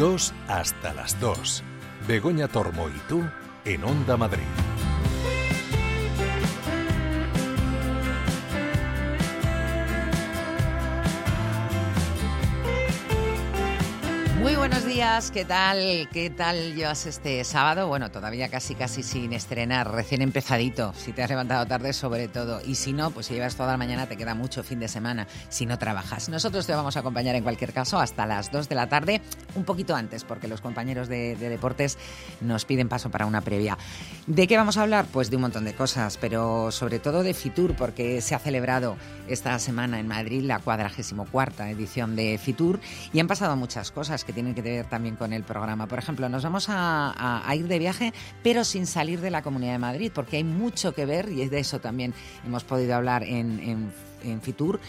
[0.00, 1.62] 2 hasta las 2.
[2.08, 3.22] Begoña Tormo y tú
[3.66, 4.69] en Onda Madrid.
[14.90, 16.08] Días, ¿qué tal?
[16.12, 17.86] ¿Qué tal llevas este sábado?
[17.86, 22.60] Bueno, todavía casi casi sin estrenar, recién empezadito, si te has levantado tarde sobre todo.
[22.66, 25.28] Y si no, pues si llevas toda la mañana te queda mucho fin de semana
[25.48, 26.28] si no trabajas.
[26.28, 29.22] Nosotros te vamos a acompañar en cualquier caso hasta las 2 de la tarde,
[29.54, 31.96] un poquito antes, porque los compañeros de, de deportes
[32.40, 33.78] nos piden paso para una previa.
[34.26, 35.06] ¿De qué vamos a hablar?
[35.12, 38.96] Pues de un montón de cosas, pero sobre todo de Fitur, porque se ha celebrado
[39.28, 42.80] esta semana en Madrid la 44 edición de Fitur
[43.12, 45.86] y han pasado muchas cosas que tienen que ver también con el programa.
[45.86, 48.12] Por ejemplo, nos vamos a, ir de viaje,
[48.42, 51.58] pero sin salir de la Comunidad de Madrid, porque hay mucho que ver y de
[51.58, 52.14] eso también
[52.46, 53.92] hemos podido hablar en
[54.42, 54.80] Fitur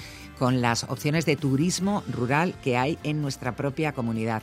[0.42, 4.42] con las opciones de turismo rural que hay en nuestra propia comunidad.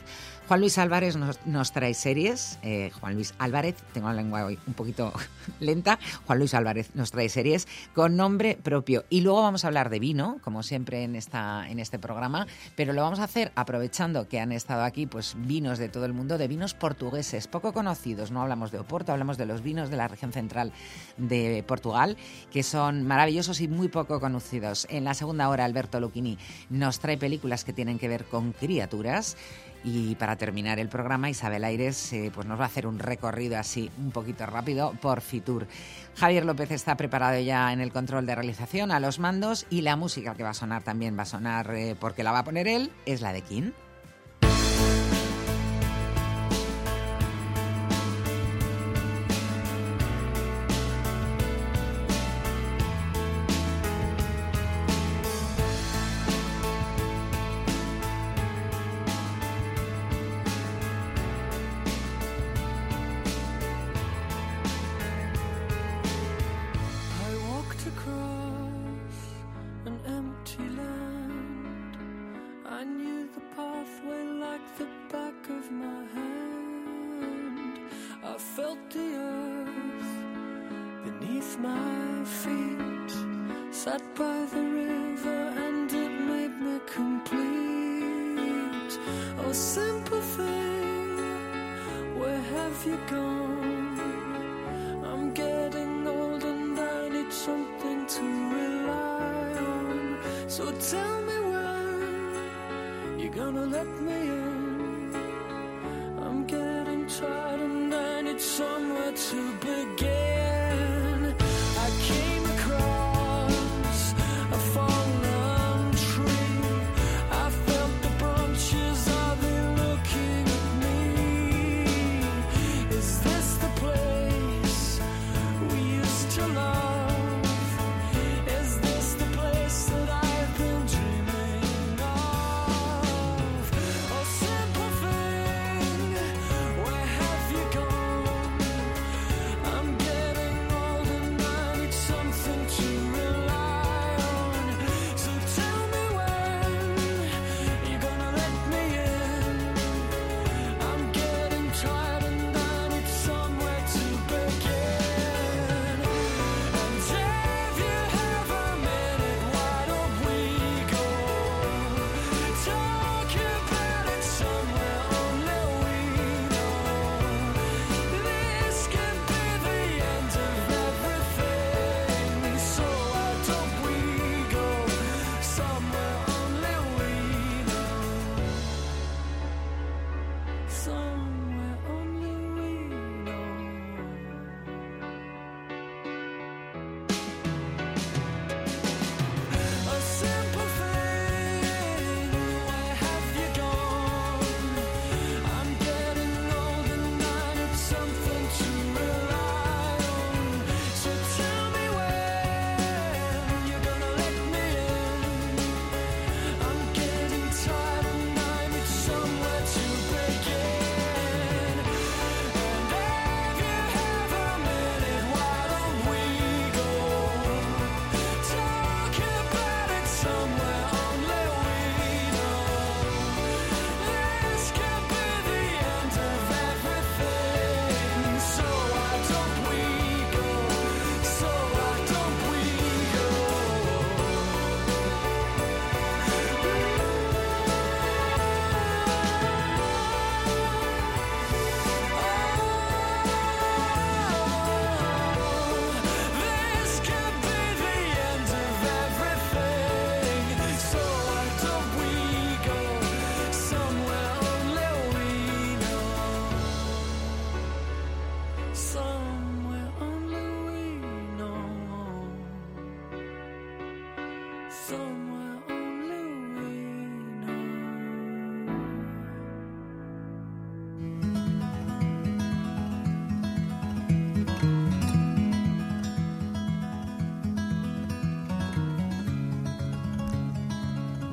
[0.49, 2.57] Juan Luis Álvarez nos, nos trae series.
[2.63, 5.13] Eh, Juan Luis Álvarez, tengo la lengua hoy un poquito
[5.59, 5.99] lenta.
[6.25, 9.05] Juan Luis Álvarez nos trae series con nombre propio.
[9.11, 12.93] Y luego vamos a hablar de vino, como siempre en, esta, en este programa, pero
[12.93, 16.39] lo vamos a hacer aprovechando que han estado aquí pues vinos de todo el mundo,
[16.39, 18.31] de vinos portugueses, poco conocidos.
[18.31, 20.73] No hablamos de Oporto, hablamos de los vinos de la región central
[21.17, 22.17] de Portugal,
[22.51, 24.87] que son maravillosos y muy poco conocidos.
[24.89, 26.39] En la segunda hora, Alberto Lucchini
[26.71, 29.37] nos trae películas que tienen que ver con criaturas.
[29.83, 33.57] Y para terminar el programa, Isabel Aires eh, pues nos va a hacer un recorrido
[33.57, 35.67] así un poquito rápido por Fitur.
[36.15, 39.95] Javier López está preparado ya en el control de realización, a los mandos, y la
[39.95, 42.67] música que va a sonar también va a sonar eh, porque la va a poner
[42.67, 43.71] él, es la de King.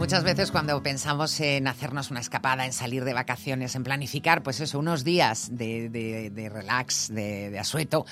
[0.06, 4.60] Muchas veces cuando pensamos en hacernos una escapada, en salir de vacaciones, en planificar, pues
[4.60, 8.06] eso, unos días de, relax, de, asueto,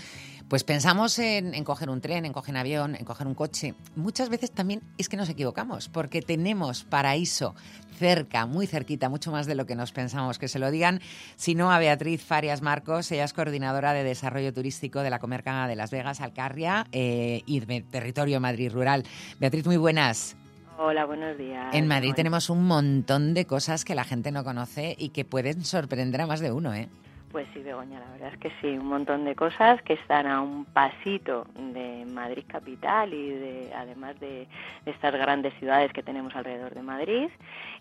[0.49, 3.75] pues pensamos en, coger un tren, en coger un avión, en coger un coche.
[3.95, 7.55] Muchas veces también es que nos equivocamos, porque tenemos paraíso
[7.97, 10.41] cerca, muy cerquita, mucho más de lo que nos pensamos.
[10.41, 11.01] Que se lo digan,
[11.37, 15.69] si no, a Beatriz Farias Marcos, ella es coordinadora de Desarrollo Turístico de la Comarca
[15.69, 19.05] de Las Vegas, Alcarria eh, y de Territorio Madrid Rural.
[19.39, 20.35] Beatriz, muy buenas.
[20.77, 21.73] Hola, buenos días.
[21.73, 25.65] En Madrid tenemos un montón de cosas que la gente no conoce y que pueden
[25.65, 26.89] sorprender a más de uno, ¿eh?
[27.35, 30.41] Pues sí, Begoña, la verdad es que sí, un montón de cosas que están a
[30.41, 34.47] un pasito de Madrid capital y de, además de,
[34.87, 37.29] estas grandes ciudades que tenemos alrededor de Madrid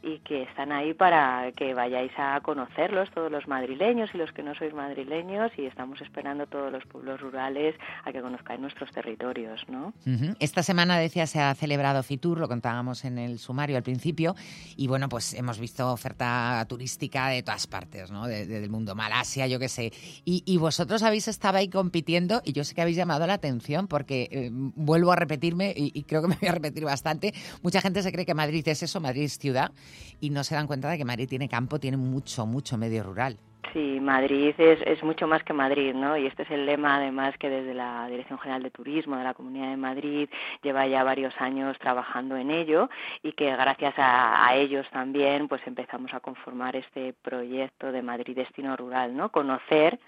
[0.02, 4.42] y que están ahí para que vayáis a conocerlos todos los madrileños y los que
[4.42, 7.76] no sois madrileños y estamos esperando todos los pueblos rurales
[8.06, 9.94] a que conozcáis nuestros territorios, ¿no?
[10.40, 14.36] Esta semana decía se ha celebrado Fitur, lo contábamos en el sumario al principio
[14.76, 18.26] y bueno, pues hemos visto oferta turística de todas partes, ¿no?
[18.26, 19.92] del mundo, Malasia yo qué sé.
[20.26, 24.30] Y, vosotros habéis estado ahí compitiendo y yo sé que habéis llamado la atención porque
[24.32, 27.34] eh, vuelvo a repetirme y, creo que me voy a repetir bastante.
[27.62, 29.72] Mucha gente se cree que Madrid es eso, Madrid es ciudad
[30.20, 33.40] y no se dan cuenta de que Madrid tiene campo, tiene mucho, mucho medio rural.
[33.72, 36.18] Sí, Madrid es, es mucho más que Madrid, ¿no?
[36.18, 39.34] Y este es el lema, además, que desde la Dirección General de Turismo de la
[39.34, 40.30] Comunidad de Madrid
[40.62, 42.90] lleva ya varios años trabajando en ello
[43.24, 48.36] y que gracias a, a ellos también, pues empezamos a conformar este proyecto de Madrid
[48.36, 49.30] Destino Rural, ¿no?
[49.30, 50.00] Conocer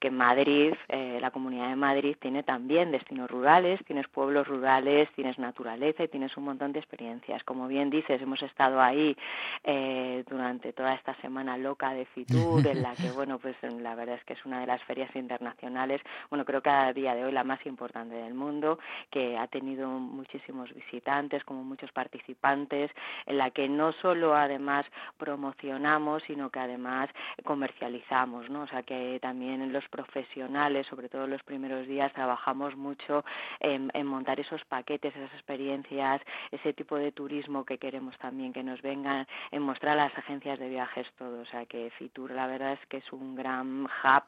[0.00, 5.38] que Madrid, eh, la Comunidad de Madrid, tiene también destinos rurales, tienes pueblos rurales, tienes
[5.38, 7.44] naturaleza y tienes un montón de experiencias.
[7.44, 9.14] Como bien dices, hemos estado ahí
[9.62, 14.16] eh, durante toda esta semana loca de Fitur, en la que, bueno, pues la verdad
[14.16, 16.00] es que es una de las ferias internacionales,
[16.30, 18.78] bueno, creo que a día de hoy la más importante del mundo,
[19.10, 22.90] que ha tenido muchísimos visitantes, como muchos participantes,
[23.26, 24.86] en la que no solo además
[25.18, 27.10] promocionamos, sino que además
[27.44, 28.62] comercializamos, ¿no?
[28.62, 33.24] O sea, que también los profesionales, sobre todo los primeros días, trabajamos mucho
[33.58, 38.80] en, montar esos paquetes, esas experiencias, ese tipo de turismo que queremos también que nos
[38.80, 41.40] vengan, en mostrar a las agencias de viajes todo.
[41.40, 44.24] O sea que Fitur la verdad es que es un gran hub,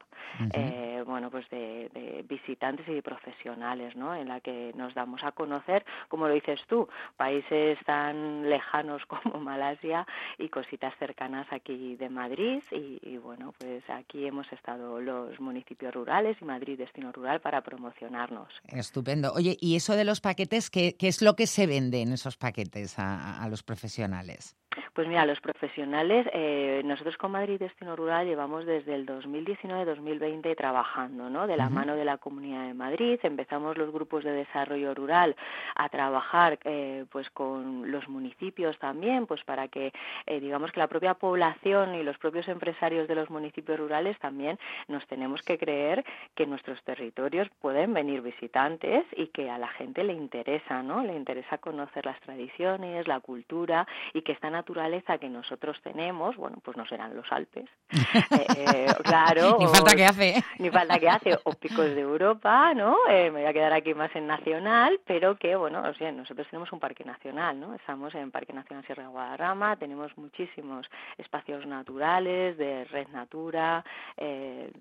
[0.53, 4.13] eh, bueno, pues de, visitantes y de profesionales, ¿no?
[4.15, 6.87] En la que nos damos a conocer, como lo dices tú,
[7.17, 10.05] países tan lejanos como Malasia
[10.37, 15.52] y cositas cercanas aquí de Madrid y, y bueno, pues aquí hemos estado los municipios
[15.91, 18.49] rurales y Madrid Destino Rural para promocionarnos.
[18.67, 19.33] Estupendo.
[19.33, 22.37] Oye, ¿y eso de los paquetes, qué, qué es lo que se vende en esos
[22.37, 24.55] paquetes a los profesionales?
[24.93, 31.29] Pues mira, los profesionales, eh, nosotros con Madrid Destino Rural llevamos desde el 2019-2020 trabajando,
[31.29, 31.47] ¿no?
[31.47, 35.35] De la mano de la Comunidad de Madrid, empezamos los grupos de desarrollo rural
[35.75, 39.93] a trabajar, eh, pues con los municipios también, pues para que,
[40.27, 44.59] eh, digamos que la propia población y los propios empresarios de los municipios rurales también
[44.87, 50.03] nos tenemos que creer que nuestros territorios pueden venir visitantes y que a la gente
[50.03, 51.03] le interesa, ¿no?
[51.03, 56.57] Le interesa conocer las tradiciones, la cultura y que están naturaleza que nosotros tenemos, bueno,
[56.63, 59.57] pues no serán los Alpes, eh, eh, claro.
[59.59, 60.43] ni falta que hace.
[60.59, 62.95] Ni falta que hace, o picos de Europa, ¿no?
[63.09, 66.47] Eh, me voy a quedar aquí más en nacional, pero que, bueno, o sea, nosotros
[66.49, 67.73] tenemos un parque nacional, ¿no?
[67.73, 73.83] Estamos en Parque Nacional Sierra de Guadarrama, tenemos muchísimos espacios naturales de red natura,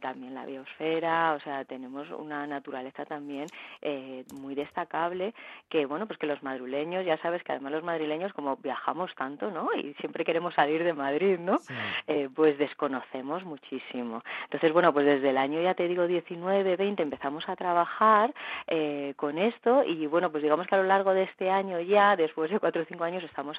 [0.01, 3.47] también la biosfera, o sea, tenemos una naturaleza también
[4.35, 5.35] muy destacable
[5.69, 9.51] que, bueno, pues que los madrileños, ya sabes que además los madrileños como viajamos tanto,
[9.51, 9.69] ¿no?
[9.75, 11.59] Y siempre queremos salir de Madrid, ¿no?
[12.07, 14.23] Eh, pues desconocemos muchísimo.
[14.45, 18.35] Entonces, bueno, pues desde el año, ya te digo, 19, 20, empezamos a trabajar
[18.67, 22.17] eh, con esto y, bueno, pues digamos que a lo largo de este año ya,
[22.17, 23.59] después de cuatro o cinco años, estamos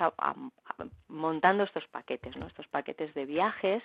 [1.14, 2.48] montando estos paquetes, ¿no?
[2.48, 3.84] Estos paquetes de viajes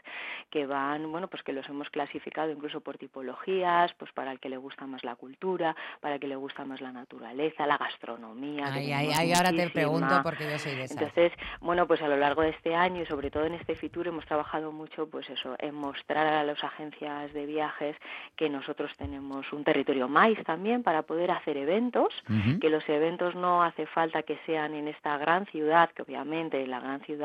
[0.51, 4.49] que van, bueno, pues que los hemos clasificado incluso por tipologías, pues para el que
[4.49, 8.67] le gusta más la cultura, para el que le gusta más la naturaleza, la gastronomía.
[8.73, 10.95] Ay, ay, ay, ahora te pregunto porque yo soy de esa.
[10.95, 14.09] Entonces, bueno, pues a lo largo de este año y sobre todo en este Fitur
[14.09, 17.97] hemos trabajado mucho, pues eso, en mostrar a las agencias de viajes
[18.37, 22.13] que nosotros tenemos un territorio más también para poder hacer eventos,
[22.61, 26.81] que los eventos no hace falta que sean en esta gran ciudad, que obviamente la
[26.81, 27.18] gran ciudad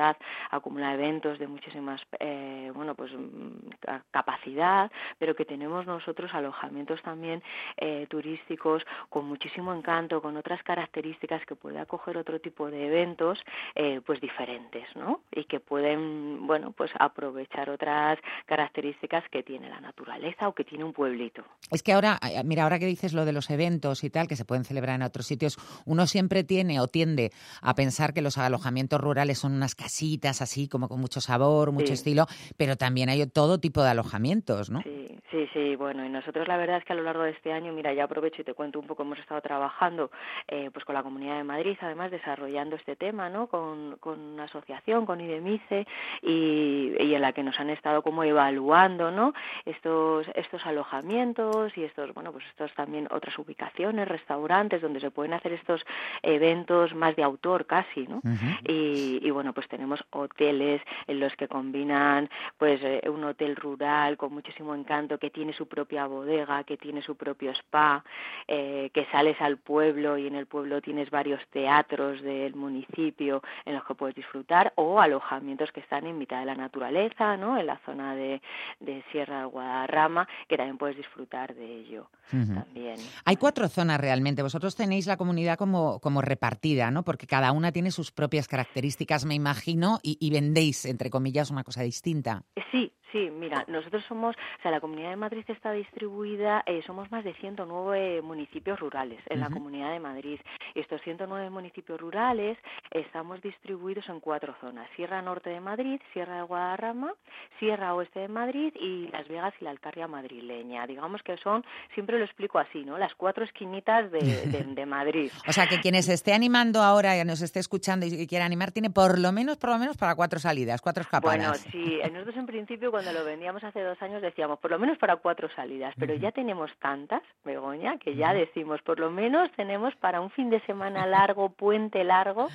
[0.50, 3.69] acumula eventos de muchísimas, eh, bueno, pues mm,
[4.12, 7.41] capacidad, pero que tenemos nosotros alojamientos también
[7.77, 13.39] eh, turísticos con muchísimo encanto, con otras características que puede acoger otro tipo de eventos,
[13.75, 14.63] eh, pues diferentes.
[14.95, 15.21] ¿no?
[15.31, 20.83] Y que pueden, bueno, pues aprovechar otras características que tiene la naturaleza o que tiene
[20.83, 21.43] un pueblito.
[21.71, 24.35] Es que ahora, eh, mira, ahora que dices lo de los eventos y tal, que
[24.35, 27.31] se pueden celebrar en otros sitios, uno siempre tiene o tiende
[27.62, 31.91] a pensar que los alojamientos rurales son unas casitas así, como con mucho sabor, mucho
[31.93, 32.25] estilo,
[32.57, 34.81] pero también hay todo tipo de alojamientos, ¿no?
[34.81, 37.51] Sí, sí, sí, bueno, y nosotros la verdad es que a lo largo de este
[37.51, 40.09] año, mira, ya aprovecho y te cuento un poco, hemos estado trabajando
[40.47, 43.47] eh, pues con la Comunidad de Madrid, además desarrollando este tema, ¿no?
[43.47, 45.85] Con, con una asociación, con IDEMICE,
[46.21, 49.33] y, y en la que nos han estado como evaluando, ¿no?
[49.65, 55.33] Estos, estos alojamientos y estos, bueno, pues estos también otras ubicaciones, restaurantes donde se pueden
[55.33, 55.85] hacer estos
[56.21, 58.21] eventos más de autor casi, ¿no?
[58.65, 64.18] y, y, bueno, pues tenemos hoteles en los que combinan pues eh, un hotel rural
[64.18, 68.03] con muchísimo encanto que tiene su propia bodega, que tiene su propio spa,
[68.48, 73.74] eh, que sales al pueblo y en el pueblo tienes varios teatros del municipio en
[73.74, 77.58] los que puedes disfrutar o alojamientos que están en mitad de la naturaleza, ¿no?
[77.58, 78.42] En la zona de,
[78.80, 82.96] de Sierra de Guadarrama, que también puedes disfrutar de ello también.
[83.25, 84.42] Hay cuatro zonas realmente.
[84.42, 87.03] Vosotros tenéis la comunidad como, como repartida, ¿no?
[87.03, 89.62] Porque cada una tiene sus propias características, me imagino,
[90.03, 92.46] y, y vendéis, entre comillas, una cosa distinta.
[92.72, 97.12] Sí, Sí, mira, nosotros somos, o sea, la Comunidad de Madrid está distribuida, eh, somos
[97.12, 100.39] más de 109 municipios rurales en la Comunidad de Madrid.
[100.74, 102.58] Y estos 109 municipios rurales
[102.89, 107.13] estamos distribuidos en cuatro zonas: Sierra Norte de Madrid, Sierra de Guadarrama,
[107.60, 110.88] Sierra Oeste de Madrid y Las Vegas y la Alcarria madrileña.
[110.88, 112.98] Digamos que son, siempre lo explico así, ¿no?
[112.98, 115.32] Las cuatro esquinitas de, de, Madrid.
[115.48, 118.72] o sea, que quien se esté animando ahora y nos esté escuchando y quiera animar
[118.72, 121.38] tiene por lo menos, por lo menos para cuatro salidas, cuatro escapadas.
[121.38, 124.98] Bueno, sí, nosotros en principio cuando lo vendíamos hace dos años decíamos por lo menos
[124.98, 129.95] para cuatro salidas, pero ya tenemos tantas, Begoña, que ya decimos por lo menos tenemos
[129.95, 132.50] para un fin de semana largo, puente largo,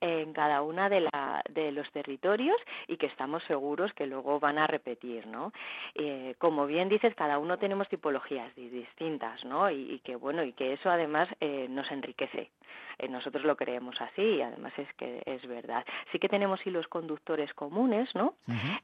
[0.00, 2.56] en cada una de, la, de los territorios
[2.88, 5.52] y que estamos seguros que luego van a repetir, ¿no?
[5.94, 9.70] Eh, como bien dices, cada uno tenemos tipologías distintas, ¿no?
[9.70, 12.50] Y, que bueno y que eso además eh, nos enriquece.
[12.98, 15.84] Eh, nosotros lo creemos así y además es que es verdad.
[16.12, 18.34] Sí que tenemos hilos conductores comunes, ¿no?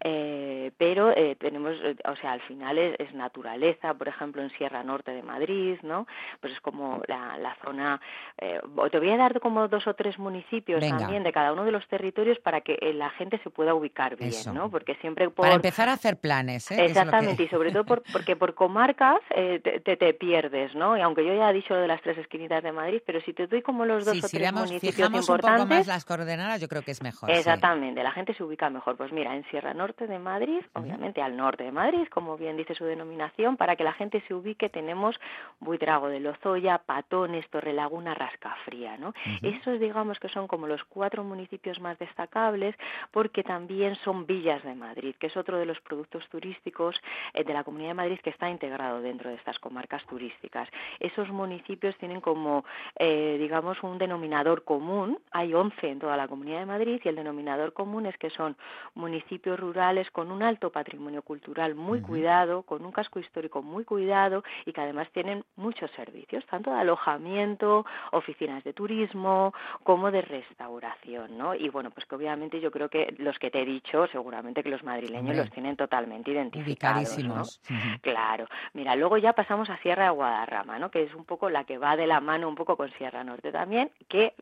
[0.05, 4.51] eh, pero eh, tenemos, eh, o sea, al final es, es, naturaleza, por ejemplo, en
[4.51, 6.07] Sierra Norte de Madrid, ¿no?
[6.41, 8.01] Pues es como la, la zona.
[8.39, 10.99] Eh, te voy a dar como dos o tres municipios Venga.
[10.99, 14.31] también de cada uno de los territorios para que la gente se pueda ubicar bien,
[14.31, 14.53] Eso.
[14.53, 14.71] ¿no?
[14.71, 15.45] Porque siempre por...
[15.45, 16.85] Para empezar a hacer planes, ¿eh?
[16.85, 17.43] Exactamente, que...
[17.45, 20.97] y sobre todo por, porque por comarcas eh, te, te, te, pierdes, ¿no?
[20.97, 23.33] Y aunque yo ya he dicho lo de las tres esquinitas de Madrid, pero si
[23.33, 25.79] te doy como los dos sí, o si tres veamos, municipios fijamos importantes, un poco
[25.79, 27.31] más las coordenadas, yo creo que es mejor.
[27.31, 28.05] Exactamente, sí.
[28.05, 28.97] la gente se ubica mejor.
[28.97, 30.83] Pues mira, en Sierra Norte de Madrid, uh -huh.
[30.83, 34.35] obviamente al norte de Madrid, como bien dice su denominación, para que la gente se
[34.35, 35.19] ubique tenemos
[35.61, 39.09] Buitrago de Lozoya, Patones, Torrelaguna, Rascafría, ¿no?
[39.09, 39.59] Uh -huh.
[39.61, 42.75] Esos digamos que son como los cuatro municipios más destacables
[43.11, 46.97] porque también son villas de Madrid, que es otro de los productos turísticos
[47.35, 50.69] eh, de la Comunidad de Madrid que está integrado dentro de estas comarcas turísticas.
[51.01, 52.65] Esos municipios tienen como,
[52.99, 57.17] eh, digamos, un denominador común, hay 11 en toda la Comunidad de Madrid y el
[57.17, 58.57] denominador común es que son
[58.95, 62.07] municipios rurales con un alto patrimonio cultural muy uh -huh.
[62.07, 66.81] cuidado, con un casco histórico muy cuidado y que además tienen muchos servicios, tanto de
[66.81, 71.55] alojamiento, oficinas de turismo, como de restauración, ¿no?
[71.55, 74.71] Y bueno, pues que obviamente yo creo que los que te he dicho, seguramente que
[74.71, 75.37] los madrileños Hombre.
[75.37, 77.43] los tienen totalmente identificados, ¿no?
[77.43, 78.01] Uh -huh.
[78.01, 78.47] Claro.
[78.75, 80.91] Mira, luego ya pasamos a Sierra de Guadarrama, ¿no?
[80.91, 83.46] Que es un poco la que va de la mano un poco con Sierra Norte
[83.53, 84.35] también, que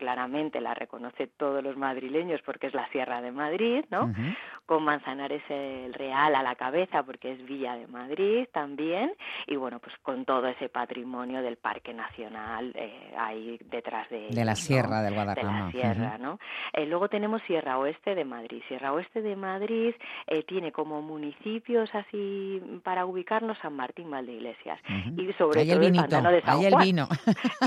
[0.00, 4.04] claramente la reconoce todos los madrileños porque es la Sierra de Madrid, ¿no?
[4.04, 4.36] Uh -huh.
[4.64, 9.12] Con Manzanares el Real a la cabeza porque es Villa de Madrid también
[9.46, 14.44] y bueno, pues con todo ese patrimonio del Parque Nacional eh, ahí detrás de De
[14.44, 15.58] la Sierra del Guadarrama.
[15.58, 16.20] De la Sierra, uh -huh.
[16.20, 16.38] ¿no?
[16.72, 18.62] Eh, luego tenemos Sierra Oeste de Madrid.
[18.68, 19.94] Sierra Oeste de Madrid
[20.28, 25.28] eh, tiene como municipios así para ubicarnos San Martín Valdeiglesias uh -huh.
[25.28, 26.72] y sobre ahí todo el, el pantano de San Juan.
[26.72, 27.06] el vino.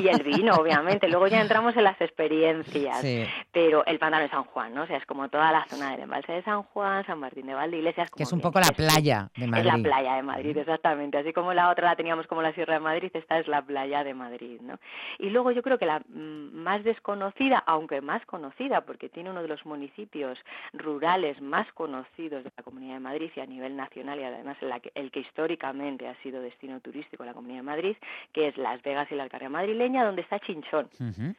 [0.01, 1.07] y el vino, obviamente.
[1.07, 3.01] Luego ya entramos en las experiencias.
[3.01, 3.25] Sí.
[3.51, 4.83] Pero el pantano de San Juan, ¿no?
[4.83, 7.53] O sea, es como toda la zona del embalse de San Juan, San Martín de
[7.53, 8.09] Valdeiglesias.
[8.11, 9.67] Que es un poco la playa de Madrid.
[9.67, 11.17] Es la playa de Madrid, exactamente.
[11.17, 14.03] Así como la otra la teníamos como la Sierra de Madrid, esta es la playa
[14.03, 14.79] de Madrid, ¿no?
[15.19, 19.41] Y luego yo creo que la mm, más desconocida, aunque más conocida, porque tiene uno
[19.41, 20.39] de los municipios
[20.73, 24.81] rurales más conocidos de la Comunidad de Madrid y a nivel nacional y además el
[24.81, 27.97] que, el que históricamente ha sido destino turístico de la Comunidad de Madrid,
[28.31, 30.89] que es Las Vegas y la Alcarria madrileña, donde está Chinchón.
[30.99, 31.35] Uh -huh.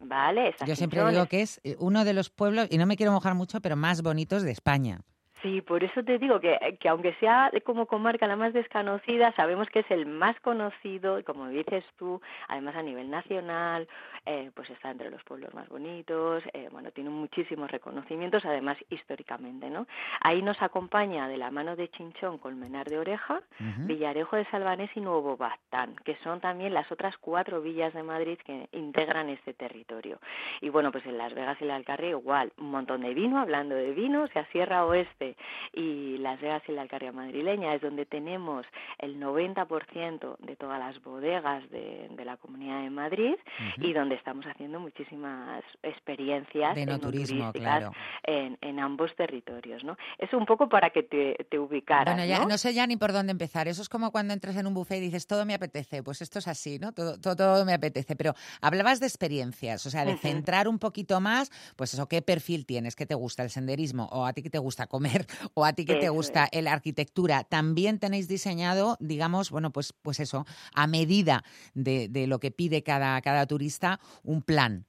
[0.00, 0.54] ¿Vale?
[0.66, 3.34] Yo siempre digo que es eh, uno de los pueblos, y no me quiero mojar
[3.34, 5.00] mucho, pero más bonitos de España.
[5.42, 9.68] Sí, por eso te digo que, que aunque sea como comarca la más desconocida, sabemos
[9.68, 13.88] que es el más conocido y como dices tú, además a nivel nacional,
[14.24, 19.68] eh, pues está entre los pueblos más bonitos, eh, bueno, tiene muchísimos reconocimientos, además históricamente,
[19.68, 19.88] ¿no?
[20.20, 25.00] Ahí nos acompaña de la mano de Chinchón, Colmenar de Oreja, Villarejo de Salvanés y
[25.00, 30.20] Nuevo Bastán, que son también las otras cuatro villas de Madrid que integran este territorio.
[30.60, 33.74] Y bueno, pues en Las Vegas y la Alcarria igual, un montón de vino, hablando
[33.74, 35.31] de vino, o sea, Sierra Oeste
[35.72, 38.66] y Las Vegas y la Alcarria madrileña es donde tenemos
[38.98, 43.34] el 90% de todas las bodegas de, la Comunidad de Madrid
[43.78, 47.92] y donde estamos haciendo muchísimas experiencias de no turismo, claro.
[48.22, 49.96] en, ambos territorios, ¿no?
[50.18, 52.58] Es un poco para que te, te ubicaras, Bueno, ya ¿no?
[52.58, 53.68] sé ya ni por dónde empezar.
[53.68, 56.02] Eso es como cuando entras en un buffet y dices, todo me apetece.
[56.02, 56.92] Pues esto es así, ¿no?
[56.92, 58.16] Todo, todo, me apetece.
[58.16, 62.66] Pero hablabas de experiencias, o sea, de centrar un poquito más, pues eso, ¿qué perfil
[62.66, 62.96] tienes?
[62.96, 63.42] ¿Qué te gusta?
[63.42, 64.08] ¿El senderismo?
[64.12, 65.21] ¿O a ti que te gusta comer?
[65.54, 67.44] ¿O a ti que te gusta la arquitectura?
[67.44, 71.42] También tenéis diseñado, digamos, bueno, pues, pues eso, a medida
[71.74, 74.86] de, de lo que pide cada, cada turista, un plan.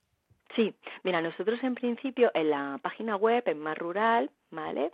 [0.56, 4.92] Sí, mira, nosotros en principio en la página web, en Más Rural, ¿vale?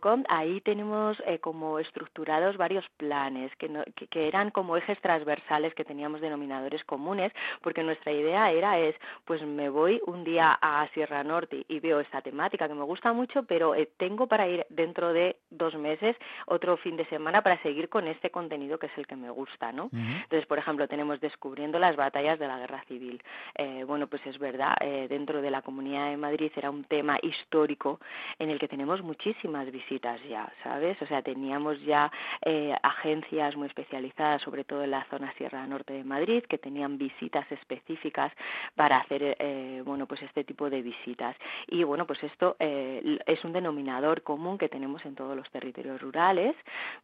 [0.00, 3.70] .com, ahí tenemos eh, como estructurados varios planes que,
[4.10, 9.42] que, eran como ejes transversales que teníamos denominadores comunes, porque nuestra idea era es, pues
[9.42, 13.44] me voy un día a Sierra Norte y veo esta temática que me gusta mucho,
[13.44, 17.88] pero eh, tengo para ir dentro de dos meses otro fin de semana para seguir
[17.88, 19.90] con este contenido que es el que me gusta, ¿no?
[19.92, 23.22] Entonces, por ejemplo, tenemos descubriendo las batallas de la guerra civil.
[23.54, 24.76] Eh, bueno, pues es verdad,
[25.08, 28.00] dentro de la Comunidad de Madrid era un tema histórico
[28.38, 31.00] en el que tenemos muchísimas visitas ya, ¿sabes?
[31.02, 32.10] O sea, teníamos ya
[32.42, 36.96] eh, agencias muy especializadas, sobre todo en la zona Sierra Norte de Madrid, que tenían
[36.96, 38.32] visitas específicas
[38.76, 41.36] para hacer, eh, bueno, pues este tipo de visitas.
[41.66, 46.00] Y bueno, pues esto eh, es un denominador común que tenemos en todos los territorios
[46.00, 46.54] rurales,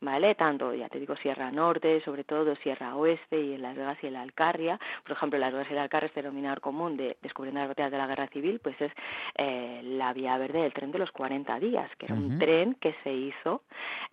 [0.00, 0.36] ¿vale?
[0.36, 4.06] Tanto, ya te digo, Sierra Norte, sobre todo Sierra Oeste y en Las Vegas y
[4.06, 4.78] en la Alcarria.
[5.02, 7.98] Por ejemplo, Las Vegas y la Alcarria, este denominador común de descubriendo las batallas de
[7.98, 8.92] la Guerra Civil, pues es
[9.36, 13.12] la vía verde del tren de los 40 días que era un tren que se
[13.12, 13.62] hizo,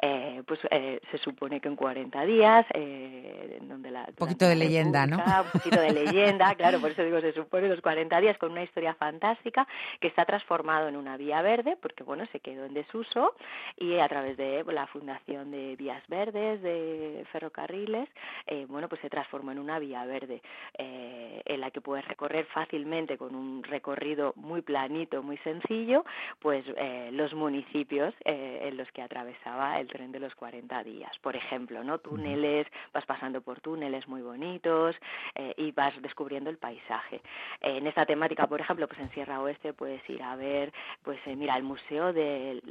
[0.02, 4.06] eh, pues eh, se supone que en 40 días, eh, donde la...
[4.08, 5.18] Un poquito de leyenda, ¿no?
[5.18, 8.64] Un poquito de leyenda, claro, por eso digo, se supone los 40 días con una
[8.64, 9.68] historia fantástica
[10.00, 13.36] que está transformado en una vía verde, porque bueno, se quedó en desuso
[13.78, 18.08] y a través de la fundación de vías verdes, de ferrocarriles,
[18.48, 20.42] eh, bueno, pues se transformó en una vía verde
[20.78, 26.06] en la que puedes recorrer fácilmente con un recorrido muy planito, muy sencillo,
[26.40, 26.64] pues
[27.12, 31.12] los municipios eh, en los que atravesaba el tren de los 40 días.
[31.24, 31.98] Por ejemplo, ¿no?
[31.98, 34.96] Túneles, vas pasando por túneles muy bonitos
[35.34, 37.22] eh, y vas descubriendo el paisaje.
[37.62, 40.72] en esta temática, por ejemplo, pues en Sierra Oeste puedes ir a ver,
[41.04, 42.62] pues eh, mira, el Museo de,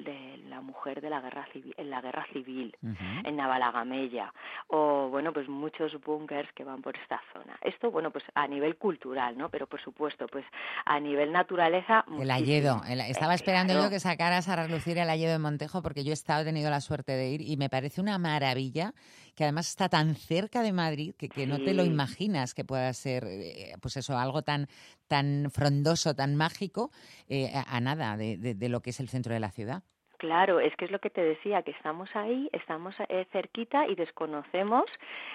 [0.49, 2.77] la Mujer de la Guerra Civil, en la Guerra Civil,
[3.25, 4.33] en Navalagamella,
[4.69, 7.59] o bueno, pues muchos búnkers que van por esta zona.
[7.63, 9.49] Esto, bueno, pues a nivel cultural, ¿no?
[9.49, 10.45] Pero por supuesto, pues
[10.85, 12.05] a nivel naturaleza...
[12.21, 12.83] El Alledo.
[12.87, 16.43] estaba esperando yo que sacaras a lucir el Ayedo de Montejo porque yo he estado,
[16.43, 18.95] he tenido la suerte de ir y me parece una maravilla
[19.35, 22.93] que además está tan cerca de Madrid que, que no te lo imaginas que pueda
[22.93, 24.69] ser, eh, pues eso, algo tan,
[25.07, 26.91] tan frondoso, tan mágico,
[27.29, 29.85] eh, a, nada de lo que es el centro de la ciudad.
[30.19, 33.95] Claro, es que es lo que te decía, que estamos ahí, estamos eh, cerquita y
[33.95, 34.85] desconocemos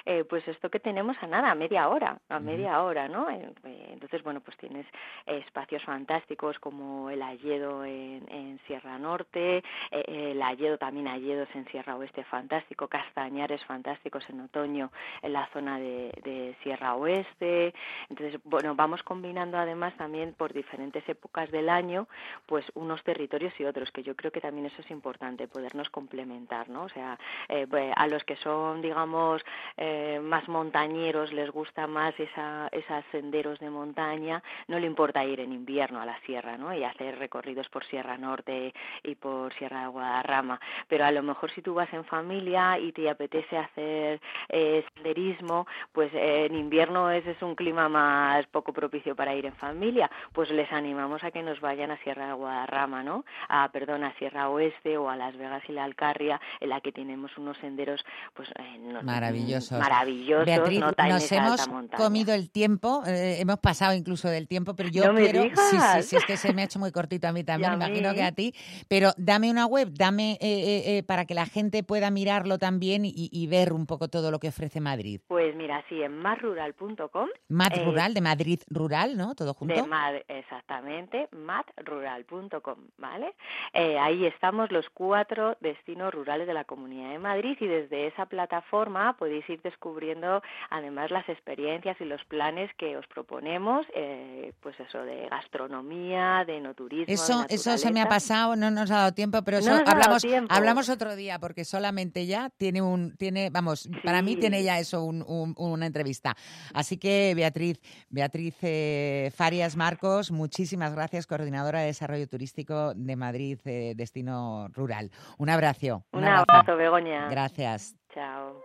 [0.06, 3.30] eh, pues esto que tenemos a nada, a media hora, a media hora, ¿no?
[3.30, 3.50] Eh,
[3.94, 4.86] entonces, bueno, pues tienes
[5.26, 11.96] espacios fantásticos como el Alledo en, en Sierra Norte, el Alledo también Alledos en Sierra
[11.96, 14.92] Oeste fantástico, Castañares fantásticos en otoño
[15.22, 17.74] en la zona de, de Sierra Oeste.
[18.10, 22.10] Entonces, bueno, vamos combinando además también por diferentes épocas del año,
[22.46, 25.90] pues unos territorios y otros, que yo creo que también es eso es importante, podernos
[25.90, 26.84] complementar, ¿no?
[26.84, 29.44] O sea, eh, a los que son, digamos,
[29.78, 35.40] eh, más montañeros, les gusta más esa, esos senderos de montaña, no le importa ir
[35.40, 36.74] en invierno a la sierra, ¿no?
[36.74, 41.52] Y hacer recorridos por Sierra Norte y por Sierra de Guadarrama, pero a lo mejor
[41.52, 47.32] si tú vas en familia y te apetece hacer eh, senderismo, pues en invierno ese
[47.32, 51.44] es un clima más poco propicio para ir en familia, pues les animamos a que
[51.44, 53.24] nos vayan a Sierra de Guadarrama, ¿no?
[53.50, 54.63] A, perdón, a Sierra Oeste
[54.98, 58.80] o a Las Vegas y la Alcarria, en la que tenemos unos senderos pues eh,
[59.04, 59.80] maravillosos.
[59.80, 65.04] maravillosos Beatriz, nos hemos comido el tiempo, eh, hemos pasado incluso del tiempo, pero yo
[65.16, 67.74] quiero, sí, sí, sí, es que se me ha hecho muy cortito a mí también,
[67.74, 68.54] imagino que a ti,
[68.88, 73.74] pero dame una web, dame eh, para que la gente pueda mirarlo también y, ver
[73.74, 75.20] un poco todo lo que ofrece Madrid.
[75.28, 77.28] Pues mira, sí, en madrural.com.
[77.50, 79.36] Mad Rural, de Madrid Rural, ¿no?
[79.36, 79.76] Todo junto.
[79.76, 83.36] De Mad, exactamente, madrural.com, ¿vale?
[83.74, 89.18] ahí estamos los cuatro destinos rurales de la Comunidad de Madrid y desde esa plataforma
[89.18, 95.00] podéis ir descubriendo además las experiencias y los planes que os proponemos, eh, pues eso
[95.04, 97.14] de gastronomía, de no turismo.
[97.14, 100.90] Eso, eso se me ha pasado, no nos ha dado tiempo, pero eso hablamos, hablamos
[100.90, 105.86] otro día porque solamente ya tiene un, tiene, vamos, para mí tiene ya eso una
[105.86, 106.36] entrevista.
[106.74, 113.60] Así que Beatriz, Beatriz eh, Farias Marcos, muchísimas gracias, coordinadora de desarrollo turístico de Madrid,
[113.66, 114.43] eh, destino
[114.74, 115.12] rural.
[115.38, 116.04] Un abrazo.
[116.12, 117.30] Un, abrazo, Begoña.
[117.30, 117.96] Gracias.
[118.14, 118.62] Chao.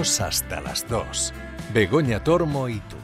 [0.00, 1.34] Hasta las dos.
[1.74, 2.96] Begoña Tormo y tú.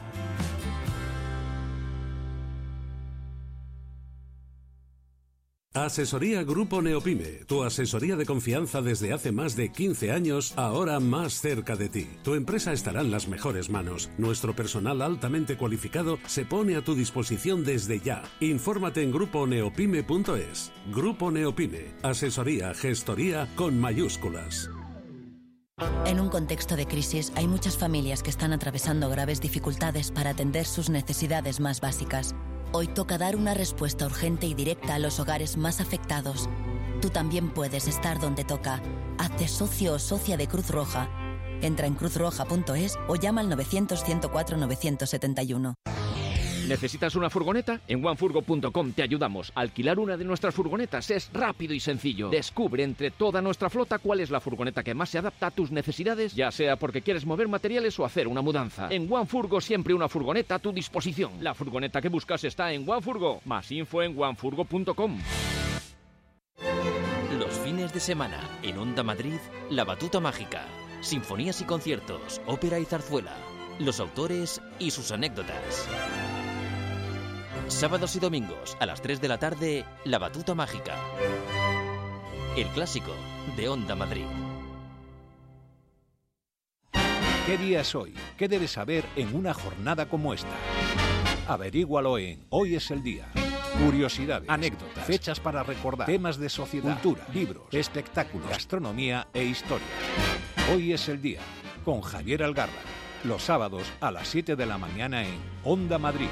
[5.75, 11.39] Asesoría Grupo Neopime, tu asesoría de confianza desde hace más de 15 años, ahora más
[11.39, 12.07] cerca de ti.
[12.23, 14.09] Tu empresa estará en las mejores manos.
[14.17, 18.23] Nuestro personal altamente cualificado se pone a tu disposición desde ya.
[18.39, 20.71] Infórmate en gruponeopime.es.
[20.91, 24.71] Grupo Neopime, asesoría, gestoría con mayúsculas.
[26.05, 30.65] En un contexto de crisis hay muchas familias que están atravesando graves dificultades para atender
[30.65, 32.33] sus necesidades más básicas.
[32.71, 36.49] Hoy toca dar una respuesta urgente y directa a los hogares más afectados.
[36.99, 38.81] Tú también puedes estar donde toca.
[39.19, 41.09] Hazte socio o socia de Cruz Roja.
[41.61, 45.75] Entra en cruzroja.es o llama al 900 104 971.
[46.67, 47.79] ¿Necesitas una furgoneta?
[47.87, 49.51] En onefurgo.com te ayudamos.
[49.55, 52.29] Alquilar una de nuestras furgonetas es rápido y sencillo.
[52.29, 55.71] Descubre entre toda nuestra flota cuál es la furgoneta que más se adapta a tus
[55.71, 58.89] necesidades, ya sea porque quieres mover materiales o hacer una mudanza.
[58.91, 61.31] En OneFurgo siempre una furgoneta a tu disposición.
[61.41, 63.41] La furgoneta que buscas está en OneFurgo.
[63.45, 65.19] Más info en onefurgo.com.
[67.39, 70.65] Los fines de semana en Onda Madrid, La Batuta Mágica.
[70.99, 73.35] Sinfonías y conciertos, ópera y zarzuela.
[73.79, 75.87] Los autores y sus anécdotas.
[77.67, 80.95] Sábados y domingos a las 3 de la tarde, La Batuta Mágica.
[82.55, 83.11] El clásico
[83.55, 84.25] de Onda Madrid.
[87.45, 88.13] ¿Qué día es hoy?
[88.37, 90.49] ¿Qué debes saber en una jornada como esta?
[91.47, 93.31] Averígualo en Hoy es el día.
[93.85, 99.87] Curiosidades, anécdotas, fechas para recordar, temas de sociedad, cultura, libros, espectáculos, gastronomía e historia.
[100.73, 101.41] Hoy es el día,
[101.85, 102.81] con Javier Algarra.
[103.23, 106.29] Los sábados a las 7 de la mañana en Onda Madrid.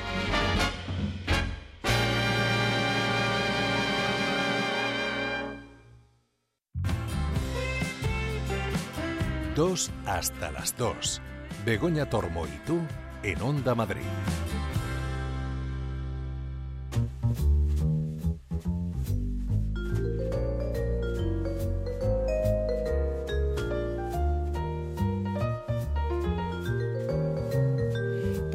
[9.56, 11.22] Dos hasta las dos.
[11.66, 12.80] Begoña Tormo y tú
[13.24, 14.02] en Onda Madrid.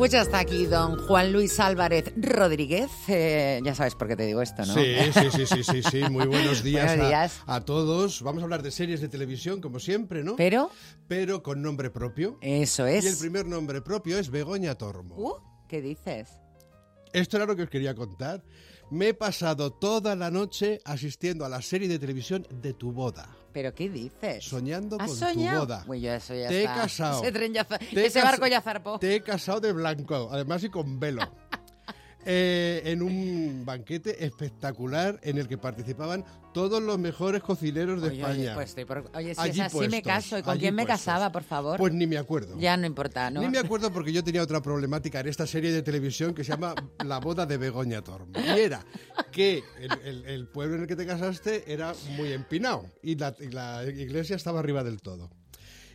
[0.00, 2.90] Pues ya está aquí don Juan Luis Álvarez Rodríguez.
[3.06, 4.72] Eh, ya sabes por qué te digo esto, ¿no?
[4.72, 6.00] Sí, sí, sí, sí, sí, sí.
[6.10, 7.40] Muy buenos días, Buenos a- días.
[7.46, 8.22] A, todos.
[8.22, 10.36] Vamos a hablar de series de televisión, como siempre, ¿no?
[10.36, 10.70] Pero,
[11.06, 12.38] Pero con nombre propio.
[12.40, 13.04] eso es.
[13.04, 15.16] Y el primer nombre propio es Begoña Tormo.
[15.18, 15.34] Uh,
[15.68, 16.30] ¿Qué dices?
[17.12, 18.42] Esto era lo que os quería contar.
[18.90, 23.28] Me he pasado toda la noche asistiendo a la serie de televisión de tu boda.
[23.52, 24.44] ¿Pero qué dices?
[24.44, 25.60] Soñando ¿Has con soñado?
[25.62, 25.84] tu boda.
[25.88, 26.74] Uy, yo eso ya Te he está.
[26.76, 27.22] casado.
[27.22, 28.98] Ese, tren ya Te he ese barco ya zarpó.
[28.98, 31.22] Te he casado de blanco, además y con velo.
[32.26, 38.20] Eh, en un banquete espectacular en el que participaban todos los mejores cocineros de Oye,
[38.20, 38.34] España.
[38.42, 40.36] oye, pues estoy por- oye, si Allí es así me caso.
[40.38, 41.00] ¿Y con quién me puestos.
[41.06, 41.78] casaba, por favor?
[41.78, 42.58] Pues ni me acuerdo.
[42.58, 43.40] ya no importa, ¿no?
[43.40, 46.50] Ni me acuerdo porque yo tenía otra problemática en esta serie de televisión que se
[46.50, 48.32] llama La boda de Begoña Tormo.
[48.38, 48.84] Y era
[49.32, 53.34] que el, el- el pueblo en el que te casaste era muy empinado y la,
[53.40, 55.30] y la iglesia estaba arriba del todo.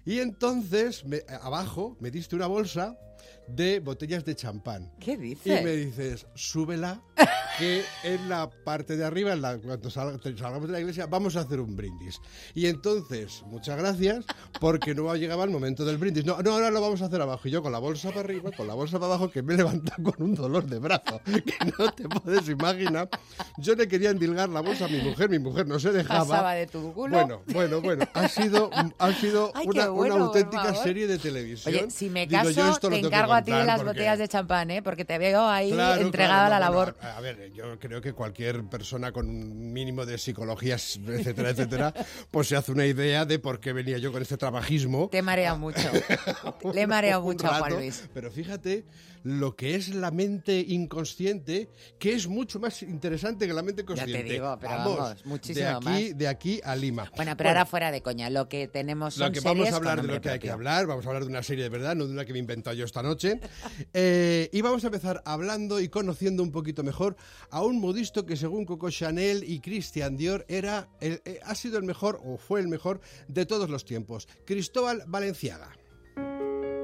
[0.05, 2.97] Y entonces, me- abajo, me diste una bolsa
[3.47, 4.91] de botellas de champán.
[4.99, 5.63] ¿Qué Y dices?
[5.63, 7.01] me dices, súbela,
[7.59, 11.35] que en la parte de arriba, en la- cuando sal- salgamos de la iglesia, vamos
[11.35, 12.19] a hacer un brindis.
[12.53, 14.25] Y entonces, muchas gracias,
[14.59, 16.25] porque no llegaba el momento del brindis.
[16.25, 17.47] No, no, ahora lo vamos a hacer abajo.
[17.47, 19.95] Y yo con la bolsa para arriba, con la bolsa para abajo, que me levanta
[20.03, 23.09] con un dolor de brazo, que no te puedes imaginar.
[23.57, 26.25] Yo le quería endilgar la bolsa a mi mujer, mi mujer no se dejaba.
[26.25, 27.13] Pasaba de tu culo.
[27.15, 31.73] Bueno, bueno, bueno, ha sido, ha sido Ay, una, bueno, auténtica serie de televisión.
[31.75, 34.27] Oye, si me Digo, yo caso, esto te encargo a ti las porque- botellas de
[34.27, 34.81] champán, ¿eh?
[34.81, 36.95] Porque te veo ahí Claro, entregado claro, a la labor.
[36.99, 41.93] bueno, a, ver, yo creo que cualquier persona con un mínimo de psicología, etcétera, etcétera,
[42.31, 45.09] pues se hace una idea de por qué venía yo con este trabajismo.
[45.11, 45.79] Te marea mucho.
[46.73, 48.07] Le un mucho a Juan Luis.
[48.13, 48.85] Pero fíjate
[49.25, 54.21] lo que es la mente inconsciente, que es mucho más interesante que la mente consciente.
[54.23, 56.17] digo, pero vamos, muchísimo de aquí, más.
[56.19, 57.11] de aquí a Lima.
[57.15, 60.03] Bueno, pero ahora fuera de coña, lo que tenemos son Lo que vamos a hablar
[60.03, 62.05] de lo que hay que hablar, vamos a hablar de una serie de verdad, no
[62.05, 63.39] de una que me he inventado yo esta noche.
[63.97, 67.15] Eh, y vamos a empezar hablando y conociendo un poquito mejor
[67.49, 71.77] a un modisto que según Coco Chanel y Christian Dior era el- eh, ha sido
[71.77, 75.71] el mejor o fue el mejor de todos los tiempos, Cristóbal Valenciaga.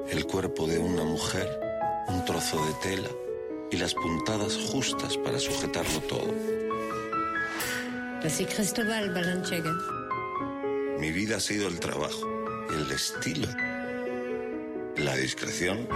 [0.09, 1.59] El cuerpo de una mujer,
[2.07, 3.09] un trozo de tela
[3.71, 6.33] y las puntadas justas para sujetarlo todo.
[8.29, 9.73] C'est Cristobal Balenciaga.
[10.99, 12.27] Mi vida ha sido el trabajo,
[12.69, 13.47] el estilo,
[14.97, 15.87] la discreción,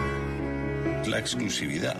[1.05, 1.95] la exclusividad.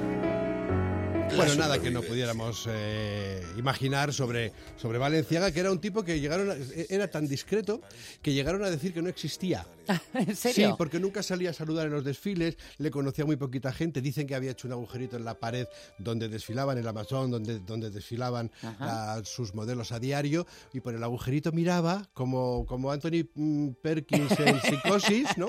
[1.34, 6.20] Bueno, nada que no pudiéramos eh, imaginar sobre, sobre Valenciaga, que era un tipo que
[6.20, 6.56] llegaron a-
[6.90, 7.82] era tan discreto
[8.22, 9.66] que llegaron a decir que no existía.
[10.14, 10.70] ¿En serio?
[10.70, 14.02] Sí, porque nunca salía a saludar en los desfiles, le conocía muy poquita gente.
[14.02, 17.90] Dicen que había hecho un agujerito en la pared donde desfilaban, el Amazon, donde, donde
[17.90, 23.70] desfilaban a sus modelos a diario, y por el agujerito miraba como, como Anthony mm,
[23.82, 25.48] Perkins en Psicosis, ¿no?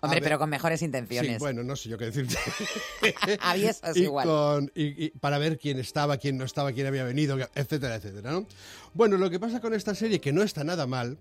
[0.00, 1.32] Hombre, ver- pero con mejores intenciones.
[1.34, 2.36] Sí, bueno, no sé yo qué decirte.
[3.94, 4.26] Y igual.
[4.26, 8.32] con- y- y para ver quién estaba, quién no estaba, quién había venido, etcétera, etcétera,
[8.32, 8.46] ¿no?
[8.94, 11.18] Bueno, lo que pasa con esta serie, que no está nada mal,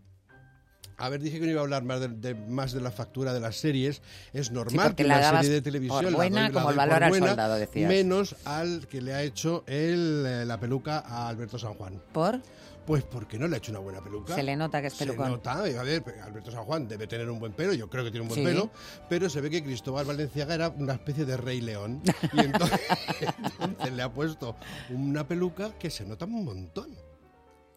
[0.99, 3.31] a ver, dije que no iba a hablar más de, de- más de la factura
[3.31, 4.01] de las series.
[4.33, 6.75] Es normal que la una serie de televisión por la buena doy- la como el
[6.77, 7.87] valor al buena, soldado, decías.
[7.87, 12.01] Menos al que le ha hecho el, eh, la peluca a Alberto San Juan.
[12.13, 12.41] ¿Por?
[12.87, 14.33] Pues porque no le ha hecho una buena peluca.
[14.33, 15.25] Se le nota que es pelucón.
[15.25, 18.11] Se nota, a ver, Alberto San Juan debe tener un buen pelo, yo creo que
[18.11, 18.45] tiene un buen Sí.
[18.45, 18.71] pelo,
[19.09, 22.01] pero se ve que Cristóbal Valenciaga era una especie de rey león.
[22.31, 22.79] Y entonces,
[23.59, 24.55] entonces le ha puesto
[24.89, 26.95] una peluca que se nota un montón.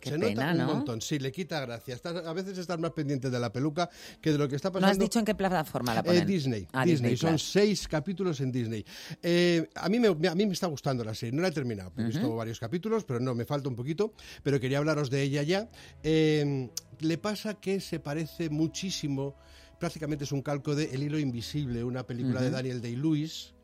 [0.00, 0.74] Qué se pena, nota un ¿no?
[0.76, 1.94] montón, sí, le quita gracia.
[1.94, 3.88] Estás- a veces estás más pendiente de la peluca
[4.20, 4.90] que de lo que está ¿No pasando.
[4.92, 6.26] has dicho en qué plataforma la Eh, ponen?
[6.26, 7.42] Disney, Ah, Disney, son Plus.
[7.52, 8.84] seis capítulos en Disney.
[9.22, 11.92] Eh, a, mí me, a mí me está gustando la serie, no la he terminado,
[11.98, 15.42] he visto varios capítulos, pero no, me falta un poquito, pero quería hablaros de ella
[15.42, 15.68] ya.
[16.02, 16.68] Eh,
[17.00, 19.36] le pasa que se parece muchísimo,
[19.78, 23.54] prácticamente es un calco de El hilo invisible, una película de Daniel Day-Lewis.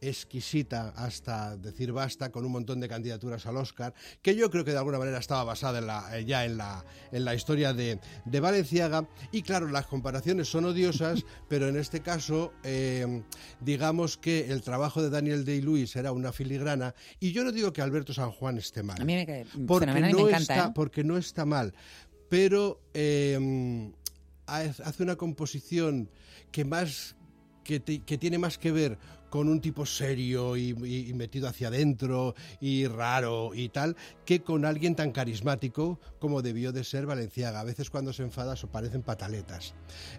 [0.00, 4.72] Exquisita hasta decir basta, con un montón de candidaturas al Oscar, que yo creo que
[4.72, 7.98] de alguna manera estaba basada en la, eh, ya en la, en la historia de,
[8.24, 9.08] de Valenciaga.
[9.32, 13.22] Y claro, las comparaciones son odiosas, pero en este caso, eh,
[13.60, 17.82] digamos que el trabajo de Daniel Day-Lewis era una filigrana, y yo no digo que
[17.82, 19.00] Alberto San Juan esté mal.
[19.00, 20.36] A mí me, cae- porque no me encanta.
[20.38, 20.72] está, ¿eh?
[20.74, 21.74] porque no está mal,
[22.28, 23.90] pero eh,
[24.46, 26.10] ha- hace una composición
[26.52, 27.16] que más
[27.64, 28.98] que, te- que tiene más que ver
[29.30, 30.74] con un tipo serio y,
[31.14, 36.84] metido hacia adentro y raro y tal, que con alguien tan carismático como debió de
[36.84, 37.60] ser Valenciaga.
[37.60, 39.74] A veces cuando se enfada so- parecen pataletas.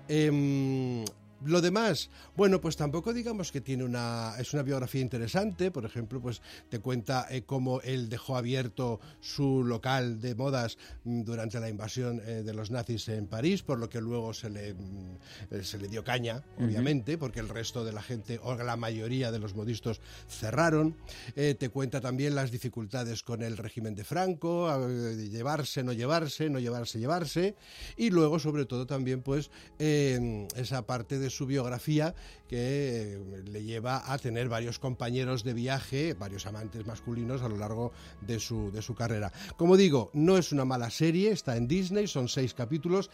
[0.08, 1.04] Em,
[1.45, 6.21] lo demás, bueno, pues tampoco digamos que tiene una es una biografía interesante, por ejemplo,
[6.21, 11.69] pues te cuenta eh, cómo él dejó abierto su local de modas mm, durante la
[11.69, 15.17] invasión eh, de los nazis en París, por lo que luego se le mm,
[15.52, 19.32] eh, se le dio caña, obviamente, porque el resto de la gente o la mayoría
[19.32, 20.95] de los modistos cerraron.
[21.36, 26.60] Eh, te cuenta también las dificultades con el régimen de Franco, llevarse, no llevarse, no
[26.60, 27.56] llevarse, llevarse,
[27.95, 32.15] y luego sobre todo también pues esa parte de su biografía
[32.47, 37.57] que eh, le lleva a tener varios compañeros de viaje, varios amantes masculinos a lo
[37.57, 39.31] largo de su, de su carrera.
[39.55, 43.09] Como digo, no es una mala serie, está en Disney, son seis capítulos,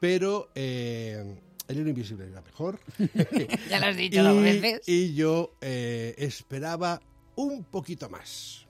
[0.00, 0.50] pero...
[0.54, 2.80] eh, el hilo invisible era mejor.
[3.68, 4.80] Ya lo has dicho dos veces.
[4.88, 7.00] Y yo eh, esperaba
[7.36, 8.66] un poquito más.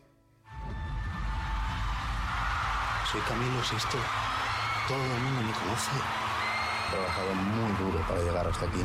[3.11, 3.98] Soy Camilo Sisto.
[4.88, 6.28] Todo el mundo me conoce.
[6.90, 8.81] Trabajado muy duro para llegar hasta aquí.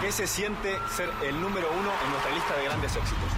[0.00, 3.28] ¿Qué se siente ser el número uno en nuestra lista de grandes éxitos?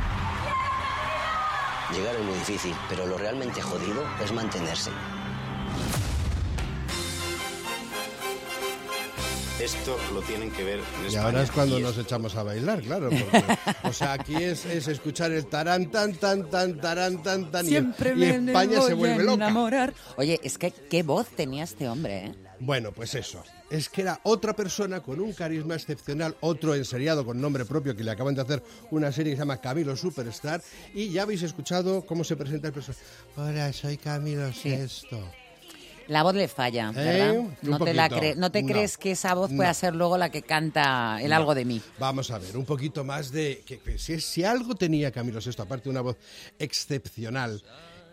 [1.92, 4.90] Llegar es muy difícil, pero lo realmente jodido es mantenerse.
[9.60, 11.24] Esto lo tienen que ver en Y España.
[11.26, 13.08] ahora es cuando y nos echamos a bailar, claro.
[13.08, 13.42] porque,
[13.84, 17.64] o sea, aquí es, es escuchar el tarán, tan, tan, tan, tarán, tan, tan.
[17.64, 19.34] y- Siempre y, me España se voy a vuelve loca.
[19.34, 19.94] enamorar.
[20.16, 22.34] Oye, es que qué voz tenía este hombre, ¿eh?
[22.60, 23.42] Bueno, pues eso.
[23.76, 28.04] Es que era otra persona con un carisma excepcional, otro enseriado con nombre propio que
[28.04, 30.62] le acaban de hacer una serie que se llama Camilo Superstar.
[30.94, 33.02] Y ya habéis escuchado cómo se presenta el personaje.
[33.36, 35.18] Hola, soy Camilo Sesto.
[36.06, 36.94] La voz le falla, ¿Eh?
[36.94, 37.34] ¿verdad?
[37.62, 38.68] No te, la cre- no te No.
[38.68, 41.80] crees que esa voz pueda ser luego la que canta el algo de mí.
[41.98, 43.64] Vamos a ver, un poquito más de...
[43.66, 46.16] Que, que si, si algo tenía Camilo Sesto, aparte de una voz
[46.60, 47.62] excepcional,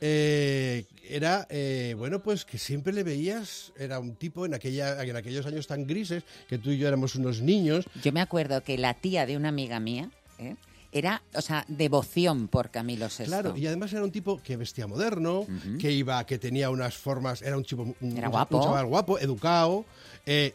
[0.01, 5.15] eh, era, eh, bueno, pues que siempre le veías, era un tipo en, aquella, en
[5.15, 8.77] aquellos años tan grises, que tú y yo éramos unos niños, Yo me acuerdo que
[8.77, 10.09] la tía de una amiga mía
[10.39, 10.55] ¿eh?
[10.91, 13.25] era, o sea, devoción por Camilo VI.
[13.25, 15.45] Claro, y además era un tipo que vestía moderno,
[15.79, 18.63] que iba, que tenía unas formas, era un tipo, un, Era un guapo.
[18.63, 19.85] chaval guapo, educado.
[20.25, 20.53] eh,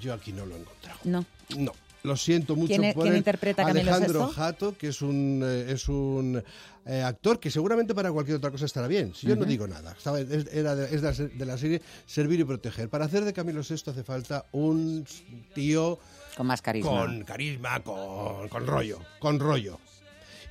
[0.00, 0.98] yo aquí no lo he encontrado.
[1.04, 1.24] No.
[1.56, 1.72] No.
[2.04, 3.18] Lo siento mucho ¿Quién e- por quién él.
[3.18, 4.28] interpreta a Camilo Alejandro?
[4.28, 6.42] Jato, que es un eh, es un
[6.84, 9.14] eh, actor que seguramente para cualquier otra cosa estará bien.
[9.14, 11.56] Si yo no digo nada, Estaba- es, era de, es de la, se- de la
[11.56, 12.90] serie Servir y Proteger.
[12.90, 15.06] Para hacer de Camilo VI hace falta un
[15.54, 15.98] tío
[16.36, 16.90] Con más carisma.
[16.90, 19.80] con carisma, con, con rollo, con rollo.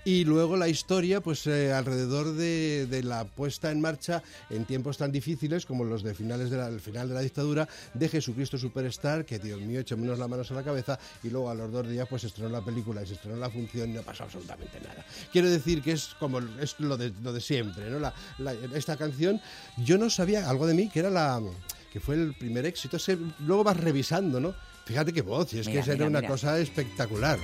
[0.06, 4.98] Y luego la historia, pues eh, alrededor de, de la puesta en marcha en tiempos
[4.98, 8.58] tan difíciles como los de finales de la, el final de la dictadura de Jesucristo
[8.58, 11.88] Superstar, que Dios mío, echémonos las manos a la cabeza, y luego a los dos
[11.88, 14.78] días pues se estrenó la película y se estrenó la función y no pasó absolutamente
[14.82, 15.06] nada.
[15.32, 18.00] Quiero decir que es como es lo de, lo de siempre, ¿no?
[18.00, 19.40] La- la- esta canción,
[19.78, 21.42] yo no sabía algo de mí que era la
[21.94, 22.98] que fue el primer éxito.
[23.46, 24.54] Luego vas revisando, ¿no?
[24.86, 26.30] Fíjate qué voz, y es Mira, que era mira, una mira.
[26.30, 27.40] cosa espectacular.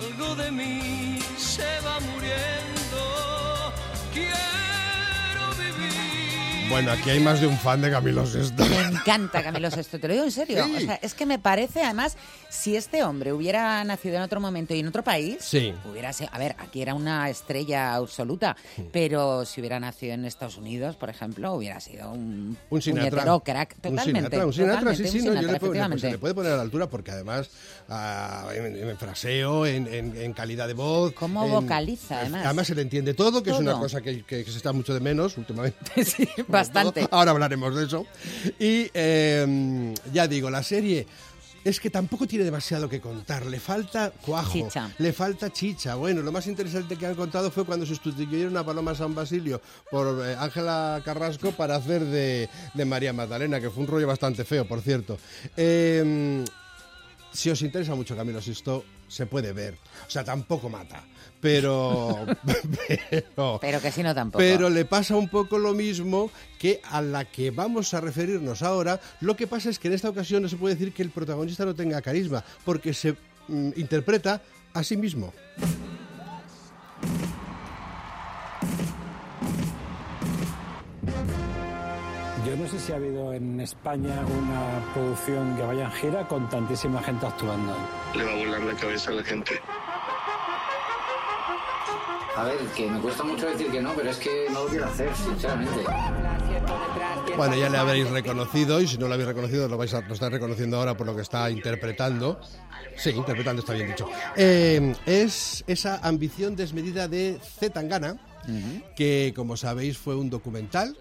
[0.00, 2.70] Algo de mí se va muriendo.
[6.70, 8.52] Bueno, aquí hay más de un fan de Camilo VI.
[8.68, 10.64] Me encanta Camilo VI, te lo digo en serio.
[10.64, 10.74] Sí.
[10.76, 12.16] O sea, es que me parece, además,
[12.48, 15.74] si este hombre hubiera nacido en otro momento y en otro país, Sí.
[15.90, 18.56] hubiera sido, a ver, aquí era una estrella absoluta,
[18.92, 23.24] pero si hubiera nacido en Estados Unidos, por ejemplo, hubiera sido un, Un Sinatra.
[23.44, 23.74] crack.
[23.74, 24.04] Un Totalmente.
[24.20, 26.34] Sinatra, un Sinatra, totalmente, sí, sí, un no, yo Sinatra, le puedo- se le puede
[26.34, 27.50] poner a la altura porque además
[27.88, 31.12] ah, en, en fraseo, en, en- en calidad de voz.
[31.14, 32.46] Cómo vocaliza, además.
[32.46, 34.94] Además se le entiende todo, que es una cosa que, que- que se está mucho
[34.94, 36.04] de menos últimamente.
[36.04, 36.28] sí,
[36.60, 37.08] bastante.
[37.10, 38.06] Ahora hablaremos de eso.
[38.58, 41.06] Y eh, ya digo, la serie
[41.64, 43.46] es que tampoco tiene demasiado que contar.
[43.46, 44.52] Le falta cuajo.
[44.52, 44.90] Chicha.
[44.98, 45.94] Le falta chicha.
[45.94, 50.24] Bueno, lo más interesante que han contado fue cuando sustituyeron a Paloma San Basilio por
[50.24, 54.66] eh, Ángela Carrasco para hacer de, de María Magdalena, que fue un rollo bastante feo,
[54.66, 55.18] por cierto.
[55.56, 56.44] Eh,
[57.32, 59.74] si os interesa mucho Camilo Sisto, se puede ver.
[60.06, 61.04] O sea, tampoco mata.
[61.42, 62.26] Pero,
[63.62, 64.40] pero, que si no tampoco.
[64.40, 69.00] Pero le pasa un poco lo mismo que a la que vamos a referirnos ahora.
[69.20, 71.64] Lo que pasa es que en esta ocasión no se puede decir que el protagonista
[71.64, 73.16] no tenga carisma, porque se
[73.48, 74.42] mm, interpreta
[74.74, 75.32] a sí mismo.
[82.46, 86.48] Yo no sé si ha habido en España una producción que vaya en gira con
[86.50, 87.74] tantísima gente actuando.
[88.14, 89.60] Le va a volar la cabeza a la gente.
[92.40, 94.86] A ver, que me cuesta mucho decir que no, pero es que no lo quiero
[94.86, 95.84] hacer, sinceramente.
[97.36, 100.14] Bueno, ya le habréis reconocido y si no lo habéis reconocido lo vais a lo
[100.14, 102.40] estáis reconociendo ahora por lo que está interpretando.
[102.96, 104.08] Sí, interpretando está bien dicho.
[104.36, 108.16] Eh, es esa ambición desmedida de Z Tangana,
[108.96, 110.96] que como sabéis fue un documental.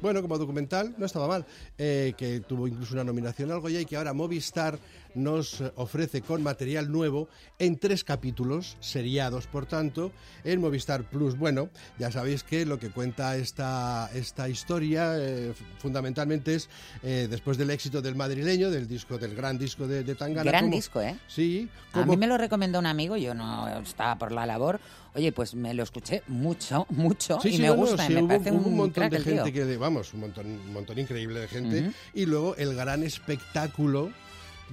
[0.00, 1.44] Bueno, como documental no estaba mal,
[1.76, 4.78] eh, que tuvo incluso una nominación al Goya y que ahora Movistar
[5.14, 7.28] nos ofrece con material nuevo
[7.58, 10.12] en tres capítulos, seriados por tanto,
[10.44, 11.36] en Movistar Plus.
[11.36, 16.68] Bueno, ya sabéis que lo que cuenta esta, esta historia eh, fundamentalmente es
[17.02, 20.50] eh, después del éxito del madrileño, del disco, del gran disco de, de Tangana.
[20.50, 21.18] Gran disco, ¿eh?
[21.26, 21.68] Sí.
[21.92, 24.80] A mí me lo recomendó un amigo, yo no estaba por la labor.
[25.14, 28.20] Oye, pues me lo escuché mucho, mucho Sí, y sí, me no, gusta, sí, me
[28.20, 31.40] hubo, parece hubo un, un montón de gente que, vamos, un montón, un montón increíble
[31.40, 31.90] de gente.
[32.14, 34.12] Y luego el gran espectáculo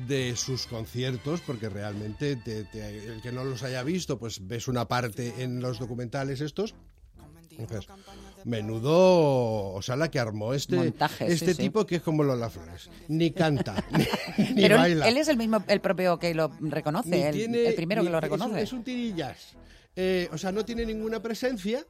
[0.08, 4.68] de sus conciertos, porque realmente te- te- el que no los haya visto, pues ves
[4.68, 6.76] una parte en los documentales estos.
[7.58, 7.88] Entonces,
[8.44, 11.62] menudo, o sea, la que armó este, Montaje, este sí.
[11.64, 12.90] tipo que es como Lola Flores.
[13.08, 13.84] Ni canta,
[14.38, 15.08] ni, ni Pero él, baila.
[15.08, 18.12] él es el mismo, el propio que lo reconoce, el, tiene- el primero ni- que
[18.12, 18.62] lo es un- reconoce.
[18.62, 19.56] Es un, tirillas.
[19.96, 21.86] Eh, o sea, no tiene ninguna presencia,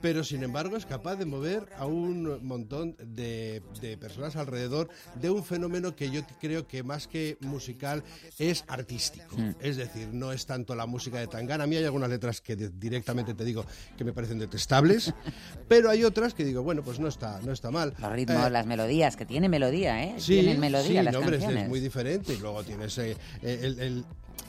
[0.00, 4.88] pero sin embargo es capaz de mover a un montón de, de personas alrededor
[5.20, 8.02] de un fenómeno que yo creo que más que musical
[8.38, 9.36] es artístico.
[9.36, 9.50] Mm.
[9.60, 11.64] Es decir, no es tanto la música de Tangana.
[11.64, 13.64] A mí hay algunas letras que directamente te digo
[13.96, 15.12] que me parecen detestables,
[15.68, 17.94] pero hay otras que digo, bueno, pues no está, no está mal.
[17.98, 20.14] Los ritmos, Eh, las melodías, que tiene melodía, ¿eh?
[20.18, 22.34] Sí, Tienen melodía sí, las no, hombre, es- muy diferente.
[22.34, 24.04] Y luego tienes eh, eh, el, el-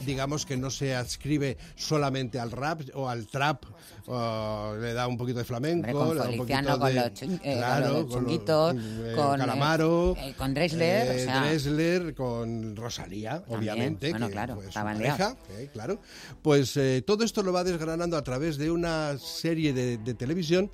[0.05, 3.63] digamos que no se adscribe solamente al rap o al trap,
[4.07, 6.93] o le da un poquito de flamenco, Hombre, con le da un poquito con de,
[6.95, 12.13] los eh, claro, con los con eh, con, eh, Calamaro, eh, con Drexler, o sea-
[12.15, 15.99] con Rosalía, También, obviamente, bueno, que claro, fue su pareja, eh, claro.
[16.41, 20.69] Pues eh, todo esto lo va desgranando a través de una serie de, de televisión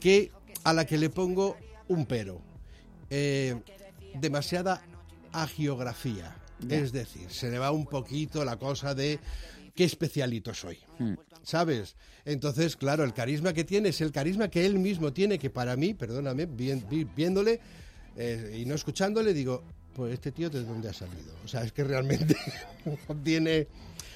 [0.00, 0.32] que
[0.64, 1.56] a la que le pongo
[1.88, 2.40] un pero.
[3.10, 3.54] Eh,
[4.14, 4.82] demasiada
[5.32, 6.34] agiografía.
[6.68, 9.18] Es decir, se le va un poquito la cosa de
[9.74, 10.78] qué especialito soy.
[10.98, 11.14] Hmm.
[11.42, 11.96] ¿Sabes?
[12.24, 15.76] Entonces, claro, el carisma que tiene es el carisma que él mismo tiene, que para
[15.76, 17.60] mí, perdóname, vi- vi- viéndole
[18.16, 19.62] eh, y no escuchándole, digo,
[19.94, 21.32] pues este tío de dónde ha salido.
[21.44, 22.36] O sea, es que realmente
[23.24, 23.68] tiene...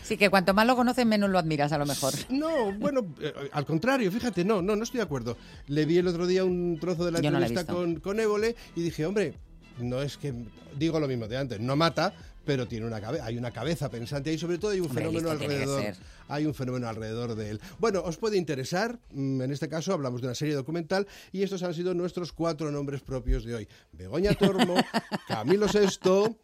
[0.02, 2.12] Sí, que cuanto más lo conoces, menos lo admiras a lo mejor.
[2.30, 5.36] No, bueno, eh, al contrario, fíjate, no, no, no estoy de acuerdo.
[5.68, 8.00] Le vi el otro día un trozo de la Yo no la he entrevista con,
[8.00, 9.34] con Évole y dije, hombre,
[9.78, 10.34] no es que
[10.76, 12.12] digo lo mismo de antes, no mata,
[12.44, 15.30] pero tiene una cabeza, hay una cabeza pensante y sobre todo hay un Hombre, fenómeno
[15.30, 15.94] alrededor.
[16.28, 17.60] Hay un fenómeno alrededor de él.
[17.78, 21.62] Bueno, os puede interesar, mm, en este caso hablamos de una serie documental y estos
[21.62, 23.68] han sido nuestros cuatro nombres propios de hoy.
[23.92, 24.74] Begoña Tormo,
[25.28, 26.36] Camilo Sesto,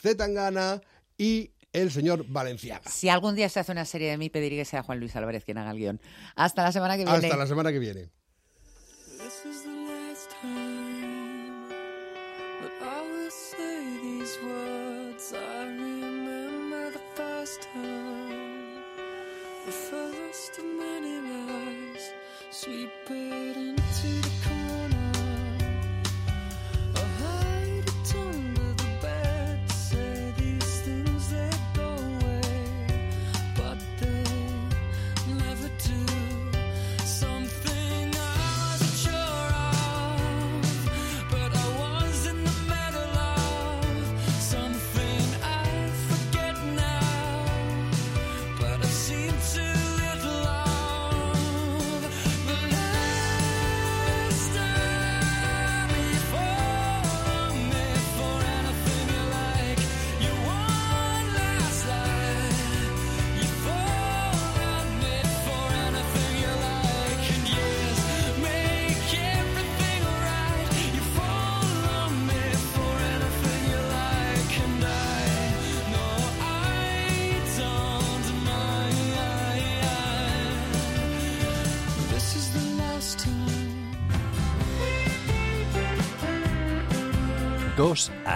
[0.00, 0.80] Zetangana
[1.18, 2.88] y el señor Valenciaga.
[2.90, 5.44] Si algún día se hace una serie de mí, pediría que sea Juan Luis Álvarez
[5.44, 6.00] quien haga el guion.
[6.34, 7.18] Hasta la semana que viene.
[7.18, 8.10] Hasta la semana que viene.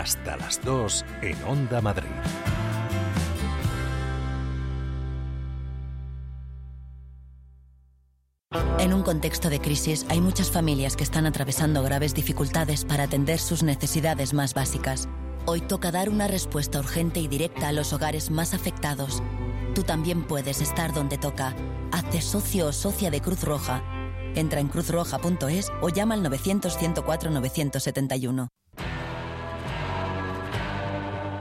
[0.01, 2.09] Hasta las dos en Onda Madrid.
[8.79, 13.39] En un contexto de crisis hay muchas familias que están atravesando graves dificultades para atender
[13.39, 15.09] sus necesidades más básicas.
[15.47, 19.23] Hoy toca dar una respuesta urgente y directa a los hogares más afectados.
[19.75, 21.55] Tú también puedes estar donde toca.
[21.93, 23.83] Hazte socio o socia de Cruz Roja.
[24.35, 28.49] Entra en cruzroja.es o llama al 900 104 971.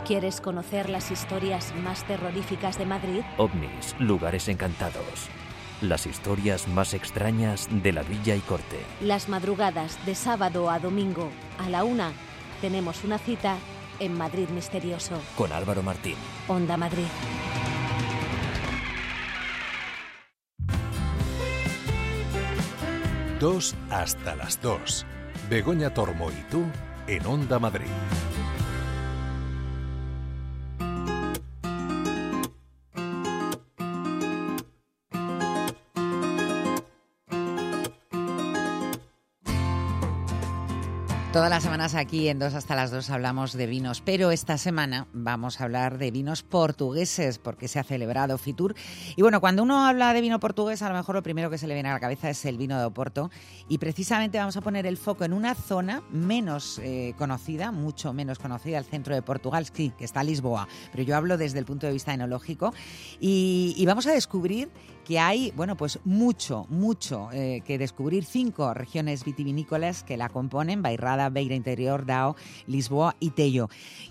[0.06, 3.22] ¿Quieres conocer las historias más terroríficas de Madrid?
[3.38, 5.30] OVNIs, lugares encantados.
[5.80, 8.80] Las historias más extrañas de la villa y corte.
[8.99, 12.12] Las madrugadas de sábado a domingo a la una
[12.60, 13.56] tenemos una cita
[13.99, 15.22] en Madrid Misterioso.
[15.38, 16.16] Con Álvaro Martín.
[16.49, 17.08] Onda Madrid.
[23.39, 25.06] Dos hasta las dos.
[25.49, 26.66] Begoña Tormo y tú
[27.08, 27.88] en Onda Madrid.
[41.44, 45.59] Todas las aquí en Dos hasta las Dos hablamos de vinos, pero esta semana vamos
[45.59, 48.73] a hablar de vinos portugueses porque se ha celebrado Fitur.
[49.17, 51.67] Y bueno, cuando uno habla de vino portugués, a lo mejor lo primero que se
[51.67, 53.29] le viene a la cabeza es el vino de Oporto.
[53.67, 58.39] Y precisamente vamos a poner el foco en una zona menos eh, conocida, mucho menos
[58.39, 60.69] conocida, el centro de Portugal, sí, que está Lisboa.
[60.93, 62.73] Pero yo hablo desde el punto de vista enológico.
[63.19, 64.69] Y, y vamos a descubrir
[65.03, 68.23] que hay, bueno, pues mucho, mucho eh, que descubrir.
[68.23, 71.55] Cinco regiones vitivinícolas que la componen, Bairrada, Beira
[72.05, 72.36] Dao,
[72.67, 73.69] Lisboa y Tello.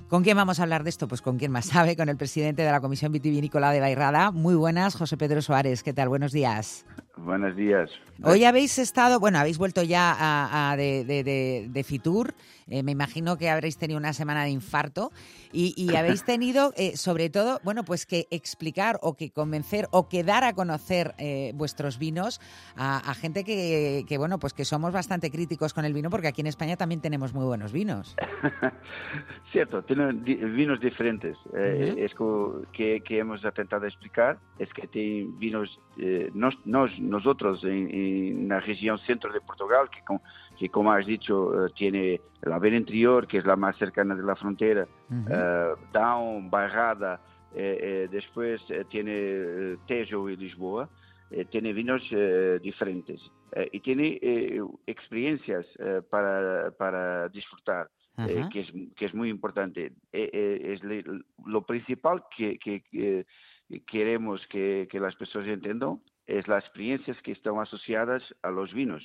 [0.09, 1.09] ¿Con quién vamos a hablar de esto?
[1.09, 4.31] Pues con quien más sabe, con el presidente de la Comisión Vitivinícola de Bairrada.
[4.31, 5.83] Muy buenas, José Pedro Suárez.
[5.83, 6.09] ¿Qué tal?
[6.09, 6.85] Buenos días.
[7.17, 7.91] Buenos días.
[8.25, 12.35] Hoy habéis estado, bueno, habéis vuelto ya a, a de, de, de, de, Fitur.
[12.69, 15.11] Eh, me imagino que habréis tenido una semana de infarto
[15.53, 20.09] y, y habéis tenido, eh, sobre todo, bueno, pues que explicar o que convencer o
[20.09, 22.41] que dar a conocer eh, vuestros vinos
[22.77, 26.29] a, a gente que, que, bueno, pues que somos bastante críticos con el vino porque
[26.29, 28.17] aquí en España también tenemos muy buenos vinos.
[29.53, 31.37] Cierto, tienen di vinos diferentes.
[31.47, 31.99] Uh -huh.
[31.99, 32.15] Es
[32.73, 35.79] que, que, hemos intentado explicar es que tienen vinos,
[36.35, 40.21] nos, nos, nosotros en, en, la región centro de Portugal, que, con,
[40.59, 44.37] que como has dicho, tiene la Beira Interior, que es la más cercana de la
[44.37, 45.75] frontera, uh -huh.
[45.75, 47.21] uh, Down, Bairrada,
[47.55, 50.89] eh, eh, después eh, tiene Tejo y Lisboa,
[51.51, 52.03] tiene vinos
[52.61, 53.19] diferentes
[53.73, 54.21] y tiene
[54.87, 55.65] experiencias
[56.11, 57.89] para, para disfrutar.
[58.19, 58.49] Uh -huh.
[58.51, 59.93] que, es, que es muy importante.
[60.13, 60.83] es
[61.47, 63.25] lo principal que, que, que
[63.87, 69.03] queremos que, que, las personas entiendan es las experiencias que están asociadas a los vinos.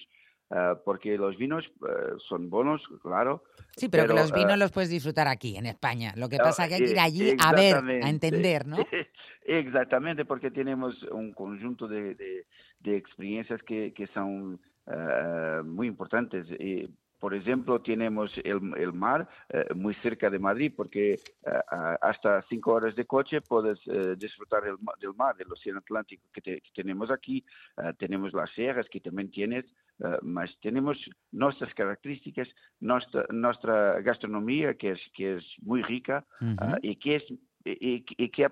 [0.50, 3.44] Uh, porque los vinos uh, son buenos, claro.
[3.76, 6.14] Sí, pero, pero que los vinos uh, los puedes disfrutar aquí, en España.
[6.16, 8.78] Lo que pasa es que hay que ir allí a ver, a entender, ¿no?
[9.44, 12.46] Exactamente, porque tenemos un conjunto de, de,
[12.80, 14.62] de experiencias que, que son
[15.66, 16.48] muy importantes.
[16.62, 16.88] Y,
[17.20, 21.20] por ejemplo, tenemos el, el mar eh, muy cerca de Madrid, porque eh,
[22.02, 26.42] hasta cinco horas de coche puedes eh, disfrutar el, del mar, del océano Atlántico que,
[26.42, 27.44] te, que tenemos aquí.
[27.98, 29.66] tenemos las sierras que también tienes,
[30.22, 30.98] mas tenemos
[31.32, 32.48] nuestras características,
[32.80, 36.80] nuestra, nuestra gastronomía que es, que es muy rica uh -huh.
[36.82, 37.24] y que es
[37.66, 38.48] y, y que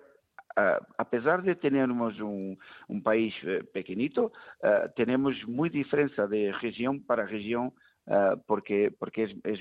[0.57, 2.57] Uh, a pesar de tenermos un,
[2.88, 4.32] un país uh, pequeñito,
[4.63, 7.74] uh, tenemos muy diferencia de región para región
[8.08, 9.60] uh, porque, porque es, es,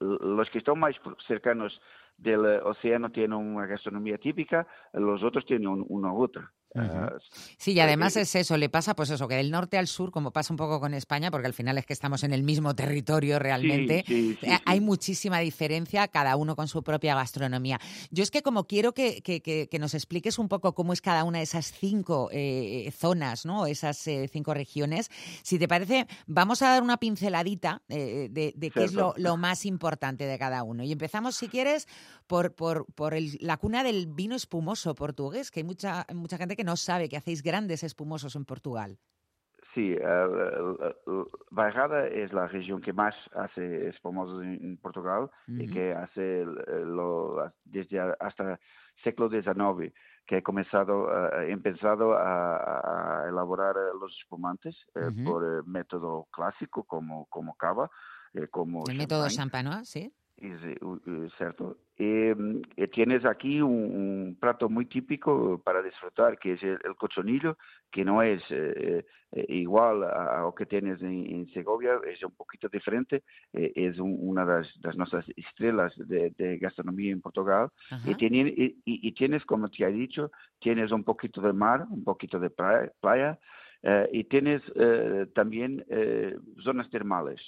[0.00, 0.94] los que están más
[1.26, 1.80] cercanos
[2.16, 6.52] del océano tienen una gastronomía típica, los otros tienen un, una otra.
[6.74, 7.20] Uh -huh.
[7.56, 10.32] Sí, y además es eso, le pasa pues eso, que del norte al sur, como
[10.32, 13.38] pasa un poco con España, porque al final es que estamos en el mismo territorio
[13.38, 17.80] realmente, sí, sí, sí, hay muchísima diferencia, cada uno con su propia gastronomía.
[18.10, 21.24] Yo es que como quiero que, que, que nos expliques un poco cómo es cada
[21.24, 23.66] una de esas cinco eh, zonas, ¿no?
[23.66, 25.10] esas eh, cinco regiones,
[25.42, 29.36] si te parece, vamos a dar una pinceladita eh, de, de qué es lo, lo,
[29.36, 30.82] más importante de cada uno.
[30.82, 31.86] Y empezamos, si quieres,
[32.26, 36.56] por, por, por el, la cuna del vino espumoso portugués, que hay mucha, mucha gente
[36.56, 38.98] que no sabe que hacéis grandes espumosos en Portugal.
[39.74, 45.64] Sí, uh, uh, Bairrada es la región que más hace espumosos en, Portugal uh -huh.
[45.64, 48.60] y que hace lo, desde hasta
[49.02, 49.92] siglo XIX
[50.26, 55.24] que ha comenzado, uh, empezado a, a, elaborar los espumantes -huh.
[55.24, 57.90] por método clásico como, como cava,
[58.50, 60.12] como el método champanois, sí.
[61.38, 61.78] Cierto.
[61.96, 62.34] Eh,
[62.92, 67.56] tienes aquí un, un, plato muy típico para disfrutar, que es el, el cochonillo,
[67.90, 69.04] que no es eh,
[69.48, 73.22] igual a, a, lo que tienes en, en, Segovia, es un poquito diferente,
[73.52, 77.68] eh, es un, una de las, de nuestras estrellas de, de, gastronomía en Portugal.
[78.04, 82.02] Y, tiene, y, y, tienes, como te he dicho, tienes un poquito de mar, un
[82.02, 83.38] poquito de playa, playa
[83.86, 87.38] Uh, y tienes uh, también uh, zonas termales.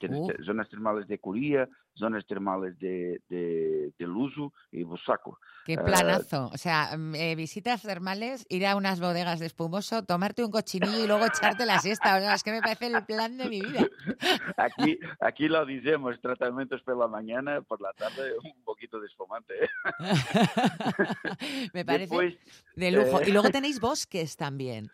[0.00, 0.28] tienes Oh.
[0.44, 5.38] zonas termales de Coria, zonas termales de, de, de Luso y Busaco.
[5.64, 6.50] Qué planazo.
[6.52, 11.06] o sea, eh, visitas termales, ir a unas bodegas de espumoso, tomarte un cochinillo y
[11.06, 12.16] luego echarte la siesta.
[12.16, 13.86] O sea, es que me parece el plan de mi vida.
[14.56, 19.06] aquí, aquí lo decimos, tratamientos por la mañana, por la tarde un poquito poquito de
[19.06, 19.54] espumante.
[19.64, 19.68] ¿eh?
[21.72, 22.34] Me parece Después,
[22.74, 23.20] de lujo.
[23.20, 24.90] eh, Y luego tenéis bosques también.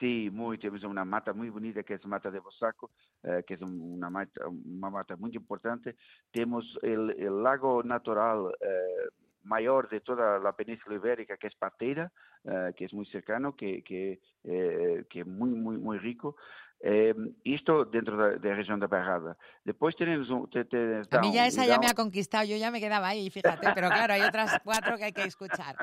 [0.00, 2.90] Sí, muy, tenemos una mata muy bonita que es Mata de Bosaco,
[3.22, 5.96] eh, que es un- una mata, una mata muy importante.
[6.32, 7.08] Tenemos el,
[7.42, 9.08] lago natural eh,
[9.44, 12.10] mayor de toda la península ibérica, que es Pateira,
[12.44, 16.36] eh, que es muy cercano, que, que, eh, es muy, muy, muy rico.
[16.86, 17.14] Eh,
[17.44, 19.38] esto dentro de, de la región de Barrada.
[19.64, 20.50] Después tenemos un...
[20.50, 22.78] te- te- A mí ya Down, esa ya Down- me ha conquistado, yo ya me
[22.78, 25.76] quedaba ahí, fíjate, pero claro, hay otras cuatro que hay que escuchar.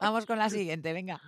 [0.00, 1.20] Vamos con la siguiente, venga.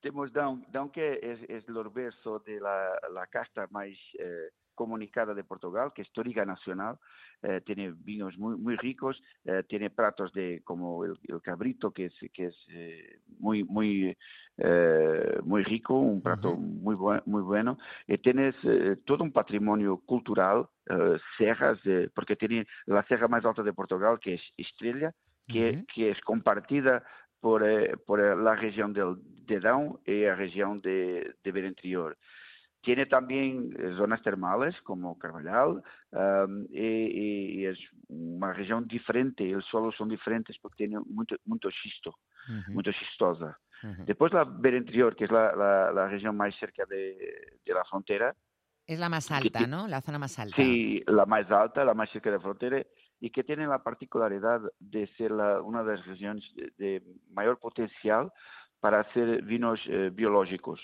[0.00, 5.34] Temos Dão, Dão que é, é o berço de la, la casta mais eh, comunicada
[5.34, 6.96] de Portugal, que es Toriga Nacional.
[7.42, 12.06] Eh, tiene vinos muy, muy ricos, eh, tiene pratos de como el, el cabrito, que
[12.06, 14.16] es, que es eh, muy, muy,
[14.56, 17.78] eh, muy rico, un prato muy, buen- muy bueno.
[18.06, 23.44] Y tienes eh, todo un patrimonio cultural, eh, serras, eh, porque tiene la serra más
[23.44, 25.12] alta de Portugal, que es Estrella,
[25.46, 27.04] que, que es compartida
[27.40, 32.16] por, eh, por eh, la región del, de Dão y la región de, de Berentrior.
[32.84, 35.82] Tiene también eh, zonas termales como Carvalhal
[36.12, 37.78] um, y, y- y es
[38.08, 42.14] una región diferente, los suelos son diferentes porque tiene mucho, mucho xisto,
[42.68, 43.58] mucho xistosa.
[44.06, 48.34] Después la Berentrior, que es la, la, la región más cerca de, de la frontera,
[48.86, 49.88] Es la más alta, ¿no?
[49.88, 50.56] La zona más alta.
[50.56, 52.84] Sí, la más alta, la más cerca de la frontera
[53.20, 57.58] y que tiene la particularidad de ser la- una de las regiones de, de mayor
[57.58, 58.30] potencial
[58.84, 60.78] para hacer vinos eh, biológicos,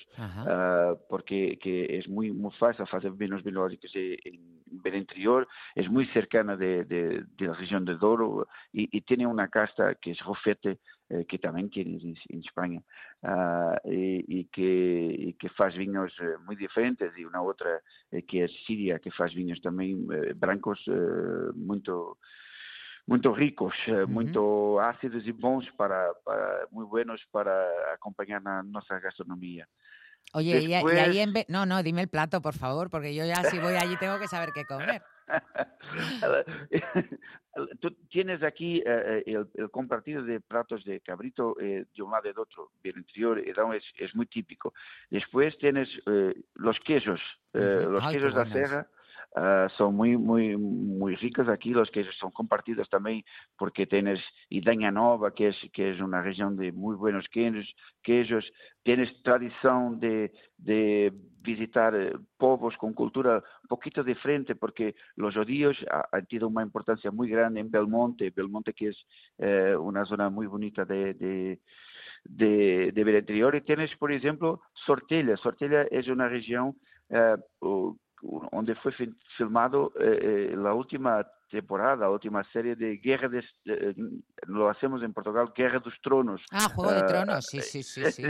[0.48, 4.40] Ah, porque que es muy, muy fácil hacer vinos biológicos eh, en
[4.86, 9.48] Berentrior, es muy cercana de, de- de la región de Douro y, y tiene una
[9.48, 10.78] casta que es Rofete,
[11.10, 12.80] eh, que también tienes en, en España,
[13.22, 17.82] ah, y, y que, y que faz vinos eh, muy diferentes y una otra
[18.12, 21.52] eh, que es Siria, que faz vinos también brancos eh,
[23.10, 27.52] muito muito ricos, eh, muito ácidos e bons para, para muy buenos para
[27.92, 29.66] acompañar na nossa gastronomía.
[30.32, 31.32] Oye, y, y Después- ahí en...
[31.32, 34.16] Be- No, no, dime el plato, por favor, porque yo ya si voy allí tengo
[34.20, 35.02] que saber qué comer.
[37.80, 42.12] Tú tienes aquí eh, eh, el, el compartido de platos de cabrito eh, de un
[42.12, 44.72] lado y de otro, del interior, da- es, es muy típico.
[45.10, 47.20] Después tienes eh, los quesos,
[47.54, 48.86] eh, los Ay, quesos de la serra.
[49.36, 53.22] Ah, son muy muy muy ricos aquí los quesos son compartidos también
[53.56, 58.50] porque tienes Idaña Nova que es que es una región de muy buenos quesos queijos
[58.82, 61.12] tienes tradición de, de
[61.42, 66.62] visitar eh, povos con cultura un poquito diferente porque los judíos ha- han tenido una
[66.62, 69.06] importancia muy grande en Belmonte, Belmonte que es
[69.38, 71.60] eh, una zona muy bonita de, de,
[72.24, 73.54] de, de Berentrior.
[73.54, 75.36] Y tienes, por ejemplo, Sortella.
[75.38, 76.76] Sortella es una región
[77.08, 77.36] eh,
[78.22, 83.44] donde fue fi- filmado eh, eh, la última temporada, la última serie de Guerra de,
[83.64, 83.94] eh,
[84.46, 86.40] lo hacemos en Portugal, Guerra dos Tronos.
[86.50, 88.22] Ah, Juego de Ah, Tronos, sí, sí, sí, sí.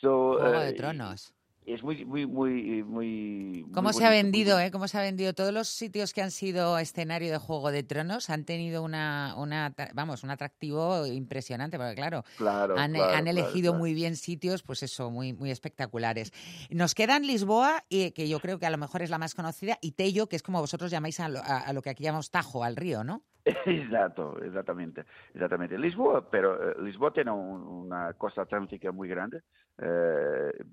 [0.00, 1.34] So, Juego eh, de Tronos.
[1.64, 3.64] Es muy, muy, muy, muy.
[3.72, 4.72] ¿Cómo muy se ha vendido, eh?
[4.72, 5.32] ¿Cómo se ha vendido?
[5.32, 9.72] Todos los sitios que han sido escenario de Juego de Tronos han tenido una, una
[9.94, 13.78] vamos, un atractivo impresionante, porque claro, Claro, han, claro, han elegido claro.
[13.78, 16.32] muy bien sitios, pues eso, muy, muy espectaculares.
[16.70, 19.78] Nos quedan Lisboa, y, que yo creo que a lo mejor es la más conocida,
[19.80, 22.32] y Tello, que es como vosotros llamáis a lo, a- a lo que aquí llamamos
[22.32, 23.22] Tajo, al río, ¿no?
[23.44, 25.04] Exacto, exactamente,
[25.34, 25.78] exactamente.
[25.78, 29.42] Lisboa, pero eh, Lisboa tiene un- una costa atlántica muy grande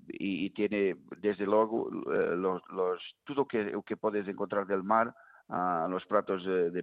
[0.08, 4.82] y, y tiene, desde luego, eh, los, los, todo que, o que puedes encontrar del
[4.82, 5.14] mar,
[5.48, 6.82] ah, los platos de, de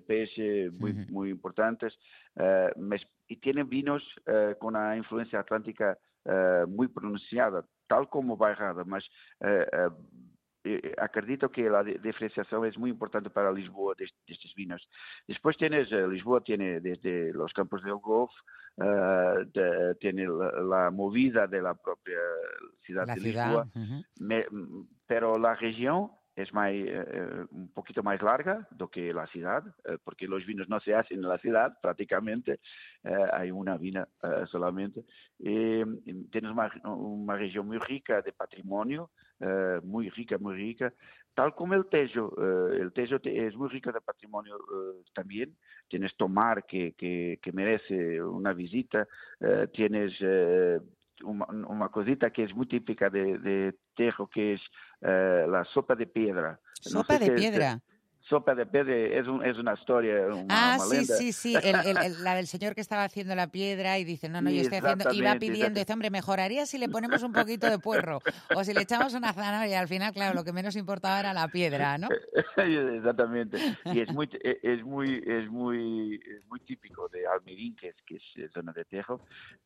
[0.71, 1.97] muy, muy importantes,
[2.35, 8.35] eh, mes- y tiene vinos eh, con una influencia atlántica eh, muy pronunciada, tal como
[8.35, 9.07] Bairrada, mas
[10.75, 14.87] eh, acredito que la di- diferenciación es muy importante para Lisboa de, de estos vinos.
[15.27, 18.31] Después tienes, eh, Lisboa tiene desde los campos del golf,
[18.77, 22.19] eh, de- tiene la, la movida de la propia
[22.85, 24.03] ciudad La de ciudad, Lisboa, ujú.
[24.19, 29.11] Me- m- pero la región es más, eh, eh, un poquito más larga do que
[29.11, 32.59] la ciudad, eh, porque los vinos no se hacen en la ciudad prácticamente,
[33.03, 35.03] eh, hay una vina eh, solamente.
[35.39, 39.09] Tienes una, una región muy rica de patrimonio,
[39.39, 40.93] eh, muy rica, muy rica,
[41.33, 42.33] tal como el Tejo.
[42.37, 45.55] eh, el Tejo te- es muy rico de patrimonio eh, también.
[45.87, 49.07] Tienes Tomar, que, que, que merece una visita.
[49.39, 50.79] eh, tienes eh,
[51.23, 54.61] una, una cosita que es muy típica de, de Tejo, que es
[55.01, 56.59] la sopa de piedra.
[56.91, 57.79] No Sopa sé de es, piedra.
[58.29, 61.75] Sopa de piedra es, un- es una historia, una, Ah, una sí, sí, sí, el,
[61.85, 64.61] el- el- la del señor que estaba haciendo la piedra y dice, no, no, yo
[64.61, 68.19] estoy haciendo, y va pidiendo, dice, hombre, mejoraría si le ponemos un poquito de puerro
[68.55, 69.79] o si le echamos una zanahoria.
[69.79, 72.09] Al final, claro, lo que menos importaba era la piedra, ¿no?
[72.57, 73.57] Exactamente.
[73.85, 77.95] Y es muy, e- es muy, es muy, es muy típico de Almerín, que es,
[78.05, 79.21] que es zona de Tejo.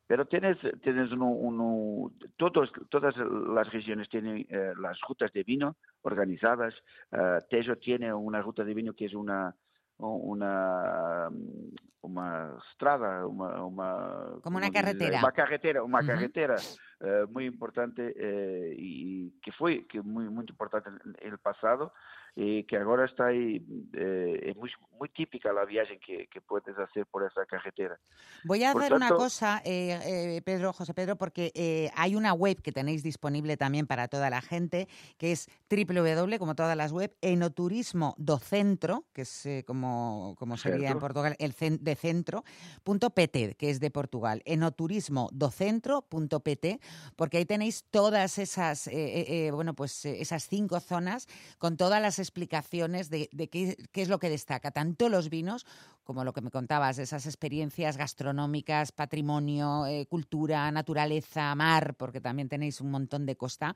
[0.06, 5.76] Pero tienes, tienes uno, uno- todos, todas las regiones tienen eh, las rutas de vino
[6.02, 6.74] organizadas.
[7.10, 9.54] Eh, Tejo tiene una ruta de vino que es una,
[9.98, 11.28] una,
[12.02, 15.18] una estrada, una, una- Como una carretera.
[15.20, 16.06] Una carretera, una Ujú.
[16.08, 16.56] carretera
[17.00, 21.92] eh, muy importante eh, y que fue que muy, muy importante en el pasado
[22.34, 23.62] que ahora está ahí,
[23.92, 27.98] eh, es muy, muy típica la viaje que, que puedes hacer por esa carretera.
[28.44, 30.00] Voy a Por hacer una cosa, eh,
[30.36, 34.30] eh, Pedro, José Pedro, porque eh, hay una web que tenéis disponible también para toda
[34.30, 39.62] la gente, que es www, como todas las web, enoturismo do centro, que es eh,
[39.66, 40.98] como, como sería en.
[40.98, 42.44] Portugal, el cen- de centro,
[42.82, 46.80] punto pt, que es de Portugal, enoturismo do centro punto pt,
[47.16, 51.26] porque ahí tenéis todas esas, eh, eh, eh, bueno, pues eh, esas cinco zonas
[51.58, 55.66] con todas las explicaciones de, qué, qué es lo que destaca, tanto los vinos
[56.04, 62.48] como lo que me contabas, esas experiencias gastronómicas, patrimonio, eh, cultura, naturaleza, mar, porque también
[62.48, 63.74] tenéis un montón de costa.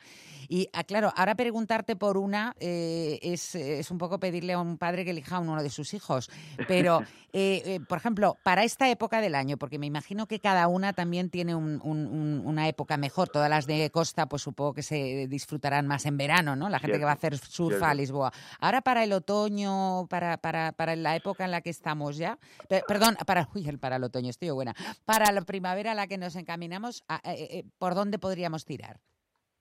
[0.48, 4.78] Y ah, claro, ahora preguntarte por una eh, es, es un poco pedirle a un
[4.78, 6.30] padre que elija a uno de sus hijos.
[6.68, 7.02] Pero,
[7.32, 11.30] eh, por ejemplo, para esta época del año, porque me imagino que cada una también
[11.30, 13.28] tiene un- un- un- una época mejor.
[13.28, 16.68] Todas las de costa, pues supongo que se disfrutarán más en verano, ¿no?
[16.68, 17.94] La gente que va a hacer surf a.
[17.96, 18.32] Lisboa.
[18.60, 22.38] Ahora para el otoño, para, para, para la época en la que estamos ya,
[22.68, 26.18] pe- perdón, para, uy, para el otoño, estoy buena, para la primavera a la que
[26.18, 29.00] nos encaminamos, eh, eh, ¿por dónde podríamos tirar?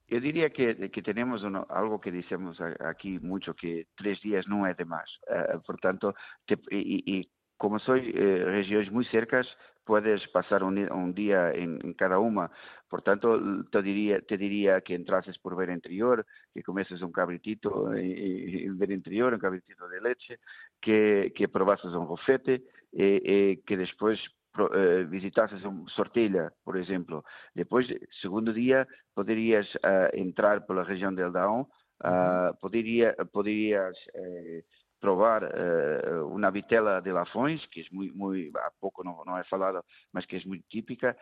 [0.07, 4.67] Yo diría que, que tenemos uno- algo que decimos aquí mucho, que tres días no
[4.67, 5.09] es de más.
[5.27, 6.13] Eh, por tanto,
[6.45, 9.47] te- y, y como soy eh, regiones muy cercas,
[9.83, 12.51] puedes pasar un, un día en, en cada una.
[12.87, 13.39] Por tanto,
[13.71, 18.91] te diría, te diría que entrases por ver interior, que comeces un cabritito en ver
[18.91, 20.39] interior, un cabritito de leche,
[20.81, 21.47] que, que
[21.93, 22.63] un rofete,
[22.93, 23.77] eh, eh, que
[24.51, 27.23] pro- eh, visitases un Sortella, por exemplo.
[27.53, 27.87] Depois,
[28.21, 31.67] segundo dia, poderias ah, entrar pela região del Daon,
[32.01, 34.63] ah, poderia, poderias eh,
[34.99, 39.43] provar eh, uma vitela de Lafões, que é muito, muito há pouco não, não é
[39.43, 41.15] falada, mas que é muito típica,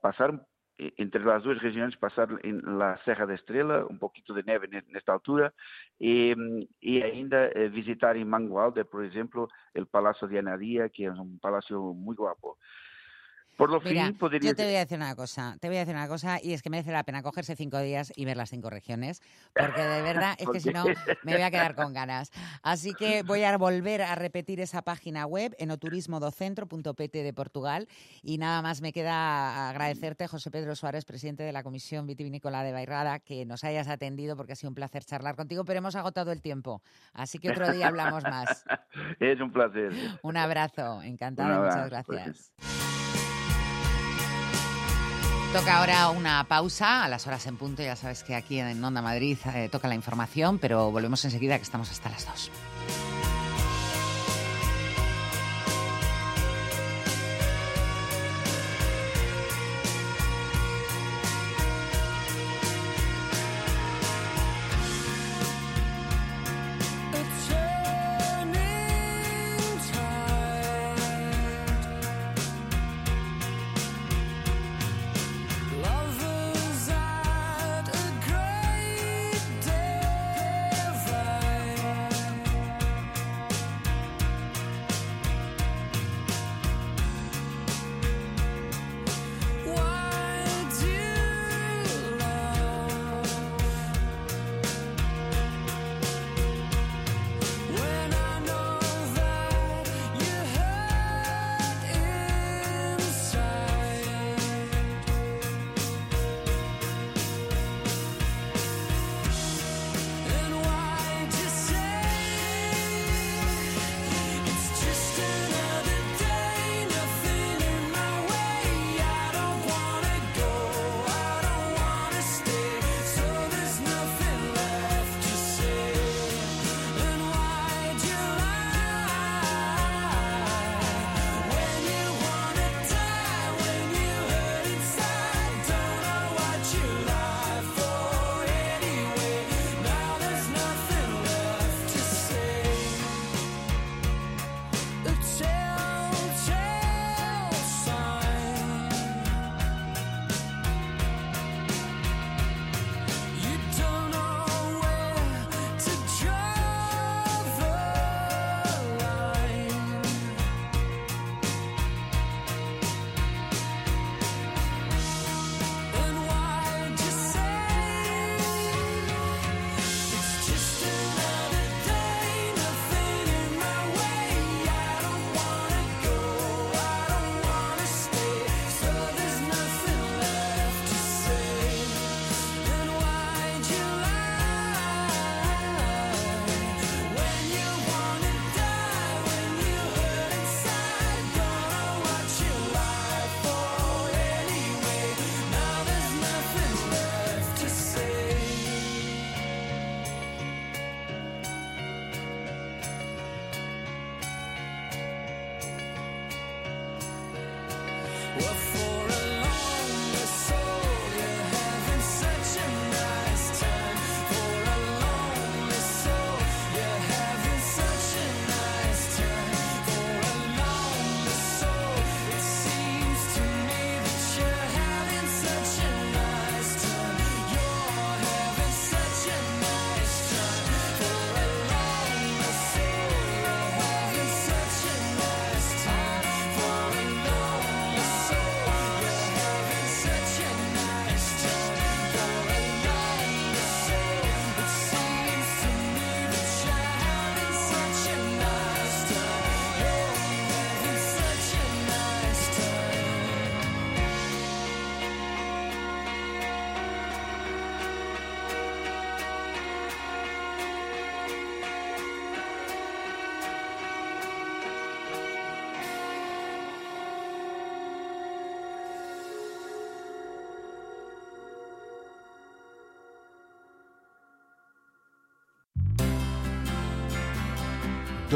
[0.00, 0.40] passar eh,
[0.78, 4.84] entre as duas regiões, passar em la Serra da Estrela, um pouquinho de neve ne-
[4.88, 5.52] nesta altura,
[6.00, 6.34] e,
[6.82, 11.38] e ainda eh, visitar em Mangualde, por exemplo, o Palácio de Anadia, que é um
[11.40, 12.58] palácio muito guapo.
[13.56, 14.50] Por lo Mira, fin, podría...
[14.50, 16.62] yo te voy a decir una cosa, te voy a decir una cosa y es
[16.62, 19.22] que merece la pena cogerse cinco días y ver las cinco regiones,
[19.54, 20.84] porque de verdad es ¿Por que si no
[21.24, 22.30] me voy a quedar con ganas.
[22.62, 27.88] Así que voy a volver a repetir esa página web, enoturismodocentro.pt de Portugal
[28.22, 32.72] y nada más me queda agradecerte, José Pedro Suárez, presidente de la Comisión Vitivinícola de
[32.72, 36.30] Bairrada, que nos hayas atendido porque ha sido un placer charlar contigo, pero hemos agotado
[36.30, 36.82] el tiempo,
[37.14, 38.64] así que otro día hablamos más.
[39.20, 39.92] Es un placer.
[40.22, 42.52] Un abrazo, encantada, Un muchas abrazo, gracias.
[45.52, 47.82] Toca ahora una pausa a las horas en punto.
[47.82, 51.62] Ya sabes que aquí en Onda Madrid eh, toca la información, pero volvemos enseguida que
[51.62, 52.50] estamos hasta las 2.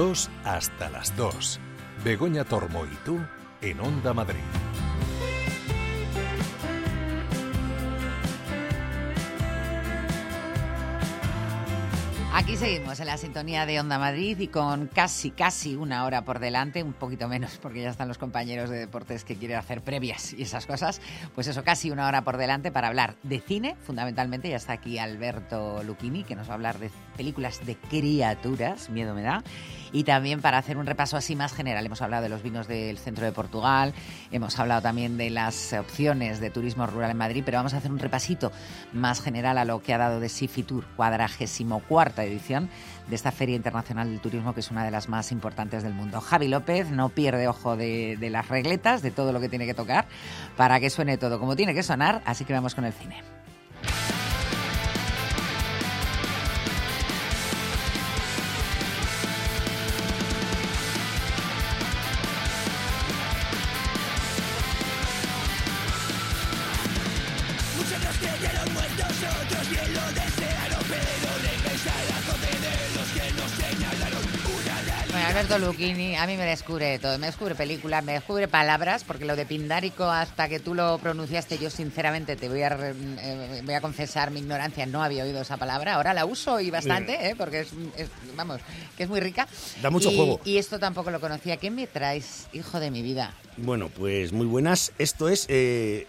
[0.00, 1.60] 2 hasta las 2.
[2.02, 3.20] Begoña Tormo y tú
[3.60, 4.38] en Onda Madrid.
[12.32, 16.38] Aquí seguimos en la sintonía de Onda Madrid y con casi, casi una hora por
[16.38, 20.32] delante, un poquito menos porque ya están los compañeros de deportes que quieren hacer previas
[20.32, 21.02] y esas cosas,
[21.34, 24.96] pues eso, casi una hora por delante para hablar de cine, fundamentalmente ya está aquí
[24.96, 29.44] Alberto Lucchini que nos va a hablar de películas de criaturas, miedo me da,
[29.92, 31.84] y también para hacer un repaso así más general.
[31.84, 33.92] Hemos hablado de los vinos del centro de Portugal,
[34.30, 37.90] hemos hablado también de las opciones de turismo rural en Madrid, pero vamos a hacer
[37.90, 38.52] un repasito
[38.92, 42.68] más general a lo que ha dado de sí Fitur, cuadragésimo cuarta edición
[43.08, 46.20] de esta Feria Internacional del Turismo, que es una de las más importantes del mundo.
[46.20, 49.74] Javi López no pierde ojo de, de las regletas, de todo lo que tiene que
[49.74, 50.06] tocar,
[50.56, 53.22] para que suene todo como tiene que sonar, así que vamos con el cine.
[75.82, 80.04] A mí me descubre todo, me descubre películas, me descubre palabras, porque lo de Pindárico,
[80.04, 84.40] hasta que tú lo pronunciaste, yo sinceramente te voy a, eh, voy a confesar mi
[84.40, 87.34] ignorancia, no había oído esa palabra, ahora la uso y bastante, ¿eh?
[87.34, 88.60] porque es, es- vamos,
[88.94, 89.48] que es muy rica.
[89.80, 90.40] Da mucho Y- juego.
[90.44, 91.56] Y esto tampoco lo conocía.
[91.56, 93.32] ¿Qué me traes, hijo de mi vida?
[93.56, 94.92] Bueno, pues muy buenas.
[94.98, 95.46] Esto es.
[95.48, 96.06] eh,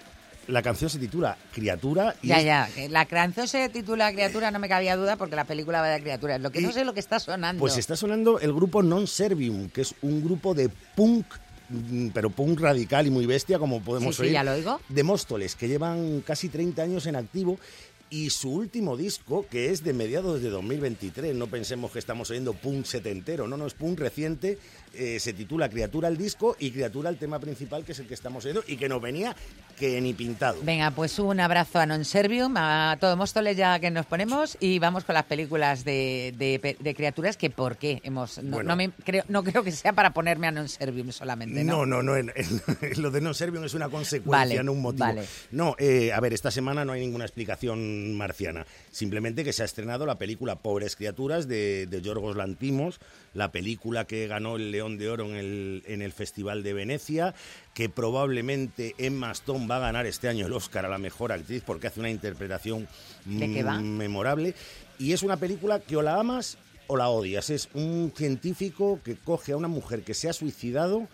[0.47, 2.15] la canción se titula Criatura.
[2.21, 5.35] Y Ya, es- ya, que la canción se titula Criatura, no me cabía duda, porque
[5.35, 6.41] la película va de criaturas.
[6.41, 7.59] Lo que no sé es lo que está sonando.
[7.59, 11.25] Pues está sonando el grupo Non Servium, que es un grupo de punk,
[11.69, 14.33] mm, pero punk radical y muy bestia, como podemos Sí, sí, oír.
[14.33, 14.79] ya lo oigo.
[14.89, 17.59] De Móstoles, que llevan casi 30 años en activo.
[18.13, 22.51] Y su último disco, que es de mediados de 2023, no pensemos que estamos oyendo
[22.53, 24.57] punk setentero, no, no, es punk reciente,
[24.93, 28.13] eh, se titula Criatura el disco y Criatura el tema principal, que es el que
[28.13, 29.33] estamos oyendo y que nos venía
[29.79, 30.59] que ni pintado.
[30.61, 34.77] Venga, pues un abrazo a Non Servium, a todo Móstoles ya que nos ponemos y
[34.83, 38.43] vamos con las películas de, de de criaturas que por qué hemos...
[38.43, 38.67] No, Bueno.
[38.71, 41.85] no me, creo, no creo que sea para ponerme a Non Servium solamente, ¿no?
[41.87, 42.19] No, no,
[42.99, 45.07] lo de non servium es una consecuencia, Vale, no un motivo.
[45.07, 45.23] vale.
[45.55, 48.65] No, eh, a ver, esta semana no hay ninguna explicación marciana.
[48.91, 52.99] Simplemente que se ha estrenado la película Pobres Criaturas de, de Yorgos Lantimos,
[53.33, 57.33] la película que ganó el León de Oro en el, en el Festival de Venecia,
[57.73, 61.63] que probablemente Emma Stone va a ganar este año el Oscar a la mejor actriz
[61.65, 62.87] porque hace una interpretación
[63.25, 64.55] mm, memorable.
[64.99, 67.49] Y es una película que o la amas o la odias.
[67.49, 71.07] Es un científico que coge a una mujer que se ha suicidado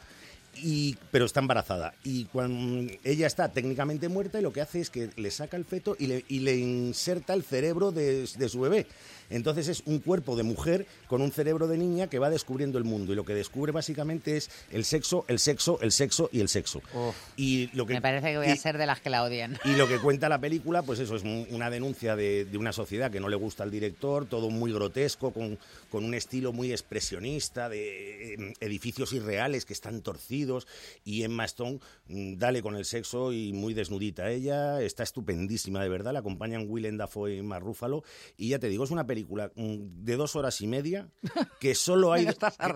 [0.62, 1.94] y, pero está embarazada.
[2.04, 5.66] Y cuando ella está técnicamente muerta y lo que hace es que le saca el
[5.66, 8.88] feto y le, y le inserta el cerebro de, de su bebé.
[9.30, 12.84] Entonces es un cuerpo de mujer con un cerebro de niña que va descubriendo el
[12.84, 13.14] mundo.
[13.14, 16.82] Y lo que descubre básicamente es el sexo, el sexo, el sexo y el sexo.
[17.36, 19.58] Y lo que, Me parece que voy a ser de las que la odian.
[19.66, 22.72] y lo que cuenta la película, pues eso, es un- una denuncia de, de una
[22.74, 25.58] sociedad que no le gusta al director, todo muy grotesco, con,
[25.92, 30.68] con un estilo muy expresionista, de eh, edificios irreales que están torcidos,
[31.04, 34.30] y Emma Stone, mm, dale con el sexo y muy desnudita.
[34.32, 38.04] Ella está estupendísima, de verdad, la acompañan Willem Dafoe y Mark Ruffalo,
[38.38, 41.10] y ya te digo, es una película mm, de dos horas y media
[41.60, 42.28] que solo hay,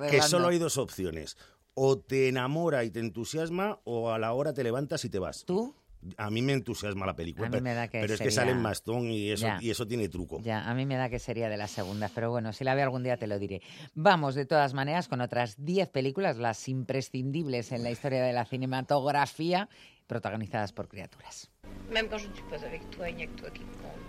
[0.10, 1.38] que- solo hay dos opciones.
[1.74, 5.46] O te enamora y te entusiasma, o a la hora te levantas y te vas.
[5.46, 5.74] ¿Tú?
[6.18, 7.46] A mí me entusiasma la película.
[7.46, 9.58] A mí pero, me da que pero es que sale en bastón y eso, Ya.
[9.62, 10.42] y eso tiene truco.
[10.42, 12.84] Ya, a mí me da que sería de las segundas, pero bueno, si la veo
[12.86, 13.62] algún día te lo diré.
[13.94, 18.46] Vamos, de todas maneras, con otras 10 películas, las imprescindibles en la historia de la
[18.46, 19.70] cinematografía,
[20.08, 21.50] protagonizadas por criaturas.
[21.92, 23.72] Même quand je ne suis pas avec toi, il n'y a que toi qui me
[23.78, 24.02] compte,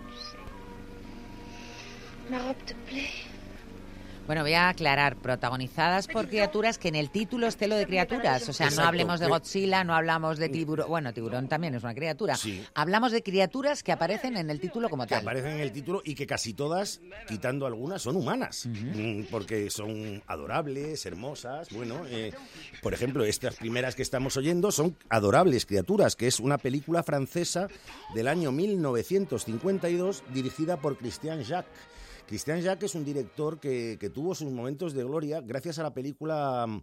[4.26, 8.48] Bueno, voy a aclarar, protagonizadas por criaturas que en el título esté lo de criaturas.
[8.48, 10.88] O sea, no hablemos de Godzilla, no hablamos de tiburón.
[10.88, 12.36] Bueno, tiburón también es una criatura.
[12.36, 12.64] Sí.
[12.74, 15.22] Hablamos de criaturas que aparecen en el título como que tal.
[15.22, 20.22] aparecen en el título y que casi todas, quitando algunas, son humanas, Mm, porque son
[20.28, 21.68] adorables, hermosas.
[21.70, 22.32] Bueno, eh,
[22.80, 27.66] por ejemplo, estas primeras que estamos oyendo son Adorables Criaturas, que es una película francesa
[28.14, 31.91] del año 1952 dirigida por Christian Jacques.
[32.26, 35.94] Christian Jacques es un director que, que tuvo sus momentos de gloria gracias a la
[35.94, 36.82] película mm,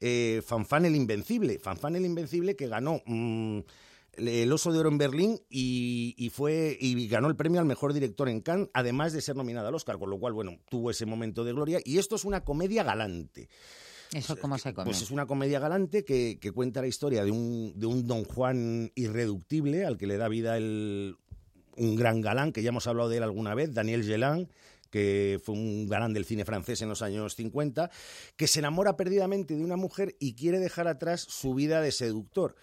[0.00, 1.58] eh, Fanfan el Invencible.
[1.58, 3.60] Fanfan el Invencible que ganó mm,
[4.16, 7.92] el Oso de Oro en Berlín y, y fue y ganó el premio al mejor
[7.92, 11.06] director en Cannes, además de ser nominada al Oscar, con lo cual, bueno, tuvo ese
[11.06, 11.80] momento de gloria.
[11.84, 13.48] Y esto es una comedia galante.
[14.12, 14.86] ¿Eso cómo se come?
[14.86, 18.24] Pues es una comedia galante que, que cuenta la historia de un, de un Don
[18.24, 21.16] Juan irreductible al que le da vida el,
[21.76, 24.48] un gran galán, que ya hemos hablado de él alguna vez, Daniel Gelan,
[24.90, 27.90] que fue un galán del cine francés en los años 50,
[28.36, 32.56] que se enamora perdidamente de una mujer y quiere dejar atrás su vida de seductor.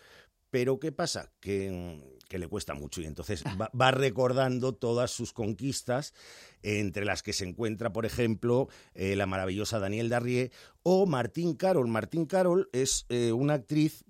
[0.49, 1.31] Pero ¿qué pasa?
[1.39, 6.13] Que, que le cuesta mucho y entonces va, va recordando todas sus conquistas,
[6.61, 10.51] entre las que se encuentra, por ejemplo, eh, la maravillosa Danielle Darrié
[10.83, 11.87] o Martín Carol.
[11.87, 14.03] Martín Carol es eh, una actriz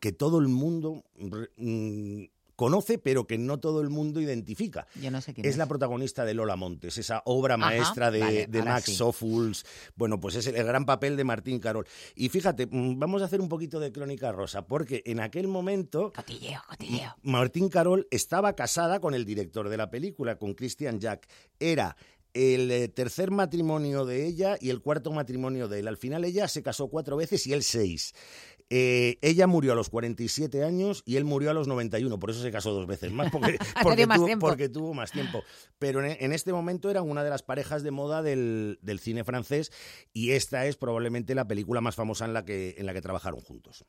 [0.00, 1.04] que todo el mundo
[1.56, 2.24] mm,
[2.56, 4.86] conoce, pero que no todo el mundo identifica.
[5.00, 5.58] Yo no sé quién Es es.
[5.58, 9.02] la protagonista de Lola Montes, esa obra Ajá, maestra de, vale, de ahora Max sí.
[9.02, 9.64] Ophuls.
[9.96, 11.86] Bueno, pues es el, el gran papel de Martín Carol.
[12.14, 16.12] Y fíjate, mm, vamos a hacer un poquito de crónica rosa, porque en aquel momento
[16.14, 17.14] Cotilleo, cotilleo.
[17.22, 21.26] Martín Carol estaba casada con el director de la película, con Christian Jack.
[21.58, 21.96] Era
[22.34, 25.86] el eh, tercer matrimonio de ella y el cuarto matrimonio de él.
[25.88, 28.12] Al final ella se casó cuatro veces y él seis.
[28.70, 32.42] Eh, ella murió a los 47 años y él murió a los 91, por eso
[32.42, 33.30] se casó dos veces más,
[33.82, 34.46] porque, más tuvo, tiempo.
[34.48, 35.42] porque tuvo más tiempo.
[35.78, 39.24] Pero en, en este momento era una de las parejas de moda del, del cine
[39.24, 39.70] francés
[40.12, 43.40] y esta es probablemente la película más famosa en la que, en la que trabajaron
[43.40, 43.84] juntos.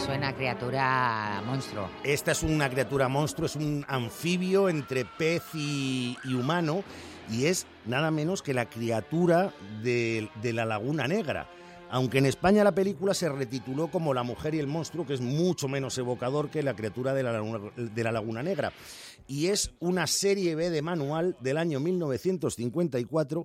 [0.00, 1.90] Suena criatura monstruo.
[2.04, 6.82] Esta es una criatura monstruo, es un anfibio entre pez y, humano
[7.30, 11.48] y es nada menos que la criatura de, la Laguna Negra.
[11.90, 15.20] Aunque en España la película se retituló como La mujer y el monstruo, que es
[15.20, 17.42] mucho menos evocador que la criatura de la
[17.76, 18.72] de la Laguna Negra.
[19.26, 23.44] Y es una serie B de manual del año 1954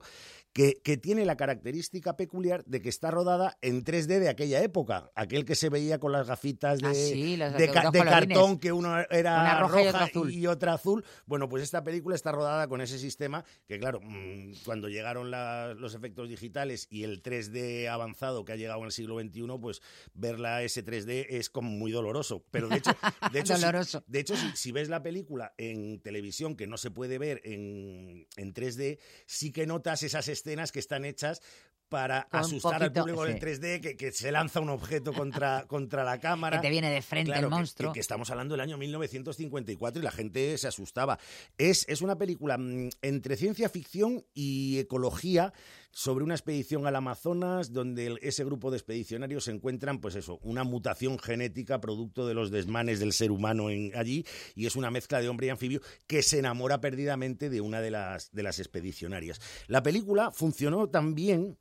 [0.55, 5.11] que, que tiene la característica peculiar de que está rodada en 3D de aquella época,
[5.13, 8.71] aquel que se veía con las gafitas de, Ah, sí, los- de, ca- cartón, que
[8.71, 10.31] uno era Una roja y otra azul.
[10.33, 11.03] y otra azul.
[11.25, 15.73] Bueno, pues esta película está rodada con ese sistema que, claro, mm, cuando llegaron la-
[15.77, 19.81] los efectos digitales y el 3D avanzado que ha llegado en el siglo XXI, pues
[20.13, 22.45] verla ese 3D es como muy doloroso.
[22.51, 22.91] Pero de hecho,
[23.33, 24.05] de hecho, si- Doloroso.
[24.07, 28.25] de hecho, si, si ves la película en televisión que no se puede ver en,
[28.37, 31.41] en 3D, sí que notas esas escenas que están hechas
[31.89, 33.45] para asustar al público del sí.
[33.45, 36.57] 3D, que, que se lanza un objeto contra, contra la cámara.
[36.57, 37.91] Que te viene de frente Claro, el monstruo.
[37.91, 41.19] Que, que estamos hablando del año 1954 y la gente se asustaba.
[41.57, 45.53] Es, es una película mm, entre ciencia ficción y ecología
[45.95, 50.65] sobre una expedición al Amazonas donde ese grupo de expedicionarios se encuentran, pues eso, una
[50.65, 54.25] mutación genética producto de los desmanes del ser humano en, allí
[54.55, 57.91] y es una mezcla de hombre y anfibio que se enamora perdidamente de una de
[57.91, 59.39] las, de las expedicionarias.
[59.67, 61.57] La película funcionó tan bien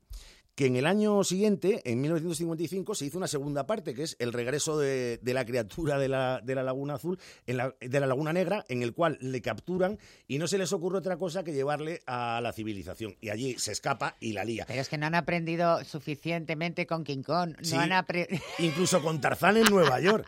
[0.55, 4.33] que en el año siguiente, en 1955, se hizo una segunda parte, que es el
[4.33, 8.07] regreso de, de la criatura de la, de la Laguna Azul, en la- de la
[8.07, 9.99] Laguna Negra, en el cual le capturan
[10.29, 13.17] y no se les ocurre otra cosa que llevarle a la civilización.
[13.21, 14.65] Y allí se escapa y la lía.
[14.69, 17.55] Pero es que no han aprendido suficientemente con King Kong.
[17.59, 17.75] No Sí.
[17.77, 18.29] han apre-
[18.61, 20.25] Incluso con Tarzán en Nueva York.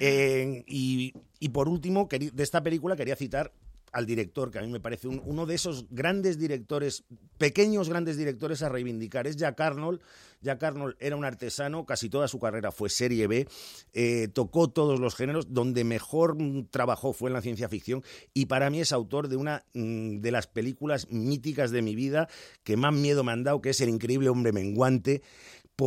[0.00, 3.52] Eh, y, y por último, de esta película quería citar
[3.92, 7.04] al director, que a mí me parece un- uno de esos grandes directores,
[7.38, 10.00] pequeños grandes directores a reivindicar, es Jack Arnold.
[10.40, 13.48] Jack Arnold era un artesano, casi toda su carrera fue serie B,
[13.92, 16.36] eh, tocó todos los géneros, donde mejor
[16.70, 20.30] trabajó fue en la ciencia ficción y para mí es autor de una mm, de
[20.30, 22.28] las películas míticas de mi vida
[22.62, 25.22] que más miedo me han dado, que es El increíble hombre menguante,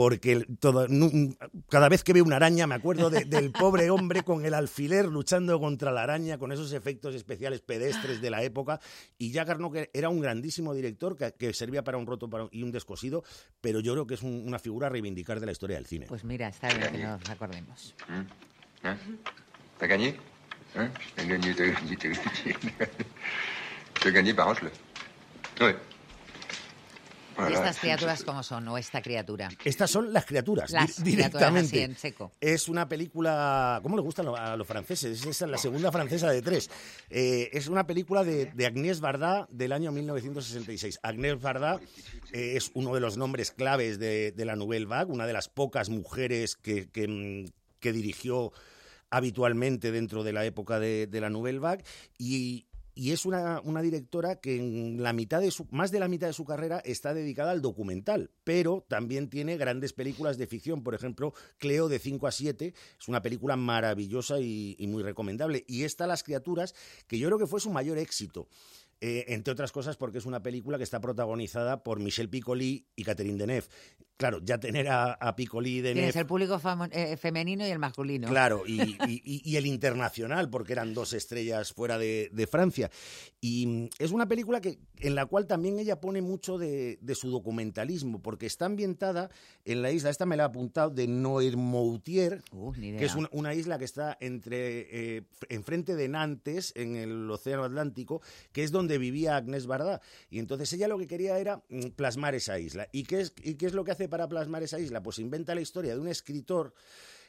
[0.02, 0.88] porque todo-
[1.68, 5.06] cada vez que veo una araña me acuerdo de- del pobre hombre con el alfiler
[5.08, 8.80] luchando contra la araña, con esos efectos especiales pedestres de la época.
[9.18, 12.50] Y Jack Arnold era un grandísimo director que, que servía para un roto para un-
[12.54, 13.26] y un descosido,
[13.60, 16.06] pero yo creo que es un- una figura a reivindicar de la historia del cine.
[16.08, 17.94] Pues mira, está bien que nos acordemos.
[18.08, 18.28] Hein
[19.78, 20.16] T'as gagné
[20.74, 22.56] T'as gagné, t'as gagné, t'as gagné.
[24.02, 24.72] T'as gagné par Angelot.
[25.60, 25.74] Oui.
[27.50, 28.68] ¿Y estas criaturas cómo son?
[28.68, 29.50] ¿O esta criatura?
[29.64, 31.76] Estas son las criaturas, Las di- criaturas directamente.
[31.78, 32.32] así, en seco.
[32.42, 35.26] Es una película, ¿cómo le gustan a los franceses?
[35.26, 36.70] Es la segunda francesa de tres.
[37.10, 41.00] Eh, es una película de, de Agnès Varda del año 1966.
[41.04, 41.80] Agnès Varda
[42.34, 45.50] eh, es uno de los nombres claves de, de la Nouvelle Vague, una de las
[45.50, 47.46] pocas mujeres que, que, mm,
[47.80, 48.52] que dirigió
[49.10, 51.84] habitualmente dentro de la época de, de la Nouvelle Vague
[52.18, 52.66] y,
[53.02, 56.28] y es una, una directora que en la mitad de su, más de la mitad
[56.28, 60.84] de su carrera está dedicada al documental, pero también tiene grandes películas de ficción.
[60.84, 65.66] Por ejemplo, Cleo de 5 a 7 es una película maravillosa y, y muy recomendable.
[65.68, 66.76] Y esta, Las criaturas,
[67.08, 68.48] que yo creo que fue su mayor éxito.
[69.04, 73.04] Eh, entre otras cosas porque es una película que está protagonizada por Michel Piccoli y
[73.04, 73.66] Catherine Deneuve.
[74.16, 76.02] Claro, ya tener a, a Piccoli y Deneuve...
[76.02, 78.28] Tienes el público famo- eh, femenino y el masculino.
[78.28, 82.92] Claro, y, y- y- y el internacional, porque eran dos estrellas fuera de, de Francia.
[83.42, 87.16] Y mm, es una película que, en la cual también ella pone mucho de, de
[87.16, 89.32] su documentalismo, porque está ambientada
[89.66, 93.54] en la isla, esta me la he apuntado, de Noirmoutier, Uh, que es una, una
[93.56, 98.22] isla que está entre eh, enfrente de Nantes, en el Océano Atlántico,
[98.52, 100.02] que es donde vivía Agnès Varda.
[100.30, 102.88] Y entonces ella lo que quería era mm, plasmar esa isla.
[102.92, 105.02] ¿Y qué, es, ¿Y qué es lo que hace para plasmar esa isla?
[105.04, 106.74] Pues inventa la historia de un escritor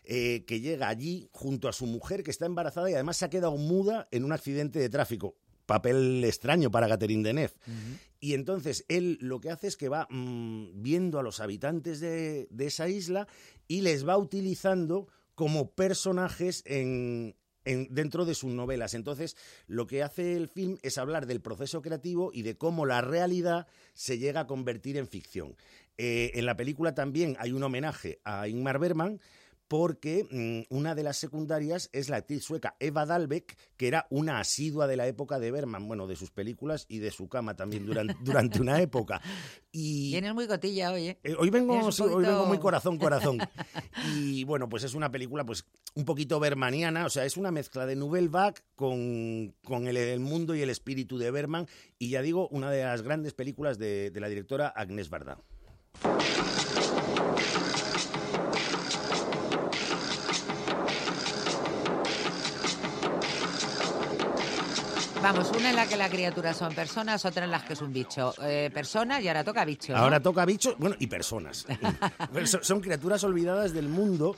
[0.05, 3.31] eh, que llega allí junto a su mujer que está embarazada y además se ha
[3.31, 5.37] quedado muda en un accidente de tráfico.
[5.67, 7.55] Papel extraño para Catherine Deneuve.
[8.19, 12.49] Y entonces él lo que hace es que va mm, viendo a los habitantes de,
[12.51, 13.29] de esa isla
[13.69, 18.95] y les va utilizando como personajes en, en- dentro de sus novelas.
[18.95, 19.37] Entonces,
[19.67, 23.67] lo que hace el film es hablar del proceso creativo y de cómo la realidad
[23.95, 25.57] se llega a convertir en ficción.
[25.99, 29.21] Eh, en la película también hay un homenaje a Ingmar Bergman
[29.73, 34.39] porque mm, una de las secundarias es la actriz sueca Eva Dalbeck, que era una
[34.39, 37.87] asidua de la época de Bergman, bueno, de sus películas y de su cama también
[37.87, 39.23] durante, durante una época.
[39.73, 41.19] Y Tienes muy cotilla hoy, ¿eh?
[41.25, 43.39] eh, hoy vengo, hoy muy corazón, corazón.
[44.15, 45.65] Y bueno, pues es una película pues
[45.95, 50.21] un poquito bermaniana, o sea, es una mezcla de Nouvelle Vague con, con el, el
[50.21, 51.67] mundo y el espíritu de Berman
[51.99, 55.39] y ya digo, una de las grandes películas de, de la directora Agnès Varda.
[65.23, 67.93] Vamos, una en la que la criatura son personas, otra en las que es un
[67.93, 68.35] bicho.
[68.43, 69.93] Eh, personas y ahora toca bicho.
[69.93, 70.01] ¿no?
[70.01, 71.65] Ahora toca bichos, bueno, y personas.
[72.63, 74.35] Son criaturas olvidadas del mundo,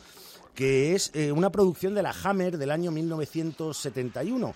[0.55, 4.55] que es eh, una producción de la Hammer del año 1971.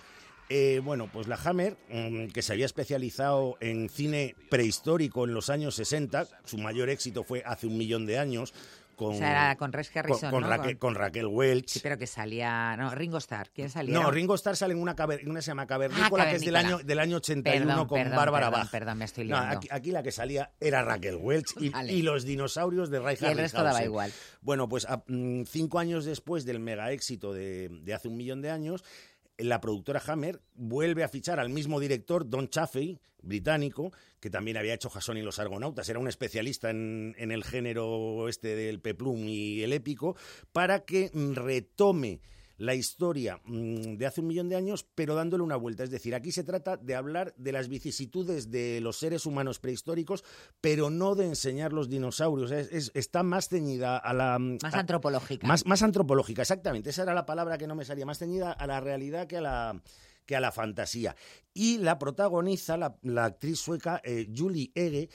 [0.49, 5.49] Eh, bueno, pues la Hammer, mm, que se había especializado en cine prehistórico en los
[5.49, 8.53] años 60, su mayor éxito fue hace un millón de años.
[8.99, 10.49] Con, O sea, era con Rex Harrison, con, con ¿no?
[10.49, 11.69] Raquel, con Raquel Welch.
[11.69, 12.75] Sí, pero que salía...
[12.75, 13.49] No, Ringo Starr.
[13.55, 13.97] ¿Quién salía?
[13.97, 16.57] No, Ringo Starr sale en una, caver- una se llama Cavernícola, Ah, que es del
[16.57, 18.69] año, del año 81 Perdón, con perdón, Bárbara Bach.
[18.69, 19.57] perdón, me estoy No, liando.
[19.57, 21.93] aquí, aquí la que salía era Raquel Welch y, Vale.
[21.93, 23.85] y los dinosaurios de Ray Y el resto daba Harryhausen.
[23.89, 24.11] igual.
[24.41, 28.41] Bueno, pues a- mm, cinco años después del mega éxito de, de hace un millón
[28.41, 28.83] de años,
[29.39, 34.73] la productora Hammer vuelve a fichar al mismo director, Don Chaffee, británico, que también había
[34.73, 39.27] hecho Jason y los Argonautas, era un especialista en, en el género este del peplum
[39.27, 40.15] y el épico,
[40.51, 42.21] para que mm, retome
[42.59, 45.83] la historia mm, de hace un millón de años, pero dándole una vuelta.
[45.83, 50.23] Es decir, aquí se trata de hablar de las vicisitudes de los seres humanos prehistóricos,
[50.61, 52.51] pero no de enseñar los dinosaurios.
[52.51, 54.37] Es- es- está más ceñida a la...
[54.37, 55.47] Más a- antropológica.
[55.47, 56.91] Más, más antropológica, exactamente.
[56.91, 58.05] Esa era la palabra que no me salía.
[58.05, 59.81] Más ceñida a la realidad que a la
[60.25, 61.15] que a la fantasía.
[61.55, 65.09] Y la protagoniza la, la actriz sueca eh, Julie Ege,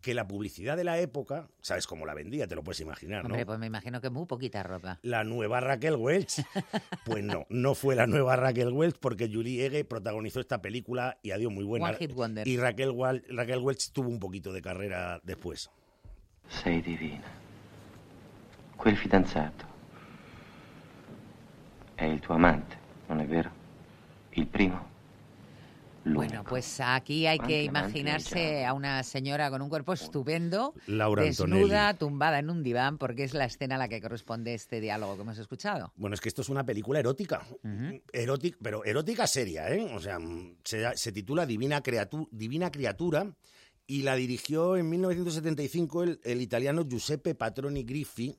[0.00, 3.30] que la publicidad de la época, sabes cómo la vendía, te lo puedes imaginar, ¿no?
[3.30, 4.98] Hombre, pues me imagino que muy poquita ropa.
[5.02, 6.42] la nueva Raquel Welch.
[7.04, 11.30] Pues no, no fue la nueva Raquel Welch porque Julie Ege protagonizó esta película y
[11.30, 11.86] adiós muy buena.
[11.86, 12.46] One Hit Wonder.
[12.46, 12.94] Y Raquel,
[13.30, 15.70] Raquel Welch tuvo un poquito de carrera después.
[16.48, 17.24] Sei divina.
[18.76, 19.64] Quel fidanzato
[21.94, 22.76] è il tuo amante,
[23.08, 23.50] non è vero?
[24.32, 24.86] Il primo?
[26.04, 31.88] Bueno, pues aquí hay que imaginarse a una señora con un cuerpo estupendo, Laura desnuda,
[31.90, 31.98] Antonelli.
[31.98, 35.22] tumbada en un diván, porque es la escena a la que corresponde este diálogo que
[35.22, 35.92] hemos escuchado.
[35.96, 37.42] Bueno, es que esto es una película erótica.
[38.12, 39.82] Erótica, pero erótica seria, ¿eh?
[39.94, 40.18] O sea,
[40.64, 43.30] se, se titula Divina, Creatu- Divina Criatura
[43.86, 48.38] y la dirigió en 1975 el, el italiano Giuseppe Patroni Griffi,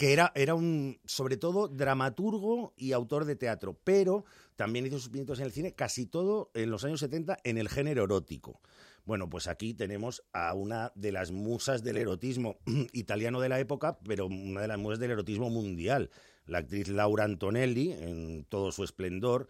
[0.00, 4.24] Que era, era un, sobre todo, dramaturgo y autor de teatro, pero
[4.56, 7.68] también hizo sus pinitos en el cine, casi todo en los años 70 en el
[7.68, 8.60] género erótico.
[9.04, 12.56] Bueno, pues aquí tenemos a una de las musas del erotismo
[12.92, 16.10] italiano de la época, pero una de las musas del erotismo mundial,
[16.46, 19.48] la actriz Laura Antonelli, en todo su esplendor.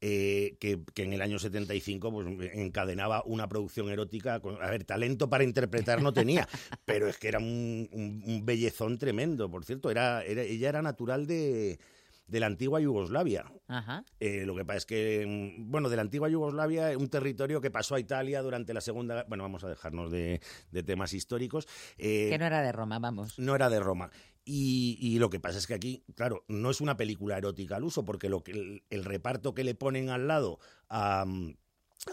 [0.00, 4.40] Eh, que, que en el año 75 pues, encadenaba una producción erótica.
[4.40, 6.48] Con, a ver, talento para interpretar no tenía,
[6.84, 9.90] pero es que era un, un- un bellezón tremendo, por cierto.
[9.90, 11.78] Era, era- ella era natural de,
[12.26, 13.44] de la antigua Yugoslavia.
[13.68, 14.04] Ajá.
[14.20, 15.24] Eh, lo que pasa es que,
[15.58, 19.24] mm, bueno, de la antigua Yugoslavia, un territorio que pasó a Italia durante la Segunda...
[19.28, 20.40] Bueno, vamos a dejarnos de,
[20.70, 21.66] de temas históricos.
[21.98, 23.38] Eh, Que no era de Roma, vamos.
[23.38, 24.10] no era de Roma.
[24.44, 28.04] Y, lo que pasa es que aquí, claro, no es una película erótica al uso,
[28.04, 30.58] porque lo que, el, el reparto que le ponen al lado
[30.88, 31.54] a, mm,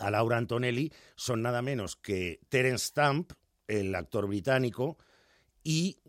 [0.01, 3.31] a Laura Antonelli son nada menos que Terence Stamp,
[3.67, 4.97] el actor británico,
[5.63, 5.99] y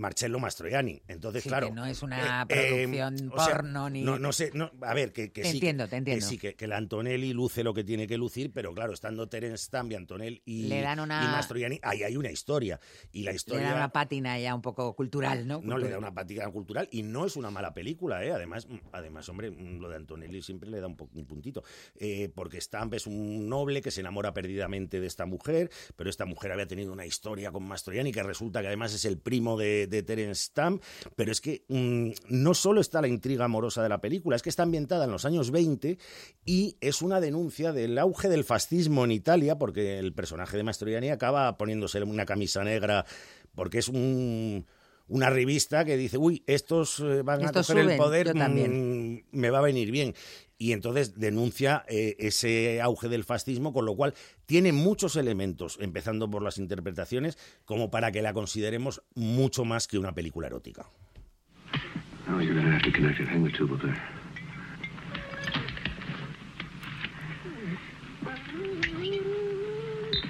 [0.00, 1.02] Marcello Mastroianni.
[1.08, 1.68] Entonces, Sí, claro.
[1.68, 4.02] que no es una eh, eh, producción o sea, porno ni...
[4.02, 5.56] No, no sé, no, a ver, que, que Te sí.
[5.58, 6.24] entiendo, te entiendo.
[6.24, 9.28] Que sí, que, que la Antonelli luce lo que tiene que lucir, pero claro, estando
[9.28, 12.80] Terence Stamp y Antonelli y, Le dan una- y Mastroianni, ahí hay una historia.
[13.12, 15.60] Y la Le historia da una pátina ya un poco cultural, ¿no?
[15.62, 18.32] no le da una pátina cultural y no es una mala película, ¿eh?
[18.32, 21.62] Además, además hombre, lo de Antonelli siempre le da un, un puntito.
[21.96, 26.24] Eh, porque Stamp es un noble que se enamora perdidamente de esta mujer, pero esta
[26.24, 29.86] mujer había tenido una historia con Mastroianni que resulta que además es el primo de,
[29.90, 30.82] de Terence Stamp.
[31.16, 34.48] Pero es que mm, no solo está la intriga amorosa de la película, es que
[34.48, 35.98] está ambientada en los años 20
[36.46, 41.10] y es una denuncia del auge del fascismo en Italia, porque el personaje de Mastroianni
[41.10, 43.04] acaba poniéndose una camisa negra
[43.54, 44.64] porque es un
[45.10, 49.14] una revista que dice, uy, estos eh, van Estos a coger suben, el poder, también.
[49.14, 50.14] mm, me va a venir bien.
[50.56, 54.14] Y entonces denuncia eh, ese auge del fascismo, con lo cual
[54.50, 59.96] tiene muchos elementos, empezando por las interpretaciones, como para que la consideremos mucho más que
[59.96, 60.90] una película erótica.
[62.26, 63.28] Now you're gonna have to connect it.
[63.28, 63.96] Hang the tube up there.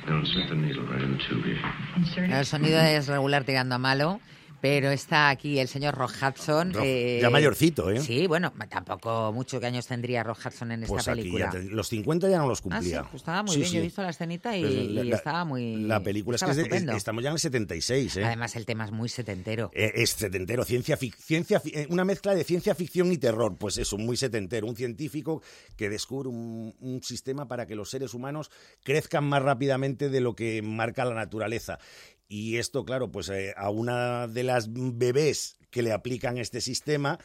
[0.07, 2.37] Now insert the needle right in the tube here.
[2.37, 4.21] El sonido es regular tirando a malo,
[4.61, 6.73] pero está aquí el señor Rock Hudson.
[6.82, 8.01] Eh, ya mayorcito, ¿eh?
[8.01, 11.47] Sí, bueno, tampoco mucho que años tendría Rock Hudson en esta Pues aquí película.
[11.47, 13.03] ya te- los 50 ya no los Ah, sí, cumplía.
[13.05, 13.69] pues estaba muy Sí, bien.
[13.69, 13.74] sí.
[13.77, 15.77] Yo he visto la escenita y, Pues y estaba muy.
[15.77, 18.24] La película es que es de- es- estamos ya en el 76, ¿eh?
[18.24, 19.70] Además, el tema es muy setentero.
[19.74, 23.57] Eh, Es setentero, ciencia, fic- ciencia fi- eh, una mezcla de ciencia ficción y terror,
[23.59, 24.66] pues eso, muy setentero.
[24.66, 25.43] Un científico
[25.77, 28.51] que descubre un, un sistema para que los seres humanos
[28.82, 31.78] crezcan más rápidamente de lo que marca la naturaleza.
[32.31, 37.19] Y esto, claro, pues eh, a una de las bebés que le aplican este sistema,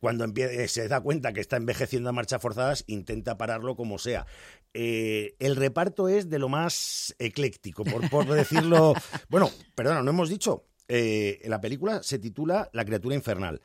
[0.00, 4.26] cuando eh, se da cuenta que está envejeciendo a marchas forzadas, intenta pararlo como sea.
[4.74, 8.94] Eh, el reparto es de lo más ecléctico, por, por decirlo.
[9.28, 10.66] bueno, perdona, no hemos dicho.
[10.88, 13.60] eh, la película se titula La criatura infernal.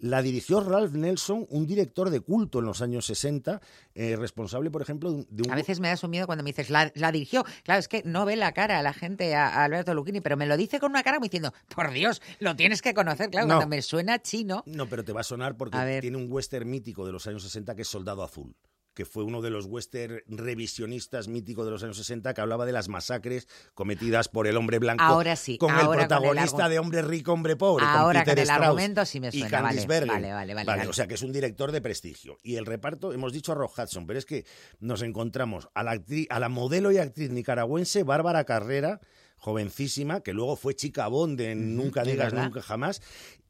[0.00, 3.60] La dirigió Ralph Nelson, un director de culto en los años 60,
[3.94, 5.50] eh, responsable, por ejemplo, de un-.
[5.50, 7.44] A veces me da su miedo cuando me dices, la, la dirigió.
[7.64, 10.36] Claro, es que no ve la cara a la gente, a, a Alberto Lucchini, pero
[10.36, 13.30] me lo dice con una cara como diciendo, por Dios, lo tienes que conocer.
[13.30, 13.54] Claro, No.
[13.56, 14.62] cuando me suena chino.
[14.66, 17.42] No, pero te va a sonar porque A tiene un western mítico de los años
[17.42, 18.54] 60 que es Soldado Azul
[18.98, 22.72] que fue uno de los western revisionistas míticos de los años 60 que hablaba de
[22.72, 26.68] las masacres cometidas por el hombre blanco Ahora sí, con ahora el con el protagonista
[26.68, 29.62] de hombre rico, hombre pobre, Ahora con Peter con el Strauss argumento sí me suena,
[29.62, 30.08] vale, Bergen.
[30.08, 30.88] vale, vale, vale, vale.
[30.88, 32.38] O sea que es un director de prestigio.
[32.42, 34.44] Y el reparto, hemos dicho a Rock Hudson, pero es que
[34.80, 39.00] nos encontramos a la, actriz, a la modelo y actriz nicaragüense Bárbara Carrera,
[39.38, 43.00] jovencísima, que luego fue chica Bond en Nunca digas nunca jamás.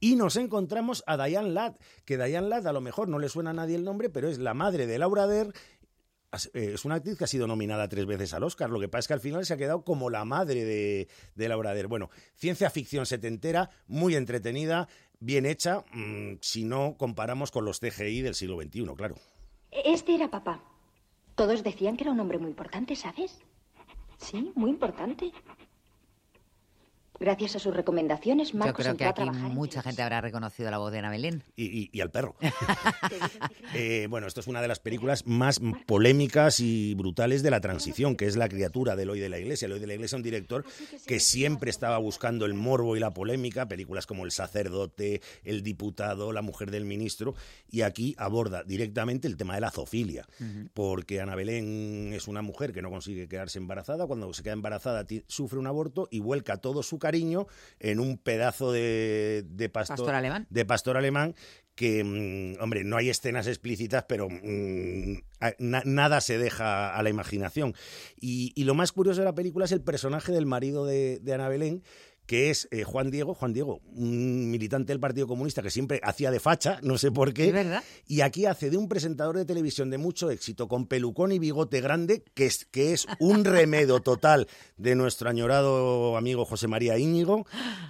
[0.00, 1.74] Y nos encontramos a Diane Ladd,
[2.04, 4.38] que Diane Ladd a lo mejor no le suena a nadie el nombre, pero es
[4.38, 5.52] la madre de Laura Dern.
[6.52, 8.70] Eh, Es una actriz que ha sido nominada tres veces al Oscar.
[8.70, 11.48] Lo que pasa es que al final se ha quedado como la madre de, de
[11.48, 11.88] Laura Dern.
[11.88, 14.88] Bueno, ciencia ficción setentera, muy entretenida,
[15.20, 19.16] bien hecha, mm, si no comparamos con los CGI del siglo XXI, claro.
[19.70, 20.62] Este era papá.
[21.34, 23.38] Todos decían que era un hombre muy importante, ¿sabes?
[24.18, 25.32] Sí, muy importante.
[27.20, 30.92] Gracias a sus recomendaciones, Yo Marcos creo que aquí mucha gente habrá reconocido la voz
[30.92, 31.42] de Ana Belén.
[31.56, 32.36] y, y- y al perro.
[33.74, 38.16] Eh, bueno, esto es una de las películas más polémicas y brutales de la transición,
[38.16, 39.66] que es La criatura de Eloy de la Iglesia.
[39.66, 40.64] Eloy de la Iglesia es un director
[41.06, 46.32] que siempre estaba buscando el morbo y la polémica, películas como El sacerdote, El diputado,
[46.32, 47.34] La mujer del ministro,
[47.70, 50.26] y aquí aborda directamente el tema de la zoofilia,
[50.72, 55.06] porque Ana Belén es una mujer que no consigue quedarse embarazada, cuando se queda embarazada
[55.26, 57.46] sufre un aborto y vuelca todo su cariño
[57.80, 60.46] en un pedazo de, de pastor, Pastor alemán.
[60.50, 61.34] de pastor alemán
[61.74, 65.18] que, mm, hombre, no hay escenas explícitas, pero mm,
[65.58, 67.72] na- nada se deja a la imaginación.
[68.20, 71.34] Y, y lo más curioso de la película es el personaje del marido de, de
[71.34, 71.82] Ana Belén,
[72.28, 76.30] que es eh, Juan Diego, Juan Diego, un militante del Partido Comunista que siempre hacía
[76.30, 77.46] de facha, no sé por qué.
[77.46, 77.82] ¿Es verdad?
[78.06, 81.80] Y aquí hace de un presentador de televisión de mucho éxito, con pelucón y bigote
[81.80, 84.46] grande, que es, que es un remedo total
[84.76, 87.46] de nuestro añorado amigo José María Íñigo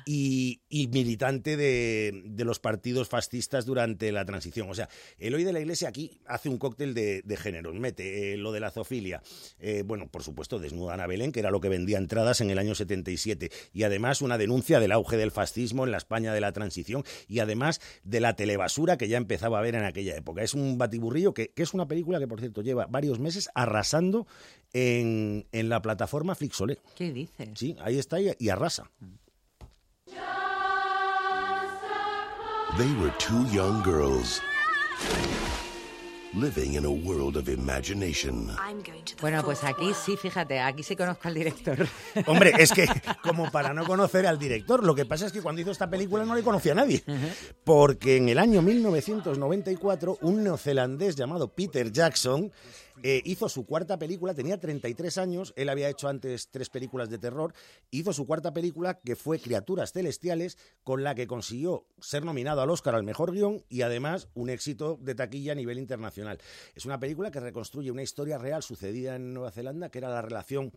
[0.06, 4.70] y, y militante de, de los partidos fascistas durante la transición.
[4.70, 4.88] O sea,
[5.18, 7.74] el hoy de la Iglesia aquí hace un cóctel de, de géneros.
[7.74, 9.20] Mete eh, lo de la zoofilia.
[9.58, 12.58] Eh, bueno, por supuesto, desnudan a Belén, que era lo que vendía entradas en el
[12.60, 13.50] año 77.
[13.72, 17.38] Y además una denuncia del auge del fascismo en la España de la transición y
[17.40, 20.42] además de la telebasura que ya empezaba a ver en aquella época.
[20.42, 24.26] Es un batiburrillo que, que es una película que, por cierto, lleva varios meses arrasando
[24.72, 26.78] en, en la plataforma Flixolé.
[26.94, 27.48] ¿Qué dices?
[27.54, 28.90] Sí, ahí está y, y arrasa.
[32.76, 34.40] They were two young girls
[39.20, 41.86] Bueno, pues aquí sí, fíjate, aquí sí conozco al director.
[42.26, 42.86] Hombre, es que
[43.22, 46.24] como para no conocer al director, lo que pasa es que cuando hizo esta película
[46.24, 47.02] no le conocía a nadie.
[47.64, 52.52] Porque en el año 1994 un neozelandés llamado Peter Jackson
[53.02, 57.18] eh, hizo su cuarta película, tenía 33 años, él había hecho antes tres películas de
[57.18, 57.54] terror,
[57.90, 62.70] hizo su cuarta película que fue Criaturas Celestiales, con la que consiguió ser nominado al
[62.70, 66.38] Oscar al Mejor Guión y además un éxito de taquilla a nivel internacional.
[66.74, 70.22] Es una película que reconstruye una historia real sucedida en Nueva Zelanda, que era la
[70.22, 70.72] relación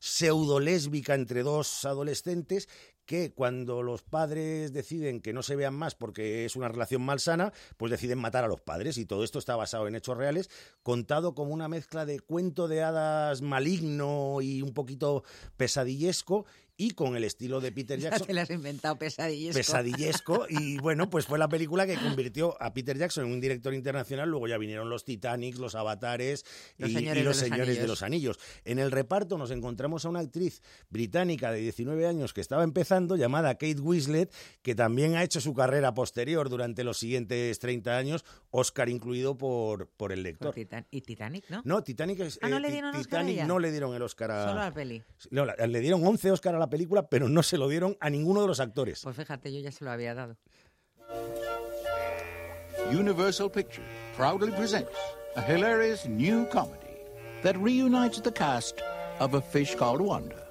[0.00, 2.68] pseudo-lésbica entre dos adolescentes
[3.08, 7.54] que cuando los padres deciden que no se vean más porque es una relación malsana,
[7.78, 8.98] pues deciden matar a los padres.
[8.98, 10.50] Y todo esto está basado en hechos reales,
[10.82, 15.24] contado como una mezcla de cuento de hadas maligno y un poquito
[15.56, 16.44] pesadillesco,
[16.78, 18.26] y con el estilo de Peter Ya Jackson.
[18.28, 19.58] te lo has inventado pesadillesco.
[19.58, 20.46] Pesadillesco.
[20.48, 24.30] Y bueno, pues fue la película que convirtió a Peter Jackson en un director internacional.
[24.30, 26.44] Luego ya vinieron los Titanics, los Avatares
[26.78, 28.38] Los y, los de los Señores de los Anillos.
[28.64, 33.16] En el reparto nos encontramos a una actriz británica de 19 años que estaba empezando,
[33.16, 34.32] llamada Kate Winslet,
[34.62, 39.88] que también ha hecho su carrera posterior durante los siguientes 30 años, Oscar incluido por,
[39.88, 40.54] por el lector.
[40.54, 41.62] Titan- y Titanic, ¿no?
[41.64, 43.46] No, Titanic, es, Ah, ¿no eh, le dieron Oscar Titanic ella?
[43.46, 44.46] no le dieron el Oscar a...
[44.48, 45.02] Solo a la peli.
[45.30, 48.42] No, le dieron 11 Oscar a la película, pero no se lo dieron a ninguno
[48.42, 49.02] de los actores.
[49.02, 50.36] Pues fíjate, yo ya se lo había dado.
[52.90, 53.86] Universal Pictures
[54.16, 54.90] proudly presents
[55.36, 56.96] a hilarious new comedy
[57.42, 58.80] that reunites the cast
[59.20, 60.47] of A Fish Called Wanda.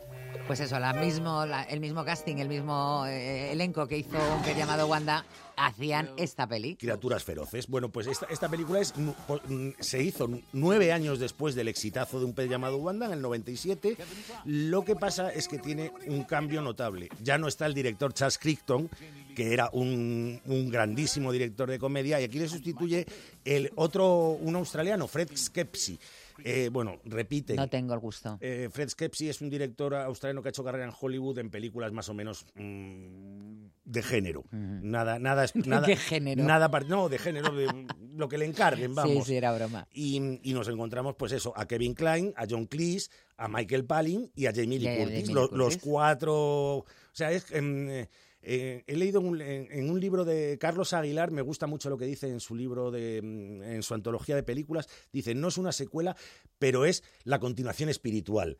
[0.47, 4.41] Pues eso, la mismo, la- el mismo casting, el mismo eh, elenco que hizo un
[4.43, 5.25] pez llamado Wanda,
[5.57, 6.77] hacían esta peli.
[6.77, 7.67] Criaturas feroces.
[7.67, 8.93] Bueno, pues esta, esta película es,
[9.27, 13.11] po- mm, se hizo nueve años después del exitazo de un pez llamado Wanda, en
[13.11, 13.97] el 97.
[14.45, 17.09] Lo que pasa es que tiene un cambio notable.
[17.21, 18.89] Ya no está el director Charles Crichton,
[19.35, 23.05] que era un, un grandísimo director de comedia, y aquí le sustituye
[23.43, 25.99] el otro, un australiano, Fred Skepsi.
[26.43, 27.55] Eh, bueno, repite.
[27.55, 28.37] No tengo el gusto.
[28.41, 31.91] Eh, Fred Skepsi es un director australiano que ha hecho carrera en Hollywood en películas
[31.91, 34.43] más o menos mm, de género.
[34.51, 35.85] Nada, nada, ¿De nada.
[35.87, 36.43] qué género?
[36.43, 37.67] Nada, no, de género, de
[38.15, 39.25] lo que le encarguen, vamos.
[39.25, 39.87] Sí, sí, era broma.
[39.91, 44.31] Y, y nos encontramos, pues eso, a Kevin Klein, a John Cleese, a Michael Palin
[44.35, 45.29] y a Jamie Lee Curtis.
[45.31, 46.33] Los cuatro.
[46.77, 47.51] O sea, es.
[47.51, 48.09] em, eh,
[48.41, 51.97] eh, he leído un- en, en un libro de Carlos Aguilar, me gusta mucho lo
[51.97, 54.87] que dice en su libro, de, mm, en su antología de películas.
[55.11, 56.15] Dice, no es una secuela,
[56.59, 58.57] pero es la continuación espiritual.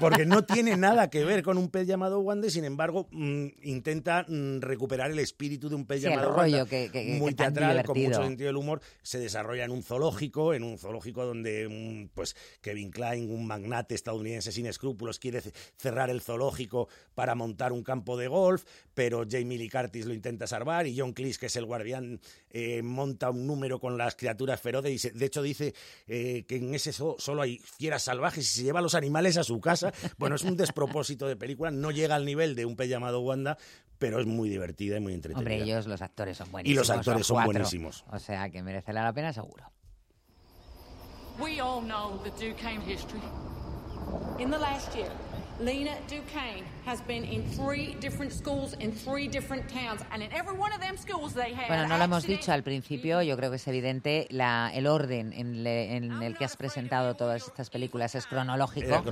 [0.00, 3.46] Porque no tiene nada que ver con un pez llamado Wanda y, sin embargo, mm,
[3.62, 6.70] intenta mm, recuperar el espíritu de un pez Sí, llamado rollo Wanda.
[6.70, 8.80] que- que- muy teatral, con mucho sentido del humor.
[9.02, 14.52] Se desarrolla en un zoológico, en un zoológico donde pues Kevin Klein, un magnate estadounidense
[14.52, 18.64] sin escrúpulos, quiere ce- cerrar el zoológico para montar un campo de golf,
[18.94, 22.20] pero Jamie Lee Curtis lo intenta salvar y John Cleese, que es el guardián,
[22.50, 25.74] eh, monta un número con las criaturas feroces y se- de hecho dice
[26.06, 29.36] eh, que en ese zoo solo hay fieras salvajes y se lleva a los animales
[29.36, 29.92] a su casa.
[30.18, 33.56] Bueno, es un despropósito de película, no llega al nivel de un pez llamado Wanda,
[33.98, 35.38] pero es muy divertida y muy entretenida.
[35.40, 36.88] Hombre, ellos, los actores son Y buenísimos.
[36.88, 37.52] los actores son cuatro.
[37.52, 38.04] buenísimos.
[38.10, 39.64] O sea, que merecerá la pena seguro.
[41.40, 43.20] We all know the Duquesne history.
[44.38, 45.10] In the last year,
[45.60, 50.56] Lena Duquesne has been in three different schools in three different towns, and in every
[50.58, 53.50] one of them schools they had Bueno, no lo hemos dicho al principio, yo creo
[53.50, 57.68] que es evidente, la, el orden en, le- en el que has presentado todas estas
[57.68, 58.14] películas.
[58.14, 59.02] Es cronológico,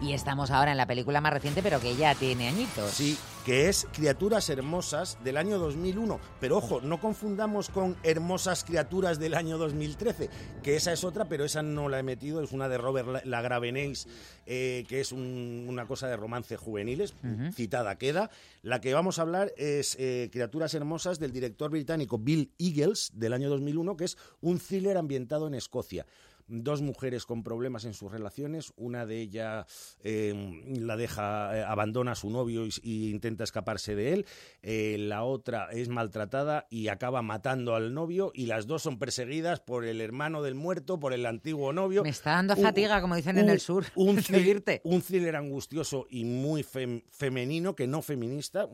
[0.00, 2.90] y estamos ahora en la película más reciente, pero que ya tiene añitos.
[2.92, 6.18] Sí, que es Criaturas Hermosas del año 2001.
[6.40, 10.30] Pero ojo, no confundamos con Hermosas Criaturas del año 2013,
[10.62, 13.22] que esa es otra, pero esa no la he metido, es una de Robert La-
[13.24, 14.06] Lagraveneix,
[14.46, 17.14] eh, que es un- una cosa de romance juveniles,
[17.52, 18.30] Citada queda.
[18.62, 23.32] La que vamos a hablar es eh, Criaturas Hermosas del director británico Bill Eagles del
[23.32, 26.06] año 2001, que es un thriller ambientado en Escocia.
[26.48, 28.72] Dos mujeres con problemas en sus relaciones.
[28.76, 29.66] Una de ellas
[30.02, 34.26] eh, la deja, eh, abandona a su novio y, y intenta escaparse de él.
[34.62, 38.30] Eh, la otra es maltratada y acaba matando al novio.
[38.34, 42.02] Y las dos son perseguidas por el hermano del muerto, por el antiguo novio.
[42.02, 43.84] Me está dando Un- fatiga, como dicen en el sur.
[43.96, 44.80] Un, thriller- oírte.
[44.84, 48.68] un thriller angustioso y muy fem- femenino, que no feminista,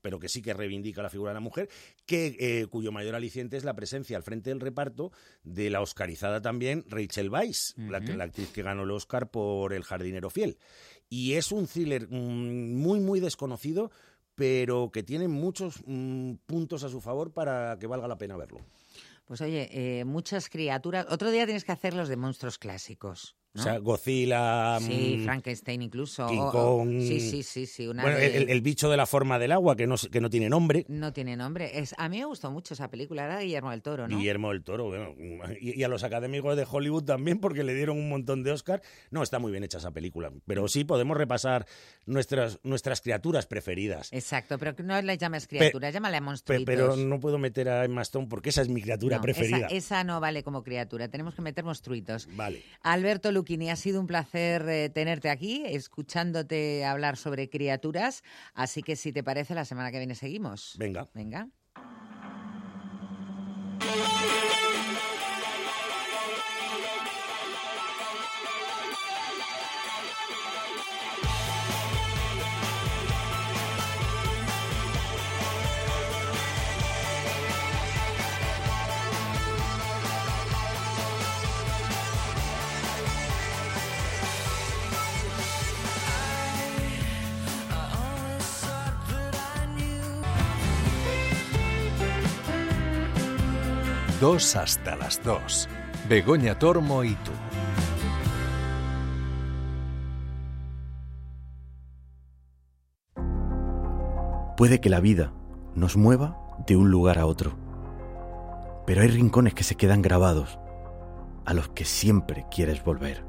[0.00, 1.68] pero que sí que reivindica la figura de la mujer,
[2.06, 5.12] que, eh, cuyo mayor aliciente es la presencia al frente del reparto
[5.44, 8.16] de la oscarizada también Rachel Weisz, que- Ujú.
[8.16, 10.58] la actriz que ganó el Oscar por El jardinero fiel.
[11.10, 13.90] Y es un thriller mm, muy, muy desconocido,
[14.36, 18.60] pero que tiene muchos mm, puntos a su favor para que valga la pena verlo.
[19.24, 21.06] Pues oye, eh, muchas criaturas.
[21.10, 23.36] Otro día tienes que hacer los de monstruos clásicos.
[23.58, 23.62] ¿No?
[23.62, 24.78] O sea, Godzilla...
[24.80, 26.26] sí, mm, Frankenstein incluso.
[26.26, 27.00] King o- Kong.
[27.00, 27.86] sí, sí, sí, sí.
[27.86, 30.30] Una bueno, de- el, el bicho de la forma del agua, que no, que no
[30.30, 30.84] tiene nombre.
[30.88, 31.78] No tiene nombre.
[31.78, 34.16] Es, a mí me gustó mucho esa película, era de Guillermo del Toro, ¿no?
[34.16, 35.14] Guillermo del Toro, bueno,
[35.60, 38.82] y, y a los académicos de Hollywood también, porque le dieron un montón de Oscar.
[39.10, 41.66] No, está muy bien hecha esa película, pero sí podemos repasar
[42.06, 44.12] nuestras, nuestras criaturas preferidas.
[44.12, 46.64] Exacto, pero no les llames criaturas, llámale Pe- monstruitos.
[46.66, 49.66] pero no puedo meter a Emma Stone porque esa es mi criatura No, preferida.
[49.66, 52.28] Esa, esa no vale como criatura, tenemos que meter monstruitos.
[52.36, 52.62] Vale.
[52.82, 58.22] Alberto Luquini, ha sido un placer eh, tenerte aquí, escuchándote hablar sobre criaturas,
[58.52, 60.76] así que si te parece, la semana que viene seguimos.
[60.78, 61.08] Venga.
[61.14, 61.48] Venga.
[94.20, 95.68] Dos hasta las dos.
[96.08, 97.30] Begoña Tormo y tú.
[104.56, 105.32] Puede que la vida
[105.76, 106.36] nos mueva
[106.66, 107.52] de un lugar a otro,
[108.86, 110.58] pero hay rincones que se quedan grabados,
[111.44, 113.22] a los que siempre quieres volver.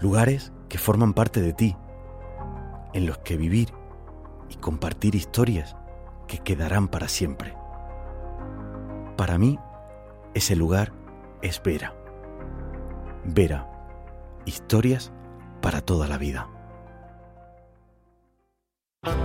[0.00, 1.76] Lugares que forman parte de ti,
[2.92, 3.72] en los que vivir
[4.50, 5.76] y compartir historias
[6.28, 7.59] que quedarán para siempre.
[9.20, 9.58] Para mí,
[10.32, 10.94] ese lugar
[11.42, 11.94] es Vera.
[13.26, 13.70] Vera,
[14.46, 15.12] historias
[15.60, 16.48] para toda la vida.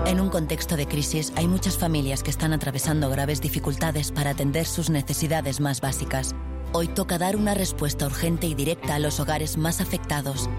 [0.06, 4.66] En un contexto de crisis hay muchas familias que están atravesando graves dificultades para atender
[4.66, 6.36] sus necesidades más básicas.
[6.74, 10.50] Hoy toca dar una respuesta urgente y directa a los hogares más afectados.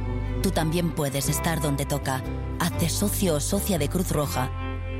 [0.42, 2.22] Tú también puedes estar donde toca.
[2.58, 4.50] Hazte socio o socia de Cruz Roja.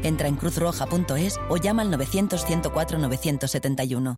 [0.02, 4.16] Entra en cruzroja.es o llama al 900-104-971.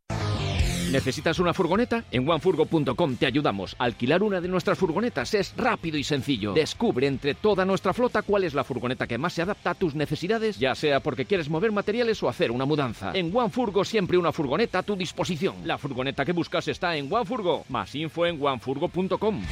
[0.90, 2.04] ¿Necesitas una furgoneta?
[2.10, 3.76] En onefurgo.com te ayudamos.
[3.78, 6.54] Alquilar una de nuestras furgonetas es rápido y sencillo.
[6.54, 9.94] Descubre entre toda nuestra flota cuál es la furgoneta que más se adapta a tus
[9.94, 13.12] necesidades, ya sea porque quieres mover materiales o hacer una mudanza.
[13.14, 15.56] En OneFurgo siempre una furgoneta a tu disposición.
[15.64, 17.66] La furgoneta que buscas está en OneFurgo.
[17.68, 19.42] Más info en onefurgo.com.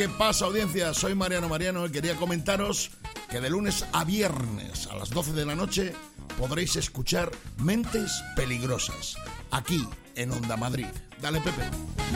[0.00, 0.94] ¿Qué pasa, audiencia?
[0.94, 2.90] Soy Mariano Mariano y quería comentaros
[3.28, 5.92] que de lunes a viernes a las 12 de la noche
[6.38, 9.16] podréis escuchar Mentes Peligrosas,
[9.50, 10.86] aquí en Onda Madrid.
[11.20, 11.64] Dale, Pepe.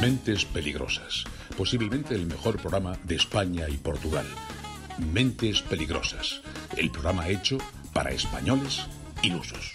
[0.00, 1.24] Mentes Peligrosas,
[1.58, 4.24] posiblemente el mejor programa de España y Portugal.
[5.12, 6.40] Mentes Peligrosas,
[6.78, 7.58] el programa hecho
[7.92, 8.86] para españoles
[9.20, 9.74] ilusos.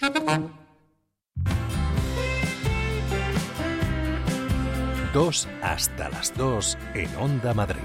[5.12, 7.80] Dos hasta las dos en Onda Madrid.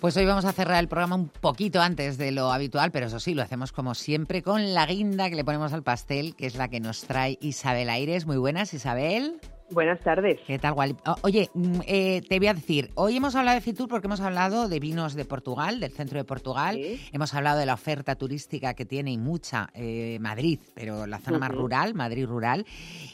[0.00, 3.20] Pues hoy vamos a cerrar el programa un poquito antes de lo habitual, pero eso
[3.20, 6.56] sí, lo hacemos como siempre con la guinda que le ponemos al pastel, que es
[6.56, 8.26] la que nos trae Isabel Aires.
[8.26, 9.40] Muy buenas, Isabel.
[9.72, 10.40] Buenas tardes.
[10.46, 10.96] ¿Qué tal, Wally?
[11.22, 14.68] Oye, mm, eh, te voy a decir, hoy hemos hablado de Fitur porque hemos hablado
[14.68, 16.76] de vinos de Portugal, del centro de Portugal.
[17.12, 21.38] Hemos hablado de la oferta turística que tiene y mucha eh, Madrid, pero la zona
[21.38, 22.66] más rural, Madrid rural.